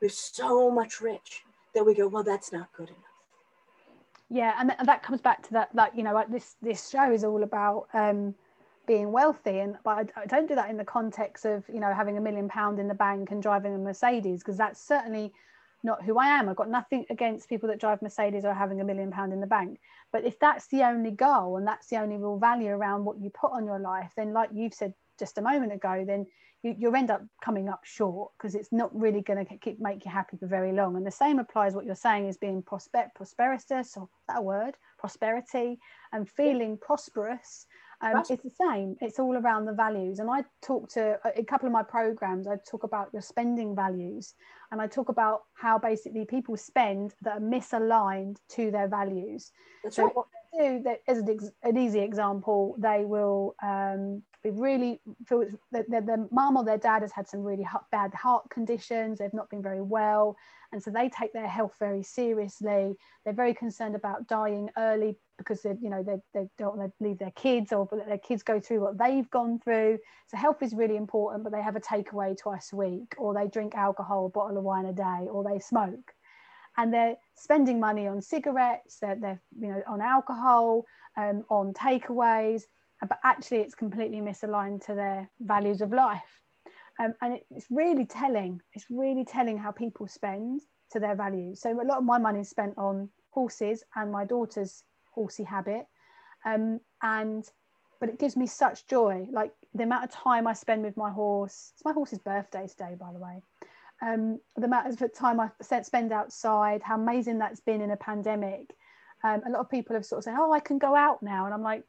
We 0.00 0.06
have 0.06 0.14
so 0.14 0.70
much 0.70 1.00
rich 1.00 1.42
that 1.74 1.84
we 1.84 1.92
go, 1.92 2.06
well, 2.06 2.22
that's 2.22 2.52
not 2.52 2.72
good 2.72 2.90
enough. 2.90 3.00
Yeah, 4.30 4.54
and, 4.60 4.68
th- 4.68 4.78
and 4.78 4.86
that 4.86 5.02
comes 5.02 5.20
back 5.20 5.42
to 5.48 5.52
that, 5.54 5.74
like 5.74 5.90
you 5.96 6.04
know, 6.04 6.14
like 6.14 6.30
this 6.30 6.54
this 6.62 6.88
show 6.88 7.10
is 7.10 7.24
all 7.24 7.42
about 7.42 7.88
um, 7.92 8.32
being 8.86 9.10
wealthy, 9.10 9.58
and 9.58 9.76
but 9.82 10.12
I, 10.16 10.22
I 10.22 10.26
don't 10.26 10.46
do 10.46 10.54
that 10.54 10.70
in 10.70 10.76
the 10.76 10.84
context 10.84 11.46
of 11.46 11.64
you 11.68 11.80
know 11.80 11.92
having 11.92 12.16
a 12.16 12.20
million 12.20 12.48
pound 12.48 12.78
in 12.78 12.86
the 12.86 12.94
bank 12.94 13.32
and 13.32 13.42
driving 13.42 13.74
a 13.74 13.78
Mercedes 13.78 14.38
because 14.38 14.56
that's 14.56 14.80
certainly 14.80 15.32
not 15.82 16.02
who 16.04 16.18
I 16.18 16.26
am. 16.26 16.48
I've 16.48 16.56
got 16.56 16.70
nothing 16.70 17.04
against 17.10 17.48
people 17.48 17.68
that 17.68 17.80
drive 17.80 18.02
Mercedes 18.02 18.44
or 18.44 18.54
having 18.54 18.80
a 18.80 18.84
million 18.84 19.10
pound 19.10 19.32
in 19.32 19.40
the 19.40 19.46
bank. 19.46 19.78
But 20.12 20.24
if 20.24 20.38
that's 20.38 20.66
the 20.68 20.82
only 20.82 21.10
goal 21.10 21.56
and 21.56 21.66
that's 21.66 21.88
the 21.88 21.96
only 21.96 22.16
real 22.16 22.38
value 22.38 22.70
around 22.70 23.04
what 23.04 23.20
you 23.20 23.30
put 23.30 23.52
on 23.52 23.64
your 23.64 23.78
life, 23.78 24.12
then 24.16 24.32
like 24.32 24.50
you've 24.52 24.74
said 24.74 24.94
just 25.18 25.38
a 25.38 25.42
moment 25.42 25.72
ago, 25.72 26.04
then 26.06 26.26
you, 26.62 26.74
will 26.80 26.96
end 26.96 27.10
up 27.10 27.22
coming 27.42 27.68
up 27.68 27.84
short 27.84 28.32
because 28.36 28.54
it's 28.54 28.72
not 28.72 28.94
really 28.98 29.20
going 29.20 29.44
to 29.44 29.58
keep 29.58 29.80
make 29.80 30.04
you 30.04 30.10
happy 30.10 30.36
for 30.36 30.46
very 30.46 30.72
long. 30.72 30.96
And 30.96 31.06
the 31.06 31.10
same 31.10 31.38
applies 31.38 31.74
what 31.74 31.84
you're 31.84 31.94
saying 31.94 32.26
is 32.26 32.36
being 32.36 32.62
prosper 32.62 33.10
prosperous 33.14 33.96
or 33.96 34.08
that 34.26 34.42
word 34.42 34.76
prosperity 34.98 35.78
and 36.12 36.28
feeling 36.28 36.76
prosperous. 36.76 37.66
Um, 38.00 38.18
it's 38.18 38.28
the 38.28 38.50
same. 38.50 38.96
It's 39.00 39.18
all 39.18 39.36
around 39.36 39.64
the 39.64 39.72
values. 39.72 40.20
And 40.20 40.30
I 40.30 40.44
talk 40.62 40.88
to 40.90 41.18
a 41.36 41.42
couple 41.42 41.66
of 41.66 41.72
my 41.72 41.82
programs. 41.82 42.46
I 42.46 42.56
talk 42.70 42.84
about 42.84 43.08
your 43.12 43.22
spending 43.22 43.74
values, 43.74 44.34
and 44.70 44.80
I 44.80 44.86
talk 44.86 45.08
about 45.08 45.42
how 45.54 45.78
basically 45.78 46.24
people 46.24 46.56
spend 46.56 47.14
that 47.22 47.38
are 47.38 47.40
misaligned 47.40 48.36
to 48.50 48.70
their 48.70 48.88
values. 48.88 49.50
That's 49.82 49.96
so 49.96 50.04
right. 50.04 50.16
what 50.16 50.26
they 50.52 50.68
do, 50.68 50.82
that, 50.84 51.00
as 51.08 51.18
an, 51.18 51.50
an 51.64 51.76
easy 51.76 52.00
example, 52.00 52.76
they 52.78 53.04
will 53.04 53.56
um, 53.62 54.22
they 54.44 54.50
really 54.50 55.00
feel 55.26 55.44
that 55.72 55.90
their, 55.90 56.00
their 56.00 56.26
mum 56.30 56.56
or 56.56 56.64
their 56.64 56.78
dad 56.78 57.02
has 57.02 57.12
had 57.12 57.26
some 57.28 57.42
really 57.42 57.66
bad 57.90 58.14
heart 58.14 58.48
conditions. 58.50 59.18
They've 59.18 59.34
not 59.34 59.50
been 59.50 59.62
very 59.62 59.82
well. 59.82 60.36
And 60.72 60.82
so 60.82 60.90
they 60.90 61.08
take 61.08 61.32
their 61.32 61.48
health 61.48 61.74
very 61.78 62.02
seriously. 62.02 62.94
They're 63.24 63.34
very 63.34 63.54
concerned 63.54 63.96
about 63.96 64.28
dying 64.28 64.70
early 64.76 65.16
because 65.38 65.62
they 65.62 65.74
you 65.80 65.88
know 65.88 66.02
they, 66.02 66.16
they 66.34 66.48
don't 66.58 66.76
want 66.76 66.92
to 66.92 67.04
leave 67.04 67.18
their 67.18 67.32
kids 67.32 67.72
or 67.72 67.88
let 67.90 68.06
their 68.06 68.18
kids 68.18 68.42
go 68.42 68.60
through 68.60 68.80
what 68.80 68.98
they've 68.98 69.28
gone 69.30 69.58
through. 69.58 69.98
So 70.28 70.36
health 70.36 70.62
is 70.62 70.74
really 70.74 70.96
important 70.96 71.42
but 71.42 71.52
they 71.52 71.62
have 71.62 71.76
a 71.76 71.80
takeaway 71.80 72.36
twice 72.36 72.72
a 72.72 72.76
week. 72.76 73.14
Or 73.18 73.34
they 73.34 73.48
drink 73.48 73.74
alcohol 73.74 74.26
a 74.26 74.28
bottle 74.28 74.58
of 74.58 74.64
wine 74.64 74.86
a 74.86 74.92
day 74.92 75.26
or 75.30 75.42
they 75.42 75.58
smoke. 75.58 76.12
And 76.76 76.94
they're 76.94 77.16
spending 77.34 77.80
money 77.80 78.06
on 78.06 78.20
cigarettes 78.20 78.98
they're, 79.00 79.16
they're 79.16 79.42
you 79.58 79.68
know 79.68 79.82
on 79.88 80.00
alcohol 80.00 80.84
um, 81.16 81.44
on 81.48 81.72
takeaways 81.72 82.62
but 83.06 83.18
actually 83.24 83.58
it's 83.58 83.74
completely 83.74 84.18
misaligned 84.18 84.84
to 84.86 84.94
their 84.94 85.30
values 85.40 85.80
of 85.80 85.92
life. 85.92 86.42
Um, 87.00 87.14
and 87.22 87.38
it's 87.50 87.66
really 87.70 88.06
telling. 88.06 88.60
It's 88.74 88.86
really 88.90 89.24
telling 89.24 89.56
how 89.56 89.70
people 89.70 90.08
spend 90.08 90.62
to 90.90 90.98
their 90.98 91.14
values. 91.14 91.60
So 91.60 91.70
a 91.70 91.84
lot 91.84 91.98
of 91.98 92.04
my 92.04 92.18
money 92.18 92.40
is 92.40 92.50
spent 92.50 92.74
on 92.76 93.08
horses 93.30 93.84
and 93.94 94.10
my 94.10 94.24
daughter's 94.24 94.82
horsey 95.12 95.44
habit. 95.44 95.86
Um, 96.44 96.80
and 97.02 97.48
but 98.00 98.08
it 98.08 98.18
gives 98.18 98.36
me 98.36 98.46
such 98.46 98.86
joy. 98.86 99.26
Like 99.30 99.52
the 99.74 99.84
amount 99.84 100.04
of 100.04 100.10
time 100.10 100.46
I 100.46 100.52
spend 100.52 100.84
with 100.84 100.96
my 100.96 101.10
horse. 101.10 101.72
It's 101.74 101.84
my 101.84 101.92
horse's 101.92 102.18
birthday 102.18 102.66
today, 102.66 102.94
by 102.98 103.12
the 103.12 103.18
way. 103.18 103.42
Um, 104.00 104.38
the 104.56 104.66
amount 104.66 105.00
of 105.00 105.14
time 105.14 105.40
I 105.40 105.50
spend 105.82 106.12
outside, 106.12 106.82
how 106.82 106.94
amazing 106.94 107.38
that's 107.38 107.60
been 107.60 107.80
in 107.80 107.90
a 107.90 107.96
pandemic. 107.96 108.74
Um, 109.24 109.42
a 109.46 109.50
lot 109.50 109.60
of 109.60 109.70
people 109.70 109.94
have 109.94 110.06
sort 110.06 110.18
of 110.18 110.24
said, 110.24 110.36
"Oh, 110.38 110.52
I 110.52 110.60
can 110.60 110.78
go 110.78 110.94
out 110.94 111.22
now," 111.22 111.44
and 111.46 111.52
I'm 111.54 111.62
like, 111.62 111.82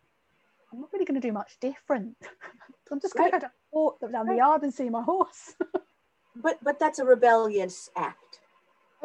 I'm 0.72 0.82
not 0.82 0.90
really 0.94 1.06
going 1.06 1.20
to 1.20 1.28
do 1.28 1.34
much 1.34 1.58
different. 1.60 2.16
I'm 2.92 3.00
just 3.00 3.16
going 3.16 3.32
to 3.32 3.52
go 3.74 3.98
down 4.12 4.26
the 4.26 4.36
yard 4.36 4.64
and 4.64 4.74
see 4.74 4.90
my 4.90 5.04
horse. 5.04 5.56
but 6.36 6.58
but 6.64 6.80
that's 6.80 7.00
a 7.00 7.06
rebellious 7.06 7.90
act. 7.96 8.40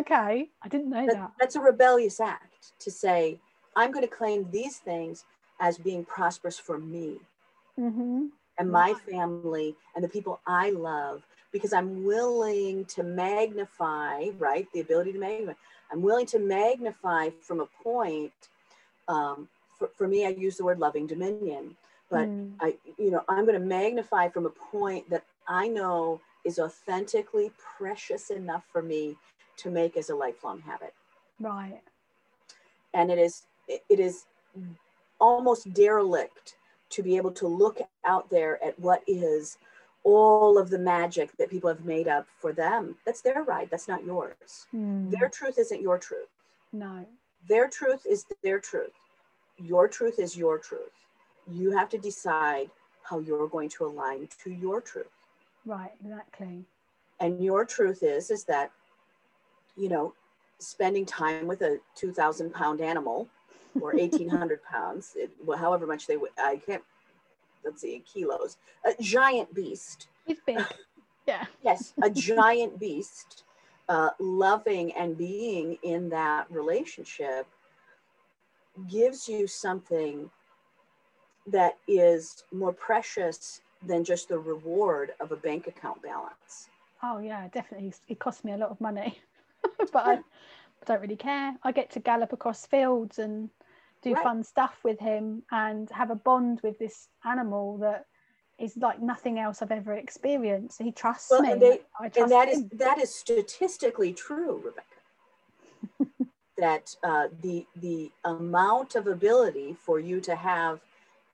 Okay, 0.01 0.49
I 0.63 0.69
didn't 0.69 0.91
know 0.91 1.07
that, 1.07 1.15
that. 1.15 1.33
That's 1.39 1.57
a 1.57 1.61
rebellious 1.61 2.21
act 2.21 2.73
to 2.81 2.91
say 2.91 3.39
I'm 3.77 3.93
going 3.93 4.05
to 4.05 4.15
claim 4.15 4.49
these 4.51 4.79
things 4.79 5.25
as 5.61 5.79
being 5.79 6.05
prosperous 6.05 6.59
for 6.59 6.79
me 6.79 7.19
mm-hmm. 7.79 8.27
and 8.59 8.71
my 8.71 8.95
family 9.09 9.77
and 9.95 10.03
the 10.03 10.09
people 10.09 10.41
I 10.47 10.71
love 10.71 11.27
because 11.53 11.73
I'm 11.73 12.05
willing 12.05 12.85
to 12.87 13.05
magnify, 13.05 14.31
right? 14.39 14.67
The 14.75 14.81
ability 14.81 15.13
to 15.13 15.19
magnify. 15.19 15.53
I'm 15.93 16.03
willing 16.03 16.27
to 16.27 16.41
magnify 16.41 17.31
from 17.41 17.61
a 17.61 17.67
point 17.83 18.33
um, 19.07 19.49
for, 19.85 19.91
for 19.97 20.09
me, 20.09 20.27
I 20.27 20.31
use 20.31 20.57
the 20.57 20.65
word 20.65 20.79
loving 20.79 21.07
dominion, 21.07 21.77
but 22.11 22.29
mm. 22.29 22.53
I, 22.61 22.75
you 22.99 23.11
know, 23.11 23.23
I'm 23.29 23.47
going 23.47 23.61
to 23.61 23.67
magnify 23.67 24.29
from 24.29 24.47
a 24.47 24.51
point 24.51 25.09
that 25.11 25.25
I 25.49 25.69
know 25.69 26.21
is 26.45 26.59
authentically 26.59 27.51
precious 27.77 28.31
enough 28.31 28.65
for 28.71 28.83
me 28.83 29.17
to 29.59 29.71
make 29.71 29.97
as 29.97 30.11
a 30.11 30.15
lifelong 30.15 30.61
habit. 30.61 30.95
Right. 31.41 31.81
And 32.93 33.11
it 33.11 33.19
is, 33.19 33.43
it 33.69 34.01
is 34.01 34.25
almost 35.21 35.73
derelict 35.73 36.57
to 36.91 37.03
be 37.03 37.17
able 37.17 37.33
to 37.33 37.47
look 37.47 37.81
out 38.05 38.31
there 38.31 38.63
at 38.65 38.79
what 38.79 39.03
is 39.07 39.59
all 40.05 40.59
of 40.59 40.71
the 40.71 40.79
magic 40.79 41.35
that 41.39 41.51
people 41.51 41.69
have 41.69 41.85
made 41.85 42.09
up 42.09 42.27
for 42.39 42.53
them. 42.53 42.95
That's 43.07 43.23
their 43.23 43.43
right. 43.43 43.71
That's 43.71 43.89
not 43.89 44.05
yours. 44.05 44.67
Mm. 44.75 45.11
Their 45.11 45.29
truth 45.29 45.59
isn't 45.59 45.81
your 45.81 45.99
truth. 45.99 46.29
No. 46.73 47.07
Their 47.49 47.69
truth 47.69 48.07
is 48.09 48.27
their 48.43 48.61
truth 48.61 48.93
your 49.59 49.89
truth 49.89 50.19
is 50.19 50.37
your 50.37 50.59
truth. 50.59 50.93
You 51.51 51.71
have 51.73 51.89
to 51.91 51.99
decide 51.99 52.71
how 53.03 53.19
you're 53.19 53.49
going 53.49 53.69
to 53.71 53.85
align 53.85 54.29
to 54.43 54.51
your 54.51 54.81
truth. 54.81 55.07
Right, 55.67 55.93
exactly. 56.03 56.65
And 57.21 57.43
your 57.43 57.65
truth 57.65 58.03
is 58.03 58.31
is 58.31 58.45
that, 58.45 58.71
you 59.77 59.89
know, 59.89 60.15
spending 60.59 61.05
time 61.05 61.47
with 61.47 61.63
a 61.63 61.79
2,000 61.97 62.53
pound 62.53 62.81
animal 62.81 63.29
or 63.81 63.93
1,800 63.97 64.61
pounds, 64.65 65.13
it, 65.17 65.31
well, 65.45 65.59
however 65.59 65.87
much 65.87 66.07
they 66.07 66.17
would, 66.17 66.31
I 66.39 66.61
can't, 66.65 66.83
let's 67.65 67.83
see, 67.83 68.03
kilos, 68.11 68.57
a 68.85 69.01
giant 69.03 69.55
beast. 69.55 70.09
It's 70.27 70.41
big. 70.47 70.59
Yeah. 71.27 71.47
yes, 71.63 71.95
a 72.03 72.11
giant 72.11 72.79
beast, 72.79 73.45
uh, 73.89 74.11
loving 74.21 74.93
and 74.93 75.17
being 75.17 75.79
in 75.83 76.11
that 76.11 76.51
relationship 76.51 77.47
gives 78.89 79.29
you 79.29 79.47
something 79.47 80.31
that 81.47 81.77
is 81.87 82.45
more 82.53 82.73
precious 82.73 83.61
than 83.87 84.03
just 84.05 84.29
the 84.29 84.39
reward 84.39 85.13
of 85.21 85.33
a 85.33 85.37
bank 85.37 85.67
account 85.67 86.03
balance. 86.03 86.69
Oh 87.03 87.19
yeah, 87.19 87.49
definitely. 87.49 87.93
It 88.09 88.19
costs 88.19 88.45
me 88.45 88.53
a 88.53 88.57
lot 88.57 88.71
of 88.71 88.81
money, 88.81 89.19
but 89.93 90.07
I 90.07 90.19
don't 90.87 91.01
really 91.01 91.17
care. 91.17 91.55
I 91.63 91.73
get 91.73 91.91
to 91.93 92.01
gallop 92.01 92.33
across 92.33 92.67
fields 92.67 93.19
and 93.19 93.51
do 94.03 94.15
right. 94.15 94.23
fun 94.23 94.43
stuff 94.43 94.79
with 94.85 94.99
him 94.99 95.43
and 95.51 95.91
have 95.91 96.11
a 96.11 96.15
bond 96.15 96.61
with 96.63 96.79
this 96.79 97.09
animal 97.25 97.79
that 97.79 98.07
is 98.59 98.77
like 98.77 99.03
nothing 99.03 99.39
else 99.39 99.63
I've 99.63 99.73
ever 99.73 99.95
experienced. 99.95 100.81
He 100.81 100.93
trusts 100.93 101.31
well, 101.31 101.43
me. 101.43 101.53
And, 101.53 101.63
they, 101.63 101.81
trust 101.99 102.17
and 102.17 102.31
that 102.31 102.49
him. 102.49 102.71
is 102.73 102.79
that 102.79 102.99
is 102.99 103.15
statistically 103.15 104.13
true, 104.13 104.63
Rebecca. 104.65 104.94
That 106.57 106.95
uh, 107.03 107.29
the 107.43 107.67
the 107.77 108.11
amount 108.25 108.95
of 108.95 109.07
ability 109.07 109.77
for 109.79 109.99
you 109.99 110.21
to 110.21 110.35
have 110.35 110.81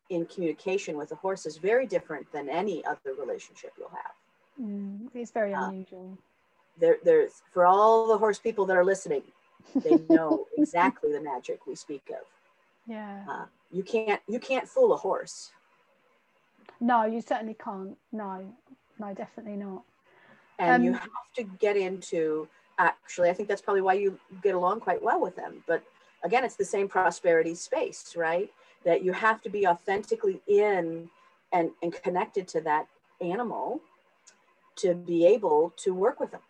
in 0.08 0.26
communication 0.26 0.96
with 0.96 1.12
a 1.12 1.14
horse 1.14 1.46
is 1.46 1.56
very 1.56 1.86
different 1.86 2.30
than 2.32 2.48
any 2.48 2.84
other 2.84 3.14
relationship 3.18 3.72
you'll 3.78 3.90
have. 3.90 4.12
Mm, 4.60 5.08
it's 5.14 5.30
very 5.30 5.54
uh, 5.54 5.68
unusual. 5.68 6.18
There, 6.78 6.96
there's 7.04 7.42
for 7.52 7.66
all 7.66 8.08
the 8.08 8.18
horse 8.18 8.38
people 8.38 8.66
that 8.66 8.76
are 8.76 8.84
listening, 8.84 9.22
they 9.74 9.98
know 10.08 10.46
exactly 10.58 11.12
the 11.12 11.20
magic 11.20 11.66
we 11.66 11.74
speak 11.74 12.10
of. 12.10 12.26
Yeah. 12.86 13.24
Uh, 13.28 13.44
you 13.70 13.82
can't 13.82 14.20
you 14.26 14.40
can't 14.40 14.68
fool 14.68 14.92
a 14.92 14.96
horse. 14.96 15.50
No, 16.80 17.04
you 17.04 17.20
certainly 17.20 17.56
can't. 17.62 17.96
No, 18.10 18.52
no, 18.98 19.14
definitely 19.14 19.56
not. 19.56 19.82
And 20.58 20.76
Um, 20.76 20.82
you 20.82 20.92
have 20.92 21.32
to 21.36 21.42
get 21.58 21.76
into 21.76 22.48
actually, 22.86 23.30
I 23.30 23.34
think 23.34 23.48
that's 23.48 23.62
probably 23.62 23.82
why 23.82 23.94
you 23.94 24.18
get 24.42 24.54
along 24.54 24.80
quite 24.80 25.02
well 25.02 25.20
with 25.20 25.36
them. 25.36 25.62
But 25.66 25.82
again, 26.24 26.44
it's 26.44 26.56
the 26.56 26.64
same 26.64 26.88
prosperity 26.88 27.54
space, 27.54 28.14
right? 28.16 28.50
That 28.84 29.04
you 29.04 29.12
have 29.12 29.42
to 29.42 29.50
be 29.50 29.66
authentically 29.66 30.40
in 30.46 31.08
and, 31.52 31.70
and 31.82 31.92
connected 31.92 32.48
to 32.48 32.60
that 32.62 32.86
animal 33.20 33.80
to 34.76 34.94
be 34.94 35.26
able 35.26 35.72
to 35.76 35.92
work 35.92 36.20
with 36.20 36.30
them. 36.30 36.40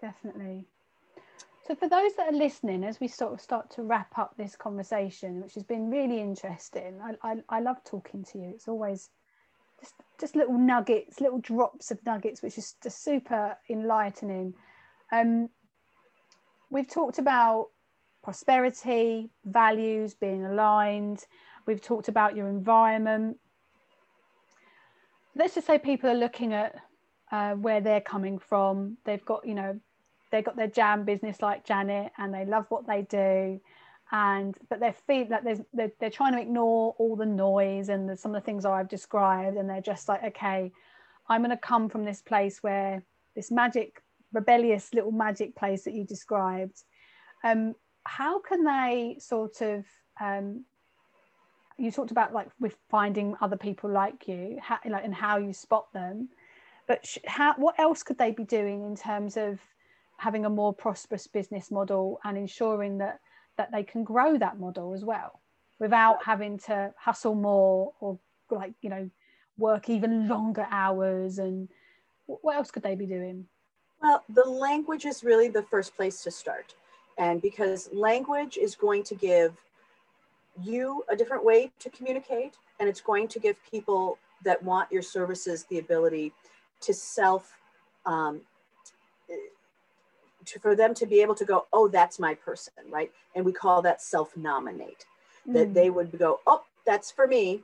Definitely. 0.00 0.64
So, 1.66 1.74
for 1.74 1.88
those 1.88 2.14
that 2.16 2.32
are 2.32 2.36
listening, 2.36 2.84
as 2.84 3.00
we 3.00 3.08
sort 3.08 3.32
of 3.32 3.40
start 3.40 3.70
to 3.72 3.82
wrap 3.82 4.18
up 4.18 4.34
this 4.36 4.56
conversation, 4.56 5.40
which 5.40 5.54
has 5.54 5.62
been 5.62 5.90
really 5.90 6.20
interesting, 6.20 6.98
I, 7.02 7.14
I, 7.22 7.36
I 7.48 7.60
love 7.60 7.76
talking 7.84 8.24
to 8.32 8.38
you. 8.38 8.50
It's 8.54 8.66
always 8.66 9.10
just, 9.78 9.94
just 10.18 10.36
little 10.36 10.58
nuggets, 10.58 11.20
little 11.20 11.38
drops 11.38 11.90
of 11.90 12.04
nuggets, 12.04 12.42
which 12.42 12.58
is 12.58 12.74
just 12.82 13.04
super 13.04 13.56
enlightening. 13.68 14.54
Um, 15.12 15.48
we've 16.70 16.88
talked 16.88 17.18
about 17.18 17.68
prosperity, 18.22 19.30
values 19.44 20.14
being 20.14 20.44
aligned. 20.44 21.24
We've 21.66 21.80
talked 21.82 22.08
about 22.08 22.36
your 22.36 22.48
environment. 22.48 23.38
Let's 25.34 25.54
just 25.54 25.66
say 25.66 25.78
people 25.78 26.10
are 26.10 26.14
looking 26.14 26.52
at 26.52 26.76
uh, 27.30 27.54
where 27.54 27.80
they're 27.80 28.00
coming 28.00 28.38
from. 28.38 28.96
They've 29.04 29.24
got, 29.24 29.46
you 29.46 29.54
know, 29.54 29.78
they've 30.30 30.44
got 30.44 30.56
their 30.56 30.66
jam 30.68 31.04
business 31.04 31.40
like 31.40 31.64
Janet, 31.64 32.12
and 32.18 32.34
they 32.34 32.44
love 32.44 32.66
what 32.68 32.86
they 32.86 33.02
do, 33.02 33.60
and 34.12 34.56
but 34.68 34.80
they 34.80 34.92
feel 35.06 35.28
like 35.30 35.44
they're, 35.72 35.92
they're 36.00 36.10
trying 36.10 36.32
to 36.32 36.40
ignore 36.40 36.94
all 36.98 37.16
the 37.16 37.26
noise 37.26 37.88
and 37.88 38.08
the, 38.08 38.16
some 38.16 38.34
of 38.34 38.42
the 38.42 38.44
things 38.44 38.64
I've 38.64 38.88
described, 38.88 39.56
and 39.56 39.68
they're 39.68 39.80
just 39.80 40.08
like, 40.08 40.22
okay, 40.24 40.72
I'm 41.28 41.42
going 41.42 41.50
to 41.50 41.56
come 41.56 41.88
from 41.88 42.04
this 42.04 42.20
place 42.20 42.62
where 42.62 43.02
this 43.36 43.50
magic, 43.50 44.02
rebellious 44.32 44.92
little 44.94 45.12
magic 45.12 45.56
place 45.56 45.84
that 45.84 45.94
you 45.94 46.04
described. 46.04 46.82
Um, 47.44 47.74
how 48.04 48.40
can 48.40 48.64
they 48.64 49.16
sort 49.18 49.60
of 49.60 49.84
um, 50.20 50.64
you 51.80 51.90
talked 51.90 52.10
about 52.10 52.32
like 52.32 52.48
with 52.60 52.76
finding 52.90 53.34
other 53.40 53.56
people 53.56 53.90
like 53.90 54.28
you 54.28 54.58
how, 54.60 54.78
like 54.86 55.04
and 55.04 55.14
how 55.14 55.38
you 55.38 55.52
spot 55.52 55.86
them 55.92 56.28
but 56.86 57.04
sh- 57.06 57.18
how 57.26 57.54
what 57.54 57.78
else 57.78 58.02
could 58.02 58.18
they 58.18 58.30
be 58.30 58.44
doing 58.44 58.84
in 58.84 58.94
terms 58.94 59.36
of 59.36 59.58
having 60.18 60.44
a 60.44 60.50
more 60.50 60.74
prosperous 60.74 61.26
business 61.26 61.70
model 61.70 62.20
and 62.24 62.36
ensuring 62.36 62.98
that 62.98 63.20
that 63.56 63.70
they 63.72 63.82
can 63.82 64.04
grow 64.04 64.36
that 64.36 64.58
model 64.58 64.92
as 64.92 65.04
well 65.04 65.40
without 65.78 66.22
having 66.24 66.58
to 66.58 66.92
hustle 66.98 67.34
more 67.34 67.92
or 68.00 68.18
like 68.50 68.74
you 68.82 68.90
know 68.90 69.08
work 69.56 69.88
even 69.88 70.28
longer 70.28 70.66
hours 70.70 71.38
and 71.38 71.68
what 72.26 72.56
else 72.56 72.70
could 72.70 72.82
they 72.82 72.94
be 72.94 73.06
doing 73.06 73.46
Well, 74.02 74.24
the 74.28 74.44
language 74.44 75.04
is 75.04 75.22
really 75.22 75.48
the 75.48 75.62
first 75.62 75.94
place 75.94 76.22
to 76.24 76.30
start. 76.30 76.74
And 77.18 77.42
because 77.42 77.90
language 77.92 78.56
is 78.56 78.74
going 78.74 79.02
to 79.04 79.14
give 79.14 79.54
you 80.62 81.04
a 81.08 81.16
different 81.16 81.44
way 81.44 81.70
to 81.80 81.90
communicate, 81.90 82.54
and 82.78 82.88
it's 82.88 83.00
going 83.00 83.28
to 83.28 83.38
give 83.38 83.56
people 83.70 84.18
that 84.44 84.62
want 84.62 84.90
your 84.90 85.02
services 85.02 85.64
the 85.68 85.78
ability 85.78 86.32
to 86.80 86.94
self, 86.94 87.58
um, 88.06 88.40
to, 90.46 90.58
for 90.60 90.74
them 90.74 90.94
to 90.94 91.04
be 91.06 91.20
able 91.20 91.34
to 91.34 91.44
go, 91.44 91.66
oh, 91.72 91.88
that's 91.88 92.18
my 92.18 92.34
person, 92.34 92.72
right? 92.90 93.12
And 93.34 93.44
we 93.44 93.52
call 93.52 93.82
that 93.82 94.00
self 94.00 94.34
nominate, 94.36 95.04
that 95.46 95.68
Mm. 95.70 95.74
they 95.74 95.90
would 95.90 96.18
go, 96.18 96.40
oh, 96.46 96.64
that's 96.86 97.10
for 97.10 97.26
me. 97.26 97.62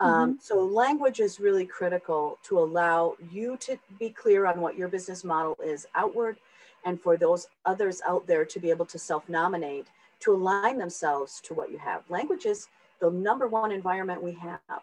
Um, 0.00 0.38
So 0.40 0.62
language 0.62 1.20
is 1.20 1.40
really 1.40 1.66
critical 1.66 2.38
to 2.44 2.58
allow 2.58 3.16
you 3.30 3.56
to 3.58 3.78
be 3.98 4.10
clear 4.10 4.46
on 4.46 4.60
what 4.60 4.76
your 4.76 4.88
business 4.88 5.24
model 5.24 5.56
is 5.64 5.86
outward, 5.94 6.36
and 6.84 7.00
for 7.00 7.16
those 7.16 7.48
others 7.64 8.02
out 8.06 8.26
there 8.26 8.44
to 8.44 8.60
be 8.60 8.70
able 8.70 8.86
to 8.86 8.98
self-nominate 8.98 9.86
to 10.20 10.32
align 10.34 10.78
themselves 10.78 11.40
to 11.42 11.54
what 11.54 11.70
you 11.70 11.78
have. 11.78 12.08
Language 12.10 12.46
is 12.46 12.68
the 13.00 13.10
number 13.10 13.48
one 13.48 13.72
environment 13.72 14.22
we 14.22 14.32
have, 14.32 14.82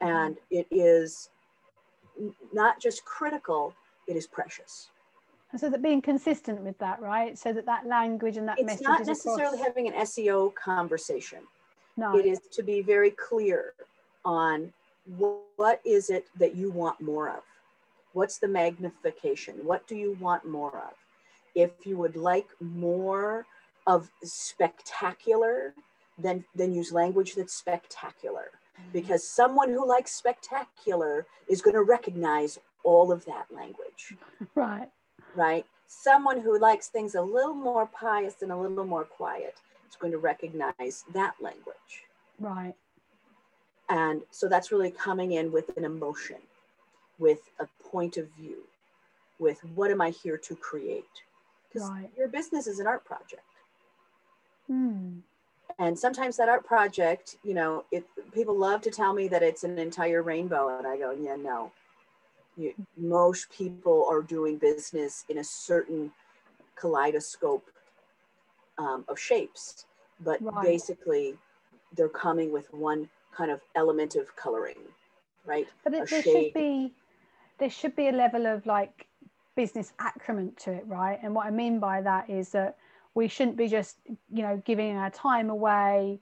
and 0.00 0.36
it 0.50 0.66
is 0.70 1.30
not 2.52 2.80
just 2.80 3.04
critical; 3.04 3.74
it 4.06 4.16
is 4.16 4.26
precious. 4.26 4.88
And 5.52 5.60
so 5.60 5.68
that 5.68 5.82
being 5.82 6.00
consistent 6.00 6.62
with 6.62 6.78
that 6.78 6.98
right 7.02 7.36
so 7.36 7.52
that 7.52 7.66
that 7.66 7.86
language 7.86 8.38
and 8.38 8.48
that 8.48 8.58
It's 8.58 8.66
message 8.66 8.86
not 8.86 9.06
necessarily 9.06 9.58
across. 9.58 9.66
having 9.66 9.86
an 9.86 9.92
SEO 9.94 10.54
conversation. 10.54 11.40
no 11.98 12.16
it 12.16 12.24
is 12.24 12.40
to 12.52 12.62
be 12.62 12.80
very 12.80 13.10
clear 13.10 13.74
on 14.24 14.72
what 15.16 15.80
is 15.84 16.10
it 16.10 16.26
that 16.38 16.54
you 16.54 16.70
want 16.70 17.00
more 17.00 17.28
of? 17.28 17.42
What's 18.12 18.38
the 18.38 18.48
magnification? 18.48 19.56
What 19.62 19.86
do 19.86 19.96
you 19.96 20.16
want 20.20 20.44
more 20.44 20.76
of? 20.76 20.94
If 21.54 21.86
you 21.86 21.96
would 21.98 22.16
like 22.16 22.48
more 22.60 23.46
of 23.86 24.10
spectacular 24.22 25.74
then 26.18 26.44
then 26.54 26.72
use 26.72 26.92
language 26.92 27.34
that's 27.34 27.54
spectacular. 27.54 28.50
Mm-hmm. 28.80 28.90
Because 28.92 29.28
someone 29.28 29.70
who 29.70 29.86
likes 29.86 30.12
spectacular 30.12 31.26
is 31.48 31.60
going 31.62 31.74
to 31.74 31.82
recognize 31.82 32.58
all 32.84 33.12
of 33.12 33.24
that 33.26 33.46
language. 33.50 34.14
Right. 34.54 34.88
Right? 35.34 35.64
Someone 35.86 36.40
who 36.40 36.58
likes 36.58 36.88
things 36.88 37.14
a 37.14 37.22
little 37.22 37.54
more 37.54 37.86
pious 37.86 38.42
and 38.42 38.50
a 38.52 38.56
little 38.56 38.84
more 38.84 39.04
quiet 39.04 39.54
is 39.88 39.96
going 39.96 40.12
to 40.12 40.18
recognize 40.18 41.04
that 41.14 41.34
language. 41.40 42.04
right 42.38 42.74
And 43.88 44.22
so 44.30 44.48
that's 44.48 44.72
really 44.72 44.90
coming 44.90 45.32
in 45.32 45.52
with 45.52 45.76
an 45.76 45.84
emotion, 45.84 46.38
with 47.18 47.40
a 47.60 47.66
point 47.82 48.16
of 48.16 48.28
view, 48.30 48.58
with 49.38 49.62
what 49.74 49.90
am 49.90 50.00
I 50.00 50.10
here 50.10 50.38
to 50.38 50.56
create? 50.56 51.04
Because 51.68 51.90
Right. 51.90 52.10
your 52.16 52.28
business 52.28 52.66
is 52.66 52.78
an 52.78 52.86
art 52.86 53.04
project. 53.04 53.42
Hmm. 54.66 55.18
And 55.78 55.98
sometimes 55.98 56.36
that 56.36 56.48
art 56.48 56.64
project, 56.64 57.36
you 57.42 57.54
know, 57.54 57.84
it 57.90 58.04
people 58.32 58.56
love 58.56 58.82
to 58.82 58.90
tell 58.90 59.12
me 59.14 59.28
that 59.28 59.42
it's 59.42 59.64
an 59.64 59.78
entire 59.78 60.22
rainbow. 60.22 60.76
And 60.78 60.86
I 60.86 60.96
go, 60.96 61.12
yeah, 61.12 61.36
no. 61.36 61.72
You, 62.56 62.74
most 62.96 63.50
people 63.50 64.06
are 64.10 64.20
doing 64.20 64.58
business 64.58 65.24
in 65.30 65.38
a 65.38 65.44
certain 65.44 66.12
kaleidoscope 66.76 67.64
um, 68.78 69.04
of 69.08 69.18
shapes, 69.18 69.86
but 70.20 70.40
Right. 70.42 70.62
basically 70.62 71.36
they're 71.96 72.08
coming 72.08 72.52
with 72.52 72.72
one 72.72 73.08
kind 73.36 73.50
of 73.50 73.60
element 73.74 74.14
of 74.16 74.34
coloring, 74.36 74.78
right? 75.44 75.66
but 75.84 75.94
it, 75.94 76.08
there 76.08 76.22
shade. 76.22 76.32
should 76.32 76.54
be 76.54 76.92
there 77.58 77.70
should 77.70 77.94
be 77.94 78.08
a 78.08 78.12
level 78.12 78.46
of 78.46 78.64
like 78.66 79.06
business 79.54 79.92
acumen 80.00 80.52
to 80.56 80.72
it 80.72 80.84
right 80.86 81.18
and 81.22 81.34
what 81.34 81.46
i 81.46 81.50
mean 81.50 81.78
by 81.78 82.00
that 82.00 82.28
is 82.28 82.50
that 82.50 82.76
we 83.14 83.28
shouldn't 83.28 83.56
be 83.56 83.68
just 83.68 83.98
you 84.32 84.42
know 84.42 84.60
giving 84.64 84.96
our 84.96 85.10
time 85.10 85.50
away 85.50 86.18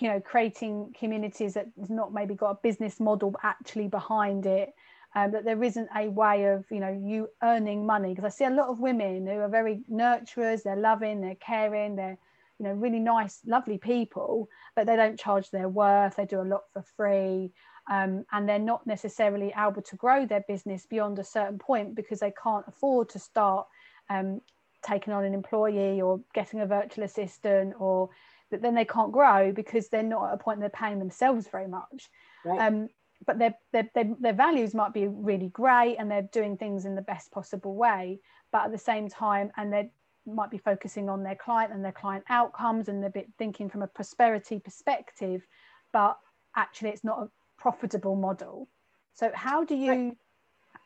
you 0.00 0.08
know 0.08 0.20
creating 0.20 0.92
communities 0.98 1.54
that 1.54 1.68
has 1.78 1.90
not 1.90 2.12
maybe 2.12 2.34
got 2.34 2.50
a 2.50 2.58
business 2.62 2.98
model 2.98 3.34
actually 3.42 3.88
behind 3.88 4.44
it 4.46 4.74
um, 5.14 5.30
that 5.30 5.44
there 5.44 5.62
isn't 5.62 5.88
a 5.96 6.08
way 6.08 6.46
of 6.46 6.64
you 6.70 6.80
know 6.80 7.00
you 7.04 7.28
earning 7.42 7.86
money 7.86 8.10
because 8.10 8.24
i 8.24 8.28
see 8.28 8.44
a 8.44 8.50
lot 8.50 8.68
of 8.68 8.80
women 8.80 9.26
who 9.26 9.38
are 9.38 9.48
very 9.48 9.80
nurturers 9.90 10.64
they're 10.64 10.76
loving 10.76 11.20
they're 11.20 11.36
caring 11.36 11.94
they're 11.94 12.18
you 12.58 12.64
know 12.66 12.72
really 12.72 13.00
nice 13.00 13.40
lovely 13.46 13.78
people 13.78 14.48
but 14.76 14.86
they 14.86 14.96
don't 14.96 15.18
charge 15.18 15.50
their 15.50 15.68
worth 15.68 16.16
they 16.16 16.24
do 16.24 16.40
a 16.40 16.42
lot 16.42 16.62
for 16.72 16.82
free 16.96 17.52
um, 17.90 18.24
and 18.32 18.48
they're 18.48 18.58
not 18.58 18.86
necessarily 18.86 19.52
able 19.58 19.82
to 19.82 19.96
grow 19.96 20.24
their 20.24 20.44
business 20.48 20.86
beyond 20.86 21.18
a 21.18 21.24
certain 21.24 21.58
point 21.58 21.94
because 21.94 22.20
they 22.20 22.32
can't 22.42 22.64
afford 22.66 23.08
to 23.10 23.18
start 23.18 23.66
um, 24.08 24.40
taking 24.82 25.12
on 25.12 25.24
an 25.24 25.34
employee 25.34 26.00
or 26.00 26.20
getting 26.32 26.60
a 26.60 26.66
virtual 26.66 27.04
assistant 27.04 27.74
or 27.78 28.08
that 28.50 28.62
then 28.62 28.74
they 28.74 28.84
can't 28.84 29.12
grow 29.12 29.52
because 29.52 29.88
they're 29.88 30.02
not 30.02 30.28
at 30.28 30.34
a 30.34 30.38
point 30.38 30.60
they're 30.60 30.70
paying 30.70 30.98
themselves 30.98 31.48
very 31.48 31.68
much 31.68 32.08
Right. 32.44 32.60
um, 32.60 32.88
but 33.26 33.38
their, 33.38 33.54
their, 33.72 33.88
their, 33.94 34.14
their 34.20 34.32
values 34.34 34.74
might 34.74 34.92
be 34.92 35.06
really 35.08 35.48
great 35.48 35.96
and 35.96 36.10
they're 36.10 36.28
doing 36.30 36.56
things 36.56 36.84
in 36.84 36.94
the 36.94 37.02
best 37.02 37.30
possible 37.32 37.74
way 37.74 38.20
but 38.52 38.66
at 38.66 38.72
the 38.72 38.78
same 38.78 39.08
time 39.08 39.50
and 39.56 39.72
they 39.72 39.90
might 40.26 40.50
be 40.50 40.58
focusing 40.58 41.08
on 41.08 41.22
their 41.22 41.34
client 41.34 41.72
and 41.72 41.84
their 41.84 41.92
client 41.92 42.24
outcomes 42.28 42.88
and 42.88 43.02
they're 43.02 43.10
bit 43.10 43.28
thinking 43.38 43.68
from 43.68 43.82
a 43.82 43.86
prosperity 43.86 44.58
perspective 44.58 45.46
but 45.92 46.18
actually 46.56 46.90
it's 46.90 47.04
not 47.04 47.22
a 47.22 47.28
profitable 47.58 48.16
model 48.16 48.68
so 49.14 49.30
how 49.34 49.64
do 49.64 49.74
you 49.74 50.16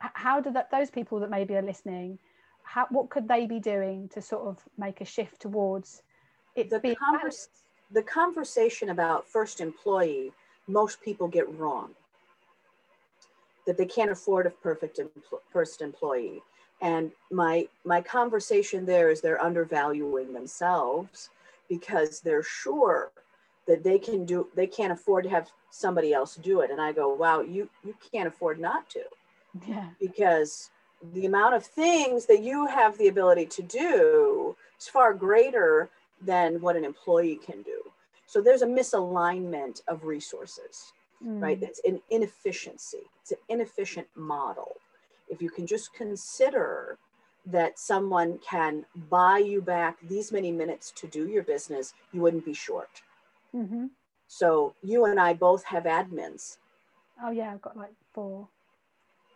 how 0.01 0.41
do 0.41 0.51
that 0.51 0.71
those 0.71 0.91
people 0.91 1.21
that 1.21 1.31
maybe 1.31 1.55
are 1.55 1.63
listening 1.63 2.19
how 2.63 2.87
what 2.91 3.11
could 3.11 3.29
they 3.29 3.47
be 3.47 3.59
doing 3.61 4.09
to 4.09 4.21
sort 4.21 4.43
of 4.47 4.59
make 4.77 5.01
a 5.01 5.05
shift 5.05 5.41
towards 5.41 6.03
it 6.59 6.71
the, 6.71 6.81
the 7.93 8.03
conversation 8.03 8.91
about 8.91 9.29
first 9.29 9.61
employee, 9.61 10.33
most 10.67 11.01
people 11.01 11.29
get 11.29 11.49
wrong. 11.57 11.91
That 13.67 13.79
they 13.79 13.87
can't 13.87 14.11
afford 14.11 14.47
a 14.47 14.51
perfect 14.51 15.01
first 15.53 15.83
employee. 15.83 16.43
And 16.81 17.13
my 17.31 17.69
my 17.85 18.01
conversation 18.01 18.87
there 18.87 19.11
is 19.11 19.21
they're 19.21 19.43
undervaluing 19.43 20.33
themselves 20.33 21.31
because 21.69 22.21
they're 22.21 22.43
sure 22.43 23.11
that 23.67 23.83
they 23.83 23.99
can 23.99 24.25
do 24.25 24.49
they 24.55 24.67
can't 24.67 24.93
afford 24.93 25.25
to 25.25 25.31
have 25.31 25.51
somebody 25.71 26.13
else 26.15 26.37
do 26.37 26.61
it. 26.61 26.71
And 26.71 26.81
i 26.81 26.93
go 26.93 27.13
wow 27.15 27.41
you 27.41 27.69
you 27.85 27.95
can't 28.13 28.29
afford 28.29 28.61
not 28.61 28.89
to. 28.91 29.03
Yeah. 29.67 29.89
Because 30.01 30.71
the 31.15 31.27
amount 31.27 31.55
of 31.55 31.65
things 31.65 32.27
that 32.27 32.43
you 32.43 32.67
have 32.67 32.97
the 32.99 33.09
ability 33.09 33.47
to 33.47 33.63
do 33.63 34.57
is 34.79 34.89
far 34.89 35.15
greater 35.15 35.89
than 36.25 36.61
what 36.61 36.77
an 36.77 36.85
employee 36.85 37.41
can 37.45 37.63
do. 37.63 37.83
So 38.27 38.41
there's 38.41 38.63
a 38.63 38.67
misalignment 38.67 39.83
of 39.89 40.05
resources 40.05 40.93
Mm. 41.25 41.43
right 41.43 41.61
it's 41.61 41.81
an 41.85 42.01
inefficiency. 42.11 43.03
It's 43.23 43.33
an 43.33 43.39
inefficient 43.49 44.07
model 44.15 44.77
if 45.31 45.41
you 45.43 45.51
can 45.51 45.67
just 45.67 45.93
consider 45.93 46.99
that 47.47 47.79
someone 47.79 48.39
can 48.39 48.85
buy 49.11 49.39
you 49.39 49.61
back 49.63 49.97
these 50.09 50.33
many 50.33 50.53
minutes 50.53 50.93
to 50.97 51.07
do 51.07 51.29
your 51.29 51.43
business 51.43 51.95
you 52.13 52.21
wouldn't 52.21 52.45
be 52.45 52.55
short 52.55 53.03
hmm 53.53 53.87
so 54.29 54.75
you 54.83 55.07
and 55.07 55.19
I 55.19 55.33
both 55.33 55.65
have 55.65 55.85
admins, 55.85 56.59
Oh 57.23 57.31
yeah, 57.31 57.51
I've 57.53 57.63
got 57.63 57.77
like 57.77 57.95
four. 58.13 58.47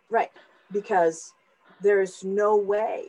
right? 0.09 0.31
Because 0.71 1.33
there's 1.81 2.23
no 2.23 2.55
way 2.55 3.07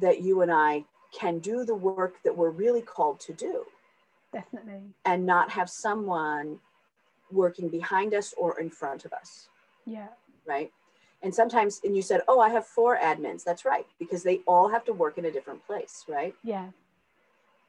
that 0.00 0.20
you 0.22 0.42
and 0.42 0.52
I 0.52 0.84
can 1.12 1.40
do 1.40 1.64
the 1.64 1.74
work 1.74 2.22
that 2.22 2.36
we're 2.36 2.50
really 2.50 2.80
called 2.82 3.18
to 3.20 3.32
do 3.32 3.64
Definitely. 4.32 4.82
and 5.04 5.26
not 5.26 5.50
have 5.50 5.68
someone 5.68 6.60
working 7.32 7.68
behind 7.68 8.14
us 8.14 8.32
or 8.38 8.58
in 8.60 8.70
front 8.70 9.04
of 9.04 9.12
us, 9.12 9.48
Yeah. 9.84 10.08
right? 10.46 10.70
And 11.22 11.34
sometimes, 11.34 11.80
and 11.84 11.94
you 11.94 12.02
said, 12.02 12.22
oh, 12.28 12.40
I 12.40 12.48
have 12.48 12.66
four 12.66 12.96
admins. 12.98 13.44
That's 13.44 13.64
right, 13.64 13.86
because 13.98 14.22
they 14.22 14.38
all 14.46 14.68
have 14.68 14.84
to 14.86 14.92
work 14.92 15.18
in 15.18 15.26
a 15.26 15.30
different 15.30 15.64
place, 15.66 16.04
right? 16.08 16.34
Yeah. 16.42 16.68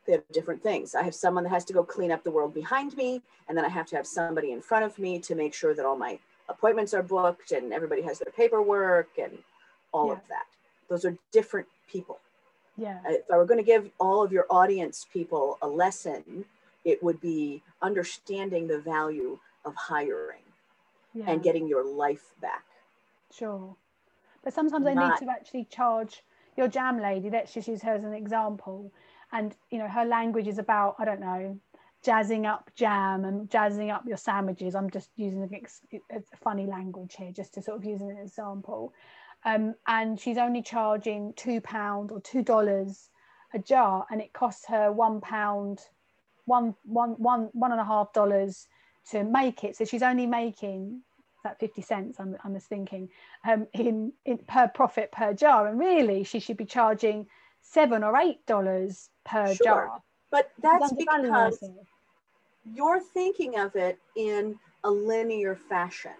They 0.07 0.13
have 0.13 0.23
different 0.31 0.63
things. 0.63 0.95
I 0.95 1.03
have 1.03 1.13
someone 1.13 1.43
that 1.43 1.49
has 1.49 1.65
to 1.65 1.73
go 1.73 1.83
clean 1.83 2.11
up 2.11 2.23
the 2.23 2.31
world 2.31 2.53
behind 2.53 2.95
me, 2.95 3.21
and 3.47 3.57
then 3.57 3.65
I 3.65 3.69
have 3.69 3.87
to 3.87 3.95
have 3.97 4.07
somebody 4.07 4.51
in 4.51 4.61
front 4.61 4.85
of 4.85 4.97
me 4.97 5.19
to 5.19 5.35
make 5.35 5.53
sure 5.53 5.73
that 5.73 5.85
all 5.85 5.97
my 5.97 6.17
appointments 6.49 6.93
are 6.93 7.03
booked 7.03 7.51
and 7.51 7.71
everybody 7.71 8.01
has 8.01 8.19
their 8.19 8.31
paperwork 8.31 9.09
and 9.17 9.37
all 9.91 10.07
Yeah. 10.07 10.13
of 10.13 10.27
that. 10.29 10.45
Those 10.89 11.05
are 11.05 11.17
different 11.31 11.67
people. 11.87 12.19
Yeah. 12.77 12.99
Uh, 13.05 13.11
if 13.11 13.31
I 13.31 13.37
were 13.37 13.45
going 13.45 13.59
to 13.59 13.63
give 13.63 13.89
all 13.99 14.23
of 14.23 14.31
your 14.31 14.45
audience 14.49 15.05
people 15.11 15.57
a 15.61 15.67
lesson, 15.67 16.45
it 16.83 17.03
would 17.03 17.21
be 17.21 17.61
understanding 17.81 18.67
the 18.67 18.79
value 18.79 19.39
of 19.65 19.75
hiring 19.75 20.43
Yeah. 21.13 21.25
and 21.27 21.43
getting 21.43 21.67
your 21.67 21.83
life 21.83 22.33
back. 22.41 22.63
Sure. 23.33 23.75
But 24.43 24.53
sometimes 24.53 24.85
I 24.85 24.93
need 24.93 25.17
to 25.19 25.29
actually 25.29 25.65
charge 25.65 26.23
your 26.57 26.67
jam 26.67 26.99
lady, 27.01 27.29
let's 27.29 27.53
just 27.53 27.67
use 27.67 27.81
her 27.83 27.93
as 27.93 28.03
an 28.03 28.13
example. 28.13 28.91
And 29.31 29.55
you 29.69 29.79
know, 29.79 29.87
her 29.87 30.05
language 30.05 30.47
is 30.47 30.57
about, 30.57 30.95
I 30.99 31.05
don't 31.05 31.21
know, 31.21 31.59
jazzing 32.03 32.45
up 32.45 32.71
jam 32.75 33.25
and 33.25 33.49
jazzing 33.49 33.91
up 33.91 34.03
your 34.05 34.17
sandwiches. 34.17 34.75
I'm 34.75 34.89
just 34.89 35.09
using 35.15 35.43
a, 35.43 36.17
a 36.17 36.21
funny 36.43 36.65
language 36.65 37.15
here 37.17 37.31
just 37.31 37.53
to 37.53 37.61
sort 37.61 37.77
of 37.77 37.85
use 37.85 38.01
an 38.01 38.17
example. 38.17 38.93
Um, 39.45 39.75
and 39.87 40.19
she's 40.19 40.37
only 40.37 40.61
charging 40.61 41.33
two 41.33 41.61
pound 41.61 42.11
or 42.11 42.21
two 42.21 42.43
dollars 42.43 43.09
a 43.53 43.59
jar, 43.59 44.05
and 44.09 44.21
it 44.21 44.33
costs 44.33 44.65
her 44.67 44.91
one 44.91 45.19
pound, 45.21 45.79
one 46.45 46.75
one 46.83 47.11
one 47.11 47.49
one 47.53 47.71
and 47.71 47.81
a 47.81 47.85
half 47.85 48.13
dollars 48.13 48.67
to 49.11 49.23
make 49.23 49.63
it. 49.63 49.75
So 49.75 49.85
she's 49.85 50.03
only 50.03 50.27
making 50.27 51.01
that 51.43 51.59
50 51.59 51.81
cents 51.81 52.19
I'm, 52.19 52.35
I'm 52.43 52.53
just 52.53 52.67
thinking 52.67 53.09
um, 53.47 53.67
in, 53.73 54.13
in 54.25 54.37
per 54.39 54.67
profit 54.67 55.11
per 55.11 55.33
jar 55.33 55.67
and 55.67 55.79
really 55.79 56.23
she 56.23 56.39
should 56.39 56.57
be 56.57 56.65
charging 56.65 57.27
seven 57.61 58.03
or 58.03 58.17
eight 58.17 58.45
dollars 58.45 59.09
per 59.25 59.53
Sure. 59.53 59.65
jar 59.65 60.01
But 60.29 60.51
that's 60.61 60.93
because 60.93 61.59
you're 62.73 62.99
thinking 62.99 63.57
of 63.57 63.75
it 63.75 63.97
in 64.15 64.57
a 64.83 64.91
linear 64.91 65.55
fashion. 65.55 66.11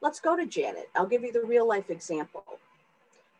Let's 0.00 0.20
go 0.20 0.36
to 0.36 0.46
Janet. 0.46 0.88
I'll 0.94 1.06
give 1.06 1.22
you 1.22 1.32
the 1.32 1.42
real 1.42 1.66
life 1.66 1.90
example. 1.90 2.44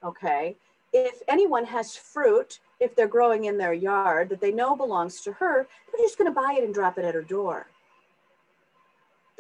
Okay. 0.05 0.57
If 0.93 1.23
anyone 1.29 1.64
has 1.66 1.97
fruit, 1.97 2.59
if 2.81 2.97
they're 2.97 3.07
growing 3.07 3.45
in 3.45 3.57
their 3.57 3.73
yard 3.73 4.29
that 4.31 4.41
they 4.41 4.51
know 4.51 4.75
belongs 4.75 5.21
to 5.23 5.33
her, 5.33 5.66
they're 5.93 6.05
just 6.05 6.18
going 6.18 6.33
to 6.33 6.41
buy 6.41 6.57
it 6.59 6.64
and 6.64 6.75
drop 6.75 6.99
it 6.99 7.05
at 7.05 7.14
her 7.14 7.23
door. 7.23 7.66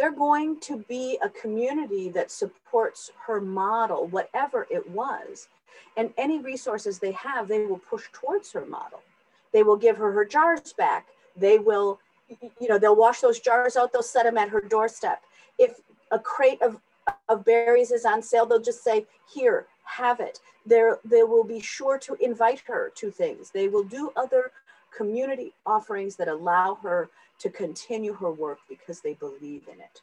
They're 0.00 0.10
going 0.10 0.58
to 0.60 0.78
be 0.88 1.18
a 1.22 1.28
community 1.28 2.08
that 2.08 2.30
supports 2.30 3.10
her 3.26 3.38
model, 3.38 4.06
whatever 4.06 4.66
it 4.70 4.88
was. 4.88 5.48
And 5.94 6.14
any 6.16 6.38
resources 6.38 6.98
they 6.98 7.12
have, 7.12 7.48
they 7.48 7.66
will 7.66 7.76
push 7.78 8.04
towards 8.10 8.50
her 8.52 8.64
model. 8.64 9.02
They 9.52 9.62
will 9.62 9.76
give 9.76 9.98
her 9.98 10.10
her 10.12 10.24
jars 10.24 10.72
back. 10.72 11.08
They 11.36 11.58
will 11.58 12.00
you 12.60 12.68
know 12.68 12.78
they'll 12.78 12.96
wash 12.96 13.20
those 13.20 13.40
jars 13.40 13.76
out 13.76 13.92
they'll 13.92 14.02
set 14.02 14.22
them 14.24 14.38
at 14.38 14.48
her 14.48 14.60
doorstep 14.60 15.20
if 15.58 15.80
a 16.12 16.18
crate 16.18 16.62
of, 16.62 16.78
of 17.28 17.44
berries 17.44 17.90
is 17.90 18.04
on 18.04 18.22
sale 18.22 18.46
they'll 18.46 18.60
just 18.60 18.84
say 18.84 19.04
here 19.34 19.66
have 19.82 20.20
it 20.20 20.38
there 20.64 21.00
they 21.04 21.24
will 21.24 21.42
be 21.42 21.58
sure 21.58 21.98
to 21.98 22.14
invite 22.20 22.60
her 22.60 22.92
to 22.94 23.10
things 23.10 23.50
they 23.50 23.66
will 23.66 23.82
do 23.82 24.12
other 24.14 24.52
community 24.96 25.52
offerings 25.66 26.16
that 26.16 26.28
allow 26.28 26.74
her 26.76 27.08
to 27.38 27.50
continue 27.50 28.12
her 28.14 28.30
work 28.30 28.58
because 28.68 29.00
they 29.00 29.14
believe 29.14 29.62
in 29.72 29.80
it 29.80 30.02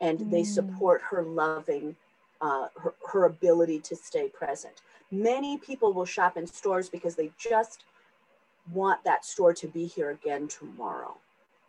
and 0.00 0.20
they 0.30 0.42
Mm. 0.42 0.46
support 0.46 1.02
her 1.10 1.22
loving 1.22 1.96
uh, 2.40 2.68
her, 2.76 2.94
her 3.12 3.24
ability 3.24 3.80
to 3.80 3.96
stay 3.96 4.28
present 4.28 4.82
many 5.10 5.58
people 5.58 5.92
will 5.92 6.04
shop 6.04 6.36
in 6.36 6.46
stores 6.46 6.88
because 6.88 7.16
they 7.16 7.30
just 7.38 7.84
want 8.72 9.02
that 9.04 9.24
store 9.24 9.54
to 9.54 9.66
be 9.66 9.86
here 9.86 10.10
again 10.10 10.46
tomorrow. 10.48 11.16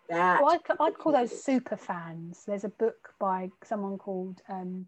That 0.10 0.41
Well, 0.41 0.51
I'd, 0.51 0.60
I'd 0.80 0.97
call 0.97 1.14
those 1.14 1.43
super 1.43 1.78
fans 1.78 2.43
there's 2.45 2.64
a 2.66 2.70
book 2.70 3.14
by 3.20 3.49
someone 3.64 3.97
called 3.97 4.41
um, 4.49 4.86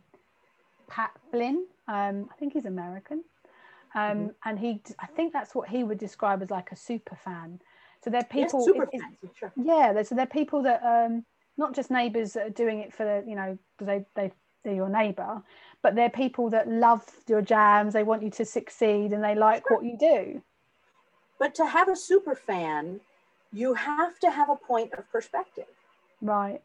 Pat 0.89 1.11
Flynn 1.30 1.65
um, 1.88 2.30
I 2.32 2.36
think 2.38 2.53
he's 2.53 2.65
American 2.65 3.24
um, 3.95 4.29
Mm-hmm. 4.29 4.29
and 4.45 4.59
he 4.59 4.81
I 4.99 5.07
think 5.07 5.33
that's 5.33 5.55
what 5.55 5.69
he 5.69 5.83
would 5.83 5.97
describe 5.97 6.41
as 6.41 6.49
like 6.51 6.71
a 6.71 6.75
super 6.75 7.15
fan 7.15 7.59
so 8.03 8.09
they're 8.09 8.23
Yes, 8.35 8.51
people 8.51 8.63
super 8.63 8.87
it- 8.91 9.05
sure. 9.35 9.53
yeah 9.55 9.93
they're- 9.93 10.03
so 10.03 10.15
they're 10.15 10.25
people 10.25 10.61
that 10.63 10.81
um 10.83 11.25
not 11.57 11.73
just 11.75 11.91
neighbors 11.91 12.33
that 12.33 12.47
are 12.47 12.51
doing 12.51 12.79
it 12.79 12.93
for 12.93 13.03
the 13.05 13.23
you 13.29 13.35
know 13.35 13.57
they 13.79 14.05
they 14.15 14.31
they're 14.63 14.75
your 14.75 14.89
neighbor 14.89 15.41
but 15.81 15.95
they're 15.95 16.09
people 16.09 16.49
that 16.49 16.67
love 16.69 17.03
your 17.27 17.41
jams 17.41 17.93
they 17.93 18.03
want 18.03 18.23
you 18.23 18.29
to 18.31 18.45
succeed 18.45 19.11
and 19.13 19.23
they 19.23 19.35
like 19.35 19.69
Sure. 19.69 19.71
what 19.71 19.83
you 19.85 19.97
do 19.97 20.41
But 21.39 21.55
to 21.55 21.65
have 21.67 21.89
a 21.89 21.95
super 21.95 22.35
fan, 22.35 23.01
you 23.51 23.73
have 23.75 24.19
to 24.19 24.31
have 24.31 24.49
a 24.49 24.55
point 24.55 24.93
of 24.93 25.09
perspective. 25.11 25.67
right 26.21 26.61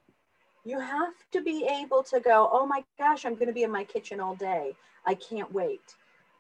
You 0.65 0.81
have 0.81 1.15
to 1.33 1.41
be 1.41 1.67
able 1.67 2.03
to 2.05 2.21
go, 2.21 2.49
oh 2.53 2.67
my 2.67 2.85
gosh, 2.99 3.25
I'm 3.25 3.35
going 3.35 3.39
to 3.49 3.53
be 3.55 3.63
in 3.63 3.71
my 3.71 3.85
kitchen 3.85 4.21
all 4.21 4.35
day. 4.35 4.75
I 5.05 5.15
can't 5.15 5.53
wait. 5.53 5.95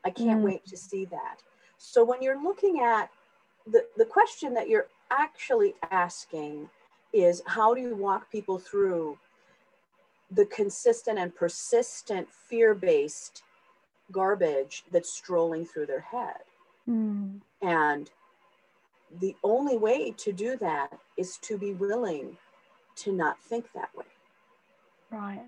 I 0.05 0.11
can't 0.11 0.41
Mm. 0.41 0.45
wait 0.45 0.67
to 0.67 0.77
see 0.77 1.05
that. 1.07 1.43
So 1.79 2.05
when 2.05 2.23
you're 2.23 2.43
looking 2.43 2.81
at 2.81 3.11
the, 3.67 3.87
the 3.97 4.05
question 4.05 4.55
that 4.55 4.69
you're 4.69 4.89
actually 5.11 5.75
asking 5.91 6.71
is 7.13 7.43
how 7.47 7.75
do 7.75 7.81
you 7.81 7.95
walk 7.97 8.31
people 8.31 8.59
through 8.59 9.19
the 10.31 10.47
consistent 10.47 11.19
and 11.19 11.35
persistent 11.35 12.29
fear-based 12.31 13.43
garbage 14.13 14.85
that's 14.91 15.13
strolling 15.13 15.65
through 15.65 15.87
their 15.87 16.01
head? 16.01 16.43
Mm. 16.89 17.41
And 17.63 18.11
the 19.21 19.37
only 19.43 19.77
way 19.77 20.13
to 20.13 20.33
do 20.33 20.57
that 20.59 20.99
is 21.17 21.39
to 21.39 21.59
be 21.59 21.73
willing 21.73 22.37
to 22.97 23.13
not 23.13 23.39
think 23.41 23.73
that 23.73 23.95
way, 23.97 24.07
right 25.11 25.47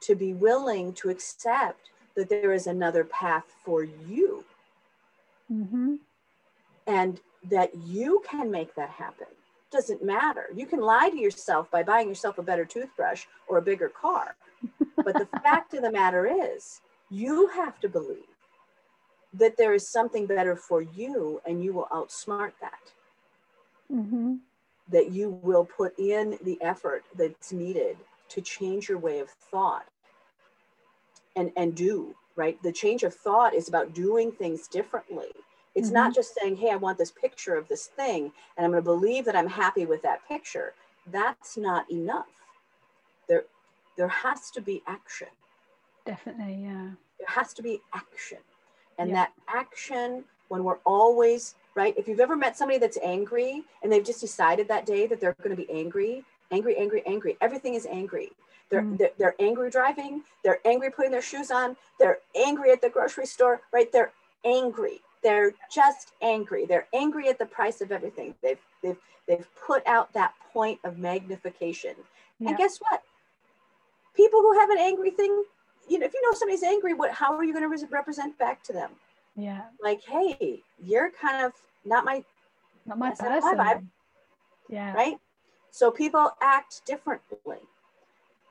to 0.00 0.14
be 0.14 0.34
willing 0.34 0.92
to 0.92 1.08
accept 1.08 1.90
that 2.16 2.28
there 2.28 2.52
is 2.52 2.66
another 2.66 3.04
path 3.04 3.44
for 3.64 3.82
you 3.82 4.44
mm-hmm. 5.52 5.96
and 6.86 7.20
that 7.50 7.70
you 7.86 8.22
can 8.28 8.50
make 8.50 8.74
that 8.74 8.90
happen. 8.90 9.26
Doesn't 9.70 10.04
matter. 10.04 10.46
You 10.54 10.66
can 10.66 10.80
lie 10.80 11.10
to 11.10 11.18
yourself 11.18 11.70
by 11.70 11.82
buying 11.82 12.08
yourself 12.08 12.38
a 12.38 12.42
better 12.42 12.64
toothbrush 12.64 13.24
or 13.48 13.58
a 13.58 13.62
bigger 13.62 13.88
car. 13.88 14.36
But 14.96 15.14
the 15.14 15.28
fact 15.42 15.74
of 15.74 15.82
the 15.82 15.90
matter 15.90 16.26
is, 16.26 16.80
you 17.10 17.48
have 17.48 17.80
to 17.80 17.88
believe 17.88 18.24
that 19.34 19.56
there 19.56 19.74
is 19.74 19.88
something 19.88 20.26
better 20.26 20.54
for 20.54 20.82
you 20.82 21.40
and 21.44 21.62
you 21.62 21.72
will 21.72 21.88
outsmart 21.92 22.52
that. 22.60 22.92
Mm-hmm. 23.92 24.36
that 24.88 25.12
you 25.12 25.38
will 25.42 25.66
put 25.66 25.92
in 25.98 26.38
the 26.42 26.58
effort 26.62 27.04
that's 27.16 27.52
needed 27.52 27.98
to 28.30 28.40
change 28.40 28.88
your 28.88 28.96
way 28.96 29.18
of 29.18 29.28
thought 29.28 29.84
and 31.36 31.50
and 31.56 31.74
do 31.74 32.14
right? 32.36 32.60
The 32.62 32.72
change 32.72 33.02
of 33.02 33.14
thought 33.14 33.54
is 33.54 33.68
about 33.68 33.94
doing 33.94 34.32
things 34.32 34.66
differently. 34.66 35.28
It's 35.74 35.90
not 35.90 36.10
mm-hmm. 36.10 36.14
just 36.14 36.34
saying 36.40 36.56
hey 36.56 36.70
i 36.70 36.76
want 36.76 36.98
this 36.98 37.10
picture 37.10 37.56
of 37.56 37.66
this 37.68 37.86
thing 37.86 38.30
and 38.56 38.64
i'm 38.64 38.70
going 38.70 38.82
to 38.82 38.84
believe 38.84 39.24
that 39.24 39.34
i'm 39.34 39.48
happy 39.48 39.86
with 39.86 40.02
that 40.02 40.26
picture. 40.28 40.74
That's 41.10 41.56
not 41.56 41.90
enough. 41.90 42.26
There 43.28 43.44
there 43.96 44.08
has 44.08 44.50
to 44.52 44.60
be 44.60 44.82
action. 44.86 45.28
Definitely 46.06 46.60
yeah. 46.62 46.90
There 47.18 47.28
has 47.28 47.52
to 47.54 47.62
be 47.62 47.80
action. 47.92 48.38
And 48.98 49.10
Yeah. 49.10 49.14
that 49.16 49.32
action 49.48 50.24
when 50.48 50.62
we're 50.62 50.78
always 50.84 51.54
right? 51.74 51.94
If 51.96 52.06
you've 52.06 52.20
ever 52.20 52.36
met 52.36 52.56
somebody 52.56 52.78
that's 52.78 52.98
angry 53.02 53.64
and 53.82 53.90
they've 53.90 54.04
just 54.04 54.20
decided 54.20 54.68
that 54.68 54.86
day 54.86 55.08
that 55.08 55.20
they're 55.20 55.34
going 55.42 55.56
to 55.56 55.60
be 55.60 55.68
angry, 55.70 56.24
angry, 56.52 56.76
angry, 56.76 57.02
angry, 57.04 57.36
everything 57.40 57.74
is 57.74 57.84
angry. 57.86 58.30
They're, 58.70 58.82
mm. 58.82 58.98
they're, 58.98 59.10
they're 59.18 59.34
angry 59.38 59.70
driving. 59.70 60.22
They're 60.42 60.60
angry 60.64 60.90
putting 60.90 61.10
their 61.10 61.22
shoes 61.22 61.50
on. 61.50 61.76
They're 61.98 62.18
angry 62.34 62.70
at 62.72 62.80
the 62.80 62.90
grocery 62.90 63.26
store, 63.26 63.60
right? 63.72 63.90
They're 63.92 64.12
angry. 64.44 65.00
They're 65.22 65.52
just 65.72 66.12
angry. 66.22 66.66
They're 66.66 66.86
angry 66.94 67.28
at 67.28 67.38
the 67.38 67.46
price 67.46 67.80
of 67.80 67.92
everything. 67.92 68.34
They've, 68.42 68.58
they've, 68.82 68.98
they've 69.26 69.46
put 69.66 69.86
out 69.86 70.12
that 70.12 70.34
point 70.52 70.78
of 70.84 70.98
magnification. 70.98 71.94
Yeah. 72.38 72.48
And 72.48 72.58
guess 72.58 72.78
what? 72.78 73.02
People 74.14 74.40
who 74.40 74.58
have 74.58 74.70
an 74.70 74.78
angry 74.78 75.10
thing, 75.10 75.44
you 75.88 75.98
know, 75.98 76.06
if 76.06 76.12
you 76.12 76.22
know 76.22 76.36
somebody's 76.36 76.62
angry, 76.62 76.94
what, 76.94 77.10
how 77.10 77.34
are 77.34 77.44
you 77.44 77.54
going 77.54 77.68
to 77.68 77.86
represent 77.86 78.38
back 78.38 78.62
to 78.64 78.72
them? 78.72 78.90
Yeah. 79.36 79.62
Like, 79.82 80.02
hey, 80.04 80.60
you're 80.82 81.10
kind 81.10 81.44
of 81.44 81.52
not 81.84 82.04
my, 82.04 82.24
not 82.86 82.98
my 82.98 83.10
person. 83.10 83.56
My 83.56 83.74
vibe. 83.74 83.86
Yeah. 84.68 84.92
Right. 84.94 85.18
So 85.70 85.90
people 85.90 86.30
act 86.40 86.82
differently. 86.86 87.58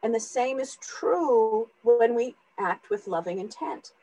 And 0.03 0.13
the 0.13 0.19
same 0.19 0.59
is 0.59 0.75
true 0.81 1.69
when 1.83 2.13
we 2.13 2.35
act 2.59 2.89
with 2.89 3.07
loving 3.07 3.39
intent. 3.39 3.93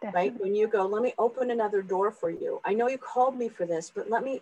Definitely. 0.00 0.30
Right? 0.30 0.40
When 0.40 0.54
you 0.54 0.68
go, 0.68 0.86
let 0.86 1.02
me 1.02 1.12
open 1.18 1.50
another 1.50 1.82
door 1.82 2.12
for 2.12 2.30
you. 2.30 2.60
I 2.64 2.72
know 2.72 2.88
you 2.88 2.98
called 2.98 3.36
me 3.36 3.48
for 3.48 3.66
this, 3.66 3.90
but 3.92 4.08
let 4.08 4.22
me, 4.22 4.40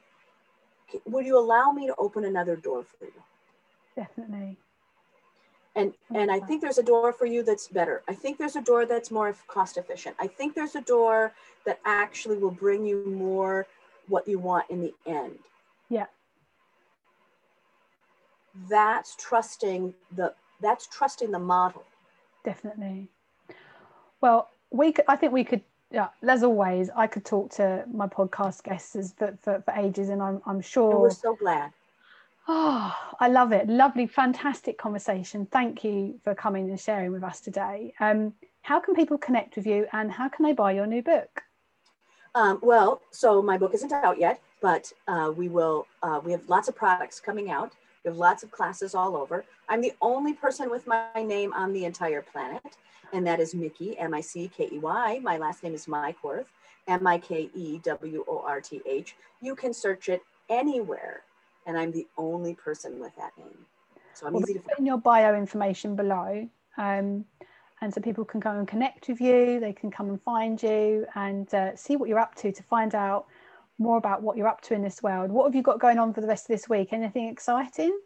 would 1.06 1.24
you 1.24 1.38
allow 1.38 1.72
me 1.72 1.86
to 1.86 1.94
open 1.96 2.24
another 2.26 2.54
door 2.54 2.84
for 2.84 3.06
you? 3.06 3.22
Definitely. 3.96 4.58
And, 5.74 5.92
and 6.14 6.30
I 6.30 6.40
think 6.40 6.62
there's 6.62 6.78
a 6.78 6.82
door 6.82 7.12
for 7.12 7.26
you 7.26 7.42
that's 7.42 7.68
better. 7.68 8.02
I 8.08 8.14
think 8.14 8.38
there's 8.38 8.56
a 8.56 8.62
door 8.62 8.86
that's 8.86 9.10
more 9.10 9.34
cost 9.46 9.76
efficient. 9.76 10.16
I 10.18 10.26
think 10.26 10.54
there's 10.54 10.74
a 10.74 10.80
door 10.82 11.32
that 11.64 11.80
actually 11.84 12.38
will 12.38 12.50
bring 12.50 12.86
you 12.86 13.04
more 13.06 13.66
what 14.08 14.28
you 14.28 14.38
want 14.38 14.70
in 14.70 14.80
the 14.80 14.94
end. 15.06 15.38
Yeah. 15.90 16.06
That's 18.70 19.16
trusting 19.16 19.92
the 20.14 20.34
that's 20.60 20.86
trusting 20.86 21.30
the 21.30 21.38
model. 21.38 21.84
Definitely. 22.44 23.08
Well, 24.20 24.48
we 24.70 24.92
could, 24.92 25.04
I 25.08 25.16
think 25.16 25.32
we 25.32 25.44
could, 25.44 25.62
yeah, 25.90 26.08
as 26.26 26.42
always, 26.42 26.90
I 26.96 27.06
could 27.06 27.24
talk 27.24 27.50
to 27.52 27.84
my 27.92 28.06
podcast 28.06 28.64
guests 28.64 29.12
for, 29.16 29.38
for, 29.42 29.62
for 29.64 29.74
ages 29.74 30.08
and 30.08 30.22
I'm, 30.22 30.40
I'm 30.46 30.60
sure. 30.60 30.92
And 30.92 31.00
we're 31.00 31.10
so 31.10 31.36
glad. 31.36 31.72
Oh, 32.48 32.94
I 33.18 33.28
love 33.28 33.52
it. 33.52 33.68
Lovely, 33.68 34.06
fantastic 34.06 34.78
conversation. 34.78 35.46
Thank 35.46 35.82
you 35.82 36.20
for 36.22 36.34
coming 36.34 36.70
and 36.70 36.78
sharing 36.78 37.12
with 37.12 37.24
us 37.24 37.40
today. 37.40 37.92
Um, 37.98 38.34
how 38.62 38.78
can 38.78 38.94
people 38.94 39.18
connect 39.18 39.56
with 39.56 39.66
you 39.66 39.86
and 39.92 40.10
how 40.10 40.28
can 40.28 40.44
they 40.44 40.52
buy 40.52 40.72
your 40.72 40.86
new 40.86 41.02
book? 41.02 41.42
Um, 42.34 42.58
well, 42.62 43.00
so 43.10 43.42
my 43.42 43.58
book 43.58 43.74
isn't 43.74 43.92
out 43.92 44.20
yet, 44.20 44.40
but 44.60 44.92
uh, 45.08 45.32
we 45.34 45.48
will, 45.48 45.86
uh, 46.02 46.20
we 46.22 46.32
have 46.32 46.48
lots 46.48 46.68
of 46.68 46.76
products 46.76 47.18
coming 47.18 47.50
out. 47.50 47.72
We 48.06 48.10
have 48.10 48.18
lots 48.18 48.44
of 48.44 48.52
classes 48.52 48.94
all 48.94 49.16
over. 49.16 49.44
I'm 49.68 49.80
the 49.80 49.92
only 50.00 50.32
person 50.32 50.70
with 50.70 50.86
my 50.86 51.08
name 51.16 51.52
on 51.52 51.72
the 51.72 51.84
entire 51.86 52.22
planet, 52.22 52.76
and 53.12 53.26
that 53.26 53.40
is 53.40 53.52
Mickey, 53.52 53.98
M 53.98 54.14
I 54.14 54.20
C 54.20 54.48
K 54.56 54.68
E 54.70 54.78
Y. 54.78 55.18
My 55.24 55.38
last 55.38 55.64
name 55.64 55.74
is 55.74 55.86
Mikeworth, 55.86 56.44
M 56.86 57.04
I 57.04 57.18
K 57.18 57.50
E 57.52 57.80
W 57.82 58.24
O 58.28 58.44
R 58.46 58.60
T 58.60 58.80
H. 58.86 59.16
You 59.42 59.56
can 59.56 59.74
search 59.74 60.08
it 60.08 60.22
anywhere, 60.48 61.22
and 61.66 61.76
I'm 61.76 61.90
the 61.90 62.06
only 62.16 62.54
person 62.54 63.00
with 63.00 63.10
that 63.16 63.32
name. 63.36 63.66
So 64.14 64.28
I'm 64.28 64.34
well, 64.34 64.42
easy 64.42 64.54
to 64.54 64.60
find. 64.60 64.78
in 64.78 64.86
your 64.86 64.98
bio 64.98 65.34
information 65.34 65.96
below. 65.96 66.48
Um, 66.78 67.24
and 67.80 67.92
so 67.92 68.00
people 68.00 68.24
can 68.24 68.40
come 68.40 68.56
and 68.56 68.68
connect 68.68 69.08
with 69.08 69.20
you, 69.20 69.58
they 69.58 69.72
can 69.72 69.90
come 69.90 70.10
and 70.10 70.22
find 70.22 70.62
you 70.62 71.06
and 71.16 71.52
uh, 71.52 71.74
see 71.74 71.96
what 71.96 72.08
you're 72.08 72.20
up 72.20 72.36
to 72.36 72.52
to 72.52 72.62
find 72.62 72.94
out 72.94 73.26
more 73.78 73.98
about 73.98 74.22
what 74.22 74.36
you're 74.36 74.48
up 74.48 74.60
to 74.62 74.74
in 74.74 74.82
this 74.82 75.02
world. 75.02 75.30
What 75.30 75.44
have 75.44 75.54
you 75.54 75.62
got 75.62 75.80
going 75.80 75.98
on 75.98 76.14
for 76.14 76.20
the 76.20 76.26
rest 76.26 76.48
of 76.48 76.54
this 76.54 76.68
week? 76.68 76.92
Anything 76.92 77.28
exciting? 77.28 77.98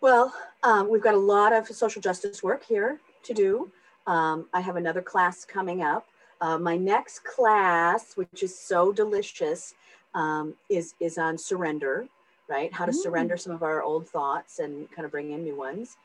Well, 0.00 0.32
um, 0.62 0.88
we've 0.88 1.02
got 1.02 1.14
a 1.14 1.18
lot 1.18 1.52
of 1.52 1.66
social 1.68 2.00
justice 2.00 2.42
work 2.42 2.64
here 2.64 3.00
to 3.24 3.34
do. 3.34 3.70
Um, 4.06 4.46
I 4.52 4.60
have 4.60 4.76
another 4.76 5.02
class 5.02 5.44
coming 5.44 5.82
up. 5.82 6.06
Uh, 6.40 6.58
my 6.58 6.76
next 6.76 7.24
class, 7.24 8.14
which 8.14 8.42
is 8.42 8.56
so 8.56 8.92
delicious, 8.92 9.74
um, 10.14 10.54
is, 10.70 10.94
is 11.00 11.18
on 11.18 11.36
surrender, 11.36 12.06
right? 12.48 12.72
How 12.72 12.86
to 12.86 12.92
mm. 12.92 13.02
surrender 13.02 13.36
some 13.36 13.52
of 13.52 13.62
our 13.62 13.82
old 13.82 14.08
thoughts 14.08 14.60
and 14.60 14.90
kind 14.92 15.04
of 15.04 15.10
bring 15.10 15.32
in 15.32 15.42
new 15.42 15.56
ones. 15.56 15.96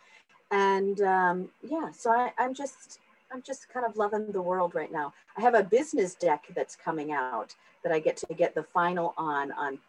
And 0.50 1.02
um, 1.02 1.50
yeah, 1.62 1.92
so 1.92 2.12
I, 2.12 2.32
I'm 2.38 2.54
just, 2.54 3.00
I'm 3.34 3.42
just 3.42 3.68
kind 3.70 3.86
of 3.86 3.98
loving 3.98 4.32
the 4.32 4.42
world 4.42 4.76
right 4.76 4.92
now. 4.92 5.12
I 5.36 5.42
have 5.42 5.56
a 5.56 5.64
business 5.64 6.14
deck 6.14 6.44
that's 6.56 6.76
coming 6.76 7.12
out 7.12 7.56
that 7.84 7.92
I 7.92 8.00
get 8.00 8.16
to 8.18 8.34
get 8.34 8.54
the 8.54 8.64
final 8.64 9.14
on 9.18 9.52
on 9.54 9.80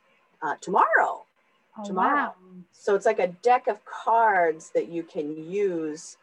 uh, 0.43 0.55
tomorrow. 0.61 1.25
Oh, 1.77 1.85
tomorrow. 1.85 2.17
Wow. 2.17 2.35
So 2.73 2.95
it's 2.95 3.05
like 3.05 3.19
a 3.19 3.29
deck 3.29 3.67
of 3.67 3.85
cards 3.85 4.71
that 4.75 4.89
you 4.89 5.03
can 5.03 5.51
use 5.51 6.17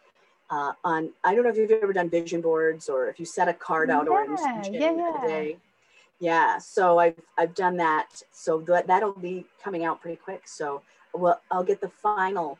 uh, 0.49 0.73
on. 0.83 1.11
I 1.23 1.35
don't 1.35 1.43
know 1.43 1.49
if 1.49 1.57
you've 1.57 1.71
ever 1.71 1.93
done 1.93 2.09
vision 2.09 2.41
boards 2.41 2.89
or 2.89 3.07
if 3.07 3.19
you 3.19 3.25
set 3.25 3.47
a 3.47 3.53
card 3.53 3.91
out 3.91 4.07
yeah, 4.07 4.11
or 4.11 4.23
an 4.23 4.73
yeah, 4.73 4.91
yeah. 4.95 5.27
day. 5.27 5.57
Yeah, 6.19 6.57
so 6.57 6.97
I've 6.97 7.19
I've 7.37 7.53
done 7.53 7.77
that. 7.77 8.23
So 8.31 8.59
that 8.61 8.87
that'll 8.87 9.13
be 9.13 9.45
coming 9.63 9.85
out 9.85 10.01
pretty 10.01 10.17
quick. 10.17 10.47
So 10.47 10.81
well, 11.13 11.41
I'll 11.51 11.63
get 11.63 11.81
the 11.81 11.89
final 11.89 12.57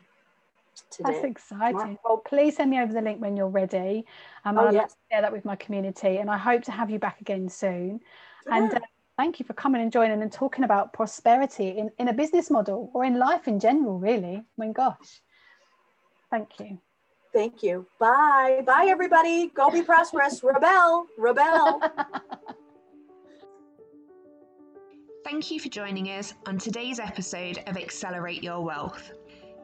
Today. 0.90 1.14
That's 1.14 1.26
exciting. 1.26 1.98
Well, 2.04 2.18
please 2.18 2.58
send 2.58 2.72
me 2.72 2.80
over 2.80 2.94
the 2.94 3.02
link 3.02 3.22
when 3.22 3.36
you're 3.36 3.48
ready. 3.48 4.06
Um, 4.46 4.58
oh, 4.58 4.68
I'd 4.68 4.74
yes. 4.74 4.82
like 4.82 4.90
to 4.90 4.96
share 5.12 5.22
that 5.22 5.32
with 5.32 5.46
my 5.46 5.56
community, 5.56 6.18
and 6.18 6.30
I 6.30 6.38
hope 6.38 6.64
to 6.64 6.72
have 6.72 6.90
you 6.90 7.00
back 7.00 7.22
again 7.22 7.50
soon. 7.50 8.00
Yeah. 8.48 8.58
And 8.58 8.74
uh, 8.76 8.80
thank 9.18 9.40
you 9.40 9.46
for 9.46 9.54
coming 9.54 9.82
and 9.82 9.92
joining 9.92 10.22
and 10.22 10.32
talking 10.32 10.64
about 10.64 10.94
prosperity 10.94 11.70
in, 11.78 11.92
in 12.00 12.08
a 12.08 12.14
business 12.14 12.50
model 12.50 12.90
or 12.94 13.06
in 13.06 13.20
life 13.20 13.48
in 13.48 13.60
general, 13.60 14.00
really. 14.00 14.36
I 14.36 14.44
mean, 14.58 14.74
gosh, 14.74 15.22
thank 16.30 16.60
you. 16.60 16.80
Thank 17.34 17.64
you. 17.64 17.86
Bye. 18.00 18.62
Bye, 18.66 18.88
everybody. 18.90 19.48
Go 19.48 19.70
be 19.70 19.84
prosperous. 19.84 20.44
rebel. 20.44 21.06
Rebel. 21.18 21.82
Thank 25.24 25.52
you 25.52 25.60
for 25.60 25.70
joining 25.70 26.08
us 26.08 26.34
on 26.46 26.58
today's 26.58 27.00
episode 27.00 27.64
of 27.68 27.78
Accelerate 27.78 28.44
Your 28.44 28.62
Wealth. 28.62 29.14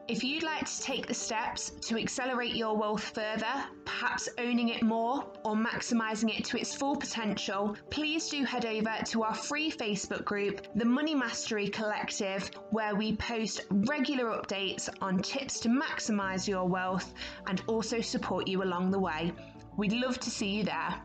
If 0.08 0.24
you'd 0.24 0.42
like 0.42 0.64
to 0.64 0.80
take 0.80 1.06
the 1.06 1.12
steps 1.12 1.68
to 1.82 1.98
accelerate 1.98 2.54
your 2.54 2.74
wealth 2.74 3.12
further, 3.14 3.66
perhaps 3.84 4.26
owning 4.38 4.70
it 4.70 4.82
more 4.82 5.22
or 5.44 5.54
maximizing 5.54 6.34
it 6.34 6.46
to 6.46 6.58
its 6.58 6.74
full 6.74 6.96
potential, 6.96 7.76
please 7.90 8.30
do 8.30 8.42
head 8.42 8.64
over 8.64 8.96
to 9.04 9.22
our 9.24 9.34
free 9.34 9.70
Facebook 9.70 10.24
group, 10.24 10.66
the 10.76 10.84
Money 10.86 11.14
Mastery 11.14 11.68
Collective, 11.68 12.50
where 12.70 12.94
we 12.94 13.16
post 13.16 13.66
regular 13.70 14.30
updates 14.30 14.88
on 15.02 15.18
tips 15.18 15.60
to 15.60 15.68
maximize 15.68 16.48
your 16.48 16.66
wealth 16.66 17.12
and 17.46 17.62
also 17.66 18.00
support 18.00 18.48
you 18.48 18.62
along 18.62 18.90
the 18.90 18.98
way. 18.98 19.34
We'd 19.76 19.92
love 19.92 20.18
to 20.20 20.30
see 20.30 20.48
you 20.48 20.64
there. 20.64 21.02